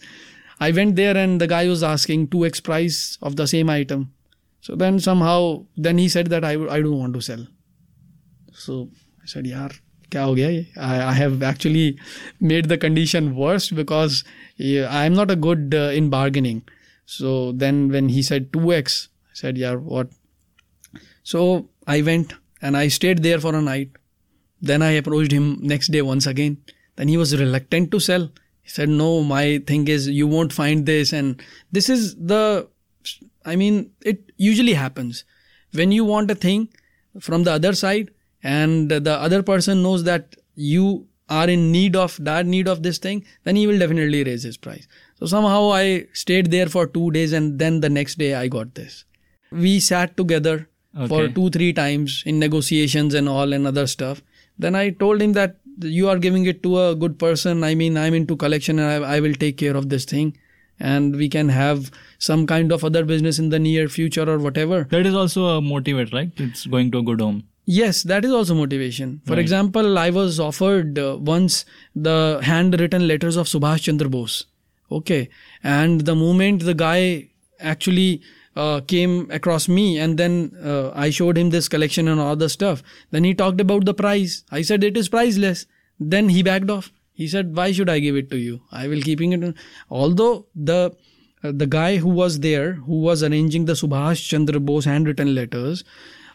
[0.59, 4.11] I went there and the guy was asking 2x price of the same item.
[4.61, 7.45] So then somehow, then he said that I, I don't want to sell.
[8.53, 8.89] So
[9.21, 9.79] I said, yaar,
[10.09, 10.71] kya ho gaya ye?
[10.75, 11.99] I, I have actually
[12.39, 14.23] made the condition worse because
[14.55, 16.63] yeah, I am not a good uh, in bargaining.
[17.05, 20.09] So then when he said 2x, I said, yeah, what?
[21.23, 23.89] So I went and I stayed there for a night.
[24.61, 26.57] Then I approached him next day once again.
[26.95, 28.29] Then he was reluctant to sell.
[28.61, 31.11] He said, No, my thing is you won't find this.
[31.11, 32.67] And this is the,
[33.45, 35.25] I mean, it usually happens.
[35.73, 36.69] When you want a thing
[37.19, 38.11] from the other side
[38.41, 41.07] and the other person knows that you
[41.39, 44.57] are in need of that need of this thing, then he will definitely raise his
[44.67, 44.87] price.
[45.19, 48.75] So somehow I stayed there for two days and then the next day I got
[48.75, 49.03] this.
[49.65, 50.55] We sat together
[51.07, 54.21] for two, three times in negotiations and all and other stuff.
[54.59, 57.63] Then I told him that you are giving it to a good person.
[57.63, 60.37] I mean, I'm into collection and I, I will take care of this thing.
[60.79, 64.83] And we can have some kind of other business in the near future or whatever.
[64.91, 66.31] That is also a motivator, right?
[66.37, 67.43] It's going to a good home.
[67.65, 69.21] Yes, that is also motivation.
[69.25, 69.39] For Right.
[69.39, 71.65] example, I was offered uh, once
[71.95, 74.45] the handwritten letters of Subhash Chandra Bose.
[74.91, 75.29] Okay.
[75.63, 77.29] And the moment the guy
[77.59, 78.21] actually
[78.55, 82.49] uh, came across me and then uh, I showed him this collection and all the
[82.49, 84.43] stuff, then he talked about the price.
[84.51, 85.65] I said it is priceless.
[85.99, 86.91] Then he backed off.
[87.13, 88.61] He said, why should I give it to you?
[88.71, 89.55] I will keeping it.
[89.89, 90.95] Although the
[91.43, 95.83] uh, the guy who was there, who was arranging the Subhash Chandra Bose handwritten letters,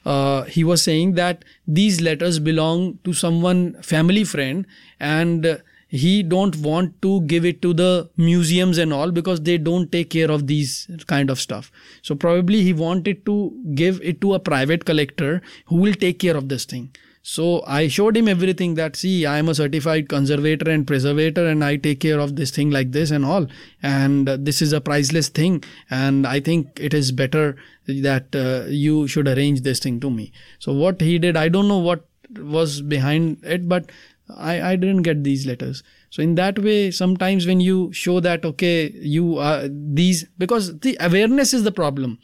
[0.08, 1.44] uh, he was saying that
[1.78, 4.66] these letters belong to someone family friend
[4.98, 5.48] and
[5.88, 10.10] he don't want to give it to the museums and all because they don't take
[10.10, 11.70] care of these kind of stuff.
[12.02, 16.36] So probably he wanted to give it to a private collector who will take care
[16.36, 16.90] of this thing
[17.22, 21.64] so I showed him everything that see I am a certified conservator and preservator and
[21.64, 23.46] I take care of this thing like this and all
[23.82, 28.68] and uh, this is a priceless thing and I think it is better that uh,
[28.68, 30.32] you should arrange this thing to me.
[30.58, 32.06] So what he did I don't know what
[32.38, 33.90] was behind it but
[34.36, 35.82] I, I didn't get these letters.
[36.10, 40.96] So in that way sometimes when you show that okay you are these because the
[41.00, 42.18] awareness is the problem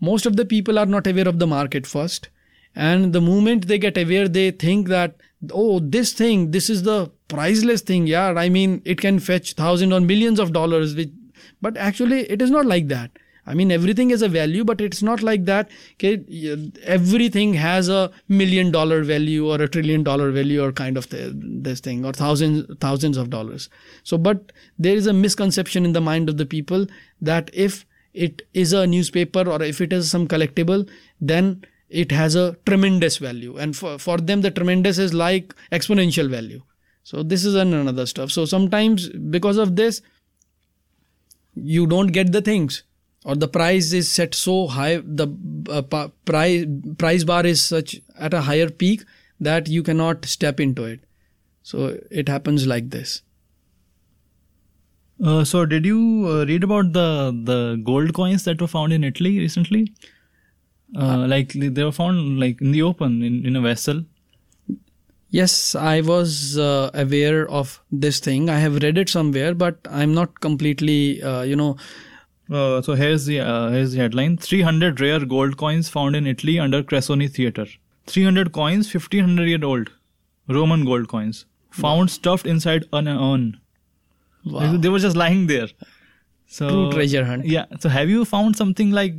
[0.00, 2.28] most of the people are not aware of the market first
[2.74, 5.16] and the moment they get aware they think that
[5.52, 8.06] oh this thing this is the priceless thing.
[8.06, 11.10] Yeah i mean it can fetch thousands or millions of dollars which,
[11.60, 13.10] but actually it is not like that.
[13.46, 16.24] I mean everything is a value but it's not like that okay,
[16.84, 21.32] everything has a million dollar value or a trillion dollar value or kind of th-
[21.34, 23.68] this thing or thousands thousands of dollars.
[24.02, 26.86] So but there is a misconception in the mind of the people
[27.20, 27.84] that if
[28.14, 30.88] it is a newspaper or if it is some collectible
[31.20, 31.64] then
[32.02, 33.56] it has a tremendous value.
[33.56, 36.62] And for, for them the tremendous is like exponential value.
[37.04, 38.30] So this is an another stuff.
[38.30, 40.02] So sometimes because of this
[41.54, 42.82] you don't get the things.
[43.24, 45.28] Or the price is set so high the
[45.70, 46.66] uh, price
[46.98, 49.04] price bar is such at a higher peak
[49.40, 51.00] that you cannot step into it.
[51.62, 53.22] So it happens like this.
[55.24, 57.08] Uh, so did you uh, read about the
[57.52, 59.86] the gold coins that were found in Italy recently?
[60.96, 64.04] Uh, like they were found like in the open in, in a vessel.
[65.30, 68.48] Yes, I was uh, aware of this thing.
[68.48, 71.76] I have read it somewhere, but I'm not completely, uh, you know,
[72.56, 76.54] Uh, so here's the uh, here's the headline: 300 rare gold coins found in Italy
[76.64, 77.66] under Cressoni Theatre.
[78.06, 79.90] 300 coins, 1500 year old,
[80.56, 81.38] Roman gold coins.
[81.70, 83.46] found stuffed inside an urn.
[84.56, 84.76] Wow.
[84.82, 85.68] They were just lying there.
[86.56, 87.46] So True treasure hunt.
[87.52, 87.66] Yeah.
[87.84, 89.14] So have you found something like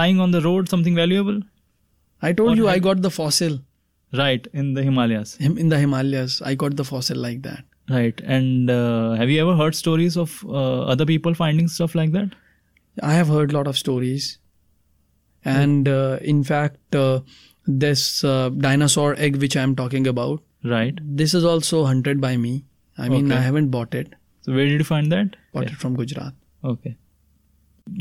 [0.00, 1.40] lying on the road, something valuable?
[2.28, 3.56] I told Or you I got the fossil
[4.18, 5.32] Right in the Himalayas.
[5.46, 6.36] Him- in the Himalayas.
[6.50, 7.64] I got the fossil like that.
[7.96, 8.20] Right.
[8.36, 12.36] And uh, have you ever heard stories of uh, other people finding stuff like that?
[13.10, 14.28] I have heard a lot of stories,
[15.56, 17.20] and uh, in fact, uh,
[17.84, 20.98] this uh, dinosaur egg which I am talking about, Right.
[21.22, 22.64] this is also hunted by me.
[22.96, 23.38] I mean, Okay.
[23.40, 24.14] I haven't bought it.
[24.42, 25.36] So where did you find that?
[25.52, 25.72] Bought Yeah.
[25.76, 26.34] it from Gujarat.
[26.72, 26.96] Okay.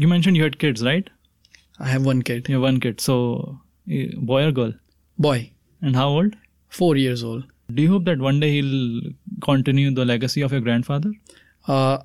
[0.03, 1.09] You mentioned you had kids, right?
[1.79, 2.99] I have one kid, You have one kid.
[3.01, 4.73] So eh, boy or girl?
[5.17, 6.35] boy, And how old?
[6.69, 7.43] four years old.
[7.73, 9.11] Do you hope that one day he'll
[9.43, 11.11] continue the legacy of your grandfather?
[11.67, 11.99] Uh,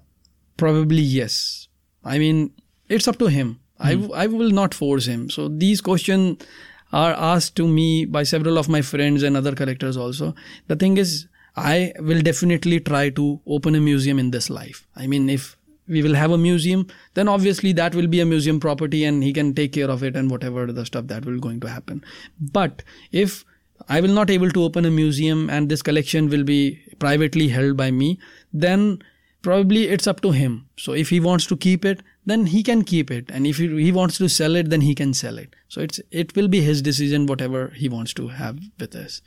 [0.56, 1.68] probably yes.
[2.04, 2.52] I mean,
[2.88, 3.58] it's up to him.
[3.78, 5.28] I, w- I will not force him.
[5.30, 6.44] So these questions
[6.92, 10.34] are asked to me by several of my friends and other collectors also.
[10.68, 11.26] The thing is,
[11.56, 14.86] I will definitely try to open a museum in this life.
[14.96, 15.56] I mean, if
[15.92, 19.32] we will have a museum, then obviously that will be a museum property and he
[19.32, 22.04] can take care of it and whatever the stuff that will going to happen.
[22.40, 22.82] But
[23.12, 23.44] if
[23.88, 27.76] I will not able to open a museum and this collection will be privately held
[27.76, 28.18] by me,
[28.52, 29.02] then
[29.42, 30.66] probably it's up to him.
[30.76, 33.90] So if he wants to keep it, then he can keep it, and if he,
[33.90, 35.56] wants to sell it, then he can sell it.
[35.68, 39.22] So it's it will be his decision, whatever he wants to have with us.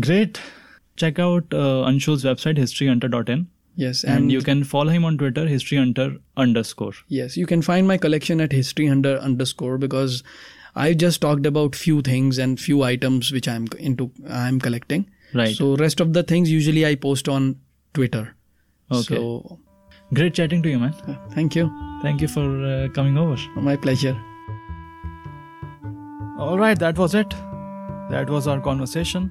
[0.00, 0.40] Great.
[0.96, 3.46] Check out uh, Anshul's website, historyhunter.in.
[3.78, 6.94] Yes, And, you can follow him on Twitter, historyhunter underscore.
[7.06, 10.24] Yes, you can find my collection at historyhunter underscore because
[10.74, 15.08] I just talked about few things and few items which I'm into I'm collecting.
[15.32, 15.54] Right.
[15.54, 17.54] So rest of the things usually I post on
[17.94, 18.34] Twitter.
[18.90, 19.14] Okay.
[19.14, 19.60] So
[20.12, 20.92] Great chatting to you, man.
[21.30, 21.70] thank you.
[22.02, 23.36] Thank you for uh, coming over.
[23.54, 24.20] My pleasure.
[26.36, 27.30] All right, that was it.
[28.10, 29.30] That was our conversation.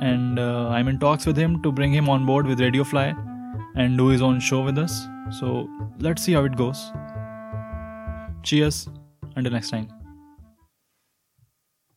[0.00, 3.14] And uh, I'm in talks with him to bring him on board with Radio Fly
[3.74, 5.06] and do his own show with us.
[5.30, 5.68] So
[5.98, 6.90] let's see how it goes.
[8.42, 8.88] Cheers.
[9.36, 9.99] Until next time.